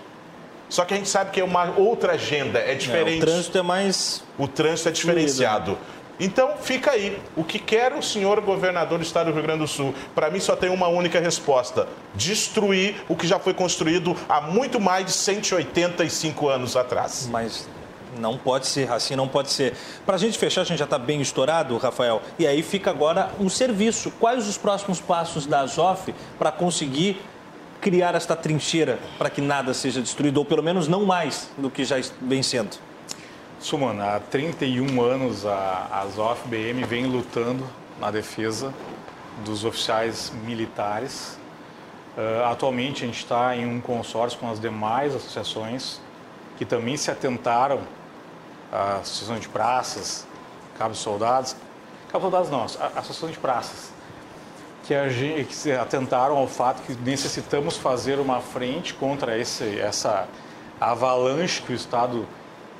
[0.68, 3.18] Só que a gente sabe que é uma outra agenda, é diferente.
[3.22, 4.24] o trânsito é mais.
[4.38, 5.78] O trânsito é diferenciado.
[6.22, 7.20] Então, fica aí.
[7.36, 9.92] O que quer o senhor governador do estado do Rio Grande do Sul?
[10.14, 14.78] Para mim, só tem uma única resposta: destruir o que já foi construído há muito
[14.78, 17.28] mais de 185 anos atrás.
[17.28, 17.68] Mas
[18.20, 19.74] não pode ser, assim não pode ser.
[20.06, 23.30] Para a gente fechar, a gente já está bem estourado, Rafael, e aí fica agora
[23.40, 24.12] um serviço.
[24.20, 27.20] Quais os próximos passos da Azof para conseguir
[27.80, 31.84] criar esta trincheira para que nada seja destruído, ou pelo menos não mais do que
[31.84, 32.91] já vem sendo?
[33.62, 37.64] Sumana, há 31 anos a a Azof BM vem lutando
[38.00, 38.74] na defesa
[39.44, 41.38] dos oficiais militares.
[42.18, 46.00] Ah, atualmente a gente está em um consórcio com as demais associações
[46.58, 47.82] que também se atentaram
[48.72, 50.26] à Associação de Praças,
[50.76, 51.54] Cabo de Soldados,
[52.10, 53.92] Cabo de Soldados não, a Associação de Praças,
[54.84, 59.78] que, a gente, que se atentaram ao fato que necessitamos fazer uma frente contra esse,
[59.78, 60.26] essa
[60.80, 62.26] avalanche que o Estado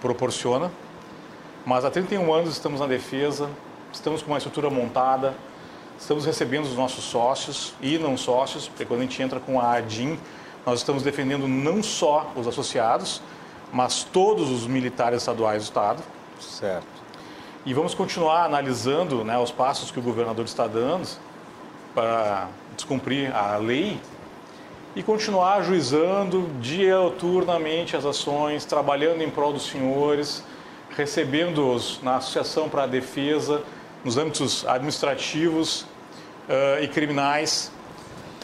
[0.03, 0.71] proporciona.
[1.65, 3.49] Mas há 31 anos estamos na defesa,
[3.93, 5.35] estamos com uma estrutura montada,
[5.99, 9.77] estamos recebendo os nossos sócios e não sócios, porque quando a gente entra com a
[9.77, 10.19] ADIM,
[10.67, 13.23] nós estamos defendendo não só os associados,
[13.73, 16.03] mas todos os militares estaduais do Estado.
[16.41, 16.87] Certo.
[17.65, 21.09] E vamos continuar analisando né, os passos que o governador está dando
[21.95, 24.01] para descumprir a lei
[24.95, 30.45] e continuar ajuizando diuturnamente as ações, trabalhando em prol dos senhores,
[30.91, 33.63] recebendo-os na Associação para a Defesa,
[34.05, 35.87] nos âmbitos administrativos
[36.49, 37.73] ah, e criminais.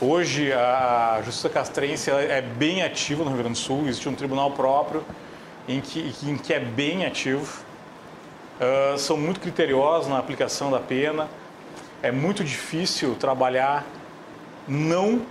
[0.00, 4.52] Hoje, a Justiça Castrense é bem ativa no Rio Grande do Sul, existe um tribunal
[4.52, 5.04] próprio
[5.66, 7.62] em que, em que é bem ativo.
[8.58, 11.28] Ah, são muito criteriosos na aplicação da pena.
[12.02, 13.84] É muito difícil trabalhar
[14.66, 15.22] não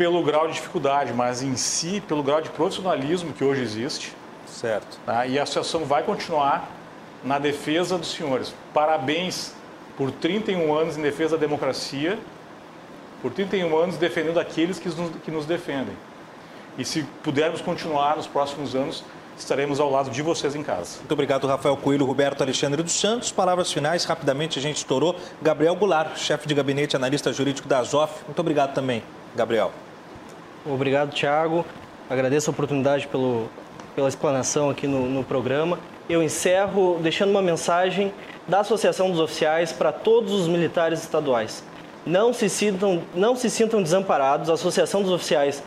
[0.00, 4.16] pelo grau de dificuldade, mas em si pelo grau de profissionalismo que hoje existe.
[4.46, 4.98] Certo.
[5.04, 5.26] Tá?
[5.26, 6.70] E a associação vai continuar
[7.22, 8.54] na defesa dos senhores.
[8.72, 9.52] Parabéns
[9.98, 12.18] por 31 anos em defesa da democracia,
[13.20, 15.94] por 31 anos defendendo aqueles que nos, que nos defendem.
[16.78, 19.04] E se pudermos continuar nos próximos anos,
[19.36, 20.96] estaremos ao lado de vocês em casa.
[21.00, 23.30] Muito obrigado, Rafael Coelho, Roberto Alexandre dos Santos.
[23.30, 25.14] Palavras finais, rapidamente a gente estourou.
[25.42, 28.24] Gabriel Goulart, chefe de gabinete, analista jurídico da Azof.
[28.24, 29.02] Muito obrigado também,
[29.36, 29.70] Gabriel.
[30.64, 31.64] Obrigado, Tiago.
[32.08, 33.48] Agradeço a oportunidade pelo,
[33.94, 35.78] pela explanação aqui no, no programa.
[36.08, 38.12] Eu encerro deixando uma mensagem
[38.46, 41.64] da Associação dos Oficiais para todos os militares estaduais.
[42.04, 44.50] Não se sintam, não se sintam desamparados.
[44.50, 45.62] A Associação dos Oficiais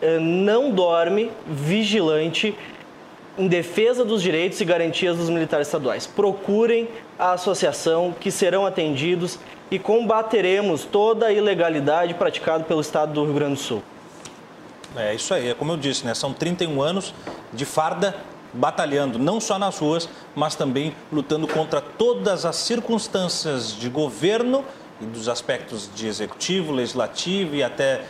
[0.00, 2.56] eh, não dorme vigilante
[3.36, 6.06] em defesa dos direitos e garantias dos militares estaduais.
[6.06, 6.88] Procurem
[7.18, 9.38] a associação que serão atendidos
[9.70, 13.82] e combateremos toda a ilegalidade praticada pelo Estado do Rio Grande do Sul.
[14.96, 16.14] É isso aí, é como eu disse, né?
[16.14, 17.14] São 31 anos
[17.52, 18.16] de farda
[18.52, 24.64] batalhando, não só nas ruas, mas também lutando contra todas as circunstâncias de governo
[25.00, 28.04] e dos aspectos de executivo, legislativo e até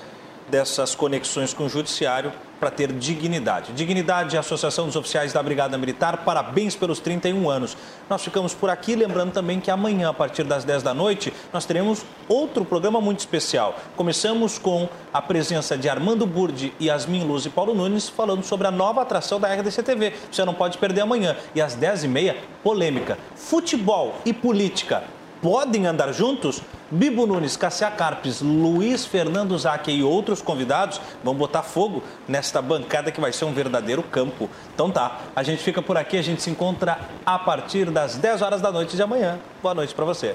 [0.49, 3.73] dessas conexões com o judiciário para ter dignidade.
[3.73, 7.77] Dignidade, Associação dos Oficiais da Brigada Militar, parabéns pelos 31 anos.
[8.09, 11.67] Nós ficamos por aqui, lembrando também que amanhã, a partir das 10 da noite, nós
[11.67, 13.79] teremos outro programa muito especial.
[13.95, 18.71] Começamos com a presença de Armando Burdi, Yasmin Luz e Paulo Nunes, falando sobre a
[18.71, 20.15] nova atração da RDC TV.
[20.31, 21.37] Você não pode perder amanhã.
[21.55, 23.19] E às 10h30, polêmica.
[23.35, 25.05] Futebol e política
[25.47, 26.61] podem andar juntos?
[26.91, 33.13] Bibo Nunes, Cassia Carpes, Luiz Fernando Zaque e outros convidados vão botar fogo nesta bancada
[33.13, 34.51] que vai ser um verdadeiro campo.
[34.75, 38.43] Então tá, a gente fica por aqui, a gente se encontra a partir das 10
[38.43, 39.39] horas da noite de amanhã.
[39.63, 40.35] Boa noite para você.